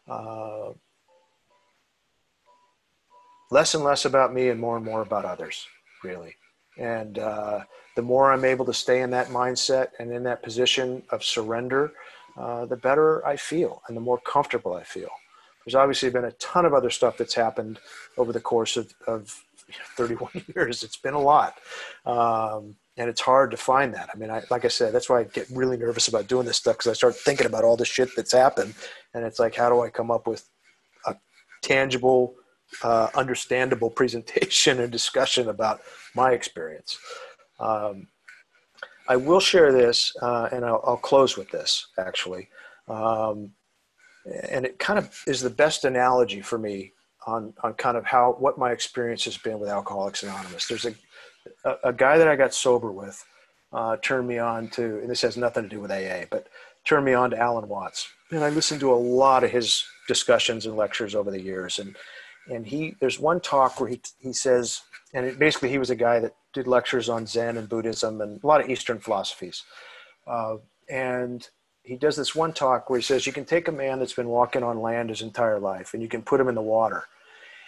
uh, 0.09 0.71
less 3.51 3.75
and 3.75 3.85
less 3.85 4.05
about 4.05 4.35
me 4.35 4.49
and 4.49 4.61
more 4.61 4.77
and 4.77 4.85
more 4.85 5.03
about 5.03 5.25
others, 5.25 5.67
really. 6.03 6.35
And 6.79 7.19
uh, 7.19 7.61
the 7.97 8.03
more 8.03 8.33
I'm 8.33 8.45
able 8.45 8.65
to 8.65 8.75
stay 8.75 9.03
in 9.03 9.11
that 9.11 9.29
mindset 9.29 9.89
and 9.99 10.11
in 10.11 10.23
that 10.25 10.43
position 10.43 11.03
of 11.11 11.23
surrender, 11.23 11.93
uh, 12.37 12.65
the 12.65 12.77
better 12.77 13.25
I 13.27 13.37
feel 13.37 13.83
and 13.87 13.97
the 13.97 14.01
more 14.01 14.19
comfortable 14.19 14.75
I 14.75 14.83
feel. 14.83 15.11
There's 15.65 15.75
obviously 15.75 16.11
been 16.11 16.25
a 16.25 16.33
ton 16.33 16.65
of 16.65 16.75
other 16.75 16.91
stuff 16.91 17.17
that's 17.17 17.35
happened 17.35 17.79
over 18.17 18.33
the 18.33 18.41
course 18.41 18.77
of, 18.77 18.93
of 19.07 19.45
31 19.97 20.31
years. 20.57 20.83
It's 20.83 20.97
been 20.97 21.15
a 21.15 21.21
lot. 21.21 21.59
Um, 22.05 22.77
and 22.97 23.09
it's 23.09 23.21
hard 23.21 23.51
to 23.51 23.57
find 23.57 23.95
that. 23.95 24.11
I 24.15 24.19
mean, 24.19 24.31
I, 24.31 24.43
like 24.51 24.65
I 24.65 24.69
said, 24.69 24.93
that's 24.93 25.09
why 25.09 25.21
I 25.21 25.25
get 25.25 25.49
really 25.51 25.77
nervous 25.77 26.09
about 26.09 26.27
doing 26.27 26.47
this 26.47 26.59
stuff 26.59 26.77
because 26.77 26.91
I 26.91 26.95
start 26.95 27.17
thinking 27.17 27.47
about 27.47 27.65
all 27.65 27.77
the 27.77 27.85
shit 27.85 28.11
that's 28.15 28.33
happened. 28.33 28.75
And 29.15 29.25
it's 29.25 29.39
like, 29.39 29.55
how 29.55 29.71
do 29.71 29.81
I 29.81 29.89
come 29.89 30.11
up 30.11 30.27
with 30.27 30.49
a 31.07 31.15
tangible, 31.63 32.35
uh, 32.83 33.09
understandable 33.15 33.91
presentation 34.01 34.81
and 34.81 34.93
discussion 34.93 35.49
about 35.49 35.81
my 36.15 36.33
experience? 36.33 36.99
Um, 37.59 38.09
I 39.09 39.17
will 39.17 39.41
share 39.41 39.73
this, 39.73 40.15
uh, 40.23 40.49
and 40.53 40.65
I'll, 40.65 40.83
I'll, 40.85 40.97
close 40.97 41.37
with 41.37 41.51
this 41.51 41.89
actually. 41.99 42.49
Um, 42.89 43.51
and 44.49 44.65
it 44.65 44.79
kind 44.79 44.99
of 44.99 45.23
is 45.27 45.41
the 45.41 45.51
best 45.51 45.85
analogy 45.85 46.41
for 46.41 46.59
me 46.59 46.93
on 47.27 47.53
on 47.63 47.75
kind 47.75 47.97
of 47.97 48.05
how 48.05 48.37
what 48.39 48.59
my 48.59 48.73
experience 48.73 49.25
has 49.25 49.37
been 49.37 49.59
with 49.59 49.69
Alcoholics 49.69 50.23
Anonymous. 50.23 50.67
There's 50.67 50.85
a 50.85 50.95
a, 51.65 51.75
a 51.85 51.93
guy 51.93 52.19
that 52.19 52.29
I 52.29 52.37
got 52.37 52.55
sober 52.55 52.91
with 52.91 53.25
uh, 53.73 53.97
turned 54.03 54.29
me 54.29 54.39
on 54.39 54.69
to, 54.71 54.99
and 55.01 55.11
this 55.11 55.23
has 55.23 55.37
nothing 55.37 55.65
to 55.65 55.69
do 55.69 55.81
with 55.81 55.91
AA, 55.91 56.25
but 56.31 56.49
turned 56.85 57.05
me 57.05 57.15
on 57.15 57.31
to 57.31 57.39
Alan 57.39 57.69
Watts. 57.69 58.09
And 58.31 58.45
I 58.45 58.51
listened 58.51 58.81
to 58.81 58.93
a 58.93 58.95
lot 58.95 59.45
of 59.45 59.51
his 59.51 59.85
discussions 60.09 60.67
and 60.67 60.77
lectures 60.77 61.15
over 61.15 61.31
the 61.31 61.41
years. 61.41 61.79
And 61.79 61.97
and 62.51 62.67
he 62.67 62.97
there's 63.01 63.21
one 63.21 63.41
talk 63.41 63.81
where 63.81 63.89
he 63.89 64.01
he 64.19 64.33
says, 64.33 64.83
and 65.15 65.27
it, 65.27 65.39
basically 65.39 65.69
he 65.69 65.79
was 65.79 65.91
a 65.91 65.97
guy 65.97 66.19
that 66.21 66.35
did 66.53 66.67
lectures 66.67 67.09
on 67.09 67.27
Zen 67.27 67.57
and 67.57 67.69
Buddhism 67.69 68.21
and 68.21 68.43
a 68.43 68.47
lot 68.47 68.61
of 68.61 68.69
Eastern 68.69 68.99
philosophies. 68.99 69.63
Uh, 70.27 70.57
and 70.89 71.49
he 71.83 71.97
does 71.97 72.17
this 72.17 72.35
one 72.35 72.53
talk 72.53 72.89
where 72.89 72.99
he 72.99 73.03
says 73.03 73.27
you 73.27 73.33
can 73.33 73.45
take 73.45 73.69
a 73.69 73.73
man 73.73 73.99
that's 73.99 74.13
been 74.13 74.29
walking 74.29 74.63
on 74.63 74.81
land 74.81 75.09
his 75.09 75.23
entire 75.23 75.59
life 75.59 75.95
and 75.95 76.03
you 76.03 76.09
can 76.09 76.23
put 76.23 76.41
him 76.41 76.49
in 76.49 76.55
the 76.55 76.63
water 76.63 77.05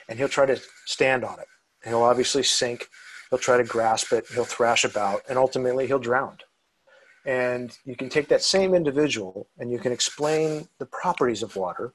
and 0.08 0.18
he'll 0.18 0.28
try 0.28 0.46
to 0.46 0.60
stand 0.86 1.24
on 1.24 1.38
it. 1.40 1.48
He'll 1.84 2.02
obviously 2.02 2.42
sink 2.42 2.88
he'll 3.30 3.38
try 3.38 3.56
to 3.56 3.64
grasp 3.64 4.12
it, 4.12 4.26
he'll 4.34 4.44
thrash 4.44 4.84
about, 4.84 5.22
and 5.28 5.38
ultimately 5.38 5.86
he'll 5.86 5.98
drown. 5.98 6.38
And 7.26 7.76
you 7.84 7.96
can 7.96 8.08
take 8.08 8.28
that 8.28 8.42
same 8.42 8.74
individual 8.74 9.48
and 9.58 9.70
you 9.70 9.78
can 9.78 9.92
explain 9.92 10.68
the 10.78 10.86
properties 10.86 11.42
of 11.42 11.56
water. 11.56 11.94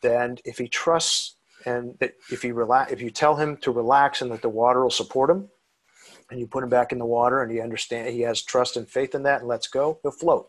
Then, 0.00 0.38
if 0.44 0.56
he 0.56 0.68
trusts 0.68 1.36
and 1.66 1.98
that 1.98 2.14
if 2.30 2.42
he 2.42 2.52
relax, 2.52 2.92
if 2.92 3.02
you 3.02 3.10
tell 3.10 3.36
him 3.36 3.58
to 3.58 3.70
relax 3.70 4.22
and 4.22 4.30
that 4.30 4.40
the 4.40 4.48
water 4.48 4.82
will 4.82 4.90
support 4.90 5.28
him, 5.28 5.48
and 6.30 6.40
you 6.40 6.46
put 6.46 6.62
him 6.62 6.70
back 6.70 6.92
in 6.92 6.98
the 6.98 7.06
water 7.06 7.42
and 7.42 7.52
he 7.52 7.60
understand 7.60 8.08
he 8.08 8.22
has 8.22 8.42
trust 8.42 8.76
and 8.76 8.88
faith 8.88 9.14
in 9.14 9.22
that 9.24 9.40
and 9.40 9.48
lets 9.48 9.68
go, 9.68 9.98
he'll 10.02 10.10
float. 10.10 10.48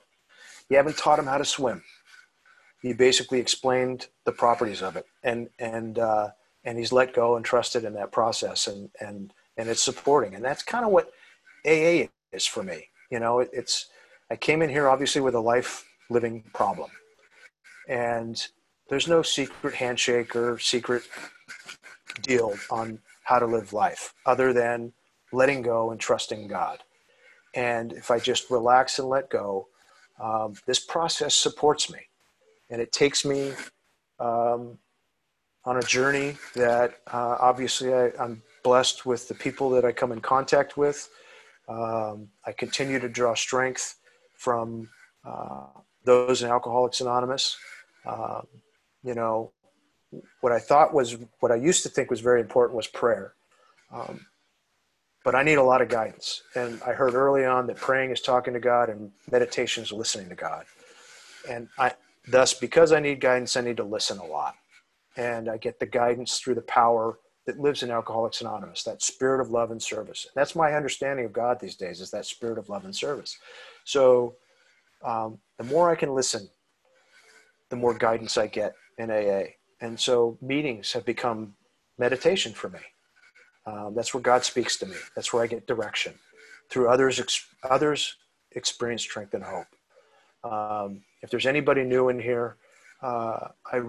You 0.70 0.78
haven't 0.78 0.98
taught 0.98 1.20
him 1.20 1.26
how 1.26 1.38
to 1.38 1.46
swim. 1.46 1.84
You 2.82 2.96
basically 2.96 3.40
explained 3.40 4.08
the 4.26 4.32
properties 4.32 4.82
of 4.82 4.96
it, 4.96 5.06
and 5.24 5.50
and 5.60 5.98
uh, 6.00 6.30
and 6.64 6.78
he's 6.78 6.92
let 6.92 7.14
go 7.14 7.36
and 7.36 7.44
trusted 7.44 7.84
in 7.84 7.94
that 7.94 8.12
process, 8.12 8.68
and 8.68 8.90
and 9.02 9.34
and 9.58 9.70
it's 9.70 9.84
supporting, 9.84 10.36
and 10.36 10.44
that's 10.44 10.64
kind 10.64 10.86
of 10.86 10.92
what 10.92 11.12
AA 11.66 12.08
is 12.32 12.46
for 12.46 12.64
me. 12.64 12.90
You 13.12 13.20
know, 13.20 13.40
it, 13.40 13.50
it's 13.54 13.88
I 14.30 14.36
came 14.36 14.62
in 14.62 14.70
here 14.70 14.88
obviously 14.88 15.22
with 15.22 15.36
a 15.36 15.40
life 15.40 15.86
living 16.10 16.44
problem, 16.54 16.90
and 17.88 18.46
there's 18.90 19.08
no 19.08 19.22
secret 19.22 19.76
handshake 19.76 20.36
or 20.36 20.60
secret 20.60 21.04
deal 22.22 22.56
on 22.72 23.00
how 23.24 23.40
to 23.40 23.46
live 23.46 23.74
life 23.74 24.14
other 24.26 24.54
than 24.54 24.94
letting 25.34 25.62
go 25.62 25.92
and 25.92 26.00
trusting 26.00 26.48
God. 26.48 26.80
And 27.54 27.92
if 27.94 28.12
I 28.12 28.20
just 28.20 28.50
relax 28.50 29.00
and 29.00 29.10
let 29.10 29.30
go, 29.30 29.68
um, 30.22 30.54
this 30.66 30.80
process 30.80 31.36
supports 31.36 31.92
me 31.92 32.00
and 32.70 32.82
it 32.82 32.92
takes 32.92 33.26
me 33.26 33.54
um, 34.20 34.78
on 35.66 35.78
a 35.78 35.82
journey 35.82 36.38
that 36.56 37.00
uh, 37.12 37.38
obviously 37.40 37.94
I, 37.94 38.12
am 38.20 38.42
blessed 38.68 39.06
with 39.06 39.30
the 39.30 39.34
people 39.34 39.70
that 39.70 39.86
I 39.86 39.94
come 39.94 40.12
in 40.12 40.20
contact 40.20 40.76
with. 40.76 41.08
Um, 41.70 42.28
I 42.46 42.52
continue 42.52 43.00
to 43.00 43.08
draw 43.08 43.34
strength 43.34 43.96
from 44.36 44.90
uh, 45.24 45.68
those 46.04 46.44
in 46.44 46.50
Alcoholics 46.50 47.00
Anonymous. 47.00 47.56
Um, 48.06 48.46
you 49.04 49.16
know, 49.16 49.54
what 50.42 50.52
I 50.52 50.60
thought 50.60 50.94
was, 50.94 51.16
what 51.40 51.50
I 51.50 51.56
used 51.56 51.82
to 51.84 51.90
think 51.90 52.10
was 52.10 52.20
very 52.20 52.42
important 52.42 52.76
was 52.76 52.88
prayer. 52.88 53.36
Um, 53.90 54.26
but 55.24 55.34
I 55.34 55.44
need 55.44 55.60
a 55.60 55.64
lot 55.64 55.82
of 55.82 55.88
guidance. 55.88 56.42
And 56.54 56.82
I 56.86 56.92
heard 56.92 57.14
early 57.14 57.46
on 57.46 57.68
that 57.68 57.78
praying 57.78 58.12
is 58.12 58.20
talking 58.20 58.54
to 58.54 58.60
God 58.60 58.90
and 58.90 59.12
meditation 59.32 59.82
is 59.82 59.94
listening 59.94 60.28
to 60.28 60.36
God. 60.36 60.66
And 61.50 61.70
I, 61.80 61.94
thus, 62.28 62.54
because 62.54 62.92
I 62.92 63.00
need 63.00 63.22
guidance, 63.22 63.56
I 63.56 63.62
need 63.62 63.78
to 63.78 63.86
listen 63.86 64.18
a 64.18 64.26
lot. 64.26 64.56
And 65.16 65.50
I 65.50 65.56
get 65.56 65.80
the 65.80 65.86
guidance 65.86 66.40
through 66.40 66.56
the 66.56 66.62
power 66.64 67.18
that 67.48 67.60
lives 67.60 67.82
in 67.82 67.90
Alcoholics 67.90 68.42
Anonymous, 68.42 68.84
that 68.84 69.02
spirit 69.02 69.42
of 69.42 69.50
love 69.50 69.72
and 69.72 69.82
service. 69.82 70.28
That's 70.36 70.56
my 70.56 70.74
understanding 70.74 71.26
of 71.26 71.34
God 71.34 71.60
these 71.60 71.76
days, 71.76 72.02
is 72.02 72.12
that 72.12 72.26
spirit 72.26 72.60
of 72.60 72.70
love 72.70 72.86
and 72.86 72.96
service. 72.96 73.38
So 73.86 74.36
um, 75.04 75.40
the 75.58 75.64
more 75.64 75.90
I 75.90 75.96
can 75.96 76.14
listen, 76.14 76.50
the 77.70 77.78
more 77.78 77.98
guidance 77.98 78.38
I 78.38 78.48
get 78.48 78.76
in 78.98 79.10
AA. 79.10 79.44
And 79.82 80.00
so 80.00 80.38
meetings 80.42 80.92
have 80.92 81.06
become 81.06 81.56
meditation 81.98 82.52
for 82.52 82.70
me. 82.70 82.80
Um, 83.66 83.94
that's 83.96 84.14
where 84.14 84.22
God 84.22 84.44
speaks 84.44 84.78
to 84.78 84.86
me. 84.86 84.96
That's 85.16 85.32
where 85.32 85.44
I 85.44 85.48
get 85.48 85.68
direction. 85.68 86.14
Through 86.70 86.90
others, 86.90 87.20
ex- 87.20 87.48
others 87.64 88.16
experience 88.52 89.04
strength 89.04 89.34
and 89.34 89.44
hope. 89.44 89.68
Um, 90.44 91.02
if 91.22 91.30
there's 91.30 91.46
anybody 91.46 91.84
new 91.84 92.10
in 92.10 92.20
here, 92.20 92.58
uh, 93.02 93.50
I 93.72 93.82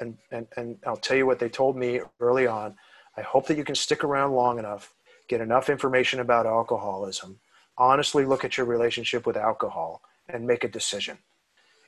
and, 0.00 0.16
and, 0.30 0.46
and 0.56 0.78
I'll 0.86 0.96
tell 0.96 1.16
you 1.16 1.26
what 1.26 1.38
they 1.38 1.48
told 1.48 1.76
me 1.76 2.00
early 2.20 2.46
on. 2.46 2.76
I 3.16 3.22
hope 3.22 3.46
that 3.46 3.56
you 3.56 3.64
can 3.64 3.74
stick 3.74 4.04
around 4.04 4.32
long 4.32 4.58
enough, 4.58 4.94
get 5.28 5.40
enough 5.40 5.68
information 5.68 6.20
about 6.20 6.46
alcoholism, 6.46 7.38
honestly 7.76 8.24
look 8.24 8.44
at 8.44 8.56
your 8.56 8.66
relationship 8.66 9.26
with 9.26 9.36
alcohol, 9.36 10.02
and 10.28 10.46
make 10.46 10.64
a 10.64 10.68
decision. 10.68 11.18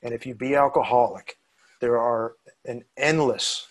And 0.02 0.14
if 0.14 0.26
you 0.26 0.34
be 0.34 0.54
alcoholic, 0.54 1.36
there 1.80 1.98
are 1.98 2.34
an 2.64 2.84
endless 2.96 3.70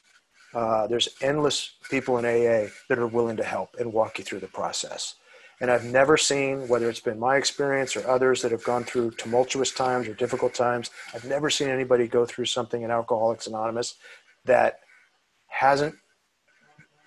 uh, 0.53 0.87
there's 0.87 1.09
endless 1.21 1.75
people 1.89 2.17
in 2.17 2.25
AA 2.25 2.69
that 2.87 2.97
are 2.97 3.07
willing 3.07 3.37
to 3.37 3.43
help 3.43 3.75
and 3.79 3.93
walk 3.93 4.17
you 4.17 4.23
through 4.23 4.39
the 4.39 4.47
process. 4.47 5.15
And 5.61 5.69
I've 5.69 5.83
never 5.83 6.15
seen, 6.15 6.67
whether 6.67 6.89
it's 6.89 7.01
been 7.01 7.19
my 7.19 7.35
experience 7.35 7.95
or 7.95 8.07
others 8.07 8.41
that 8.41 8.51
have 8.51 8.63
gone 8.63 8.85
through 8.85 9.11
tumultuous 9.11 9.71
times 9.71 10.07
or 10.07 10.13
difficult 10.13 10.53
times, 10.53 10.89
I've 11.13 11.25
never 11.25 11.49
seen 11.49 11.67
anybody 11.67 12.07
go 12.07 12.25
through 12.25 12.45
something 12.45 12.81
in 12.81 12.91
Alcoholics 12.91 13.47
Anonymous 13.47 13.95
that 14.45 14.79
hasn't 15.47 15.95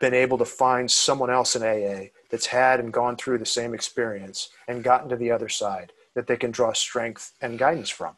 been 0.00 0.12
able 0.12 0.36
to 0.36 0.44
find 0.44 0.90
someone 0.90 1.30
else 1.30 1.56
in 1.56 1.62
AA 1.62 2.08
that's 2.30 2.46
had 2.46 2.80
and 2.80 2.92
gone 2.92 3.16
through 3.16 3.38
the 3.38 3.46
same 3.46 3.72
experience 3.72 4.50
and 4.68 4.84
gotten 4.84 5.08
to 5.08 5.16
the 5.16 5.30
other 5.30 5.48
side 5.48 5.92
that 6.14 6.26
they 6.26 6.36
can 6.36 6.50
draw 6.50 6.72
strength 6.72 7.32
and 7.40 7.58
guidance 7.58 7.88
from. 7.88 8.16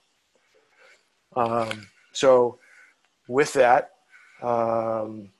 Um, 1.36 1.88
so, 2.12 2.58
with 3.28 3.52
that, 3.54 3.90
um, 4.42 5.30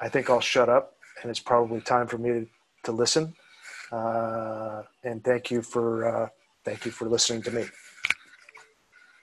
I 0.00 0.08
think 0.08 0.30
I'll 0.30 0.40
shut 0.40 0.68
up, 0.68 0.94
and 1.22 1.30
it's 1.30 1.40
probably 1.40 1.80
time 1.80 2.06
for 2.06 2.18
me 2.18 2.30
to, 2.30 2.46
to 2.84 2.92
listen. 2.92 3.34
Uh, 3.90 4.82
and 5.04 5.24
thank 5.24 5.50
you 5.50 5.62
for 5.62 6.24
uh, 6.24 6.28
thank 6.64 6.84
you 6.84 6.90
for 6.90 7.08
listening 7.08 7.42
to 7.42 7.50
me. 7.50 7.64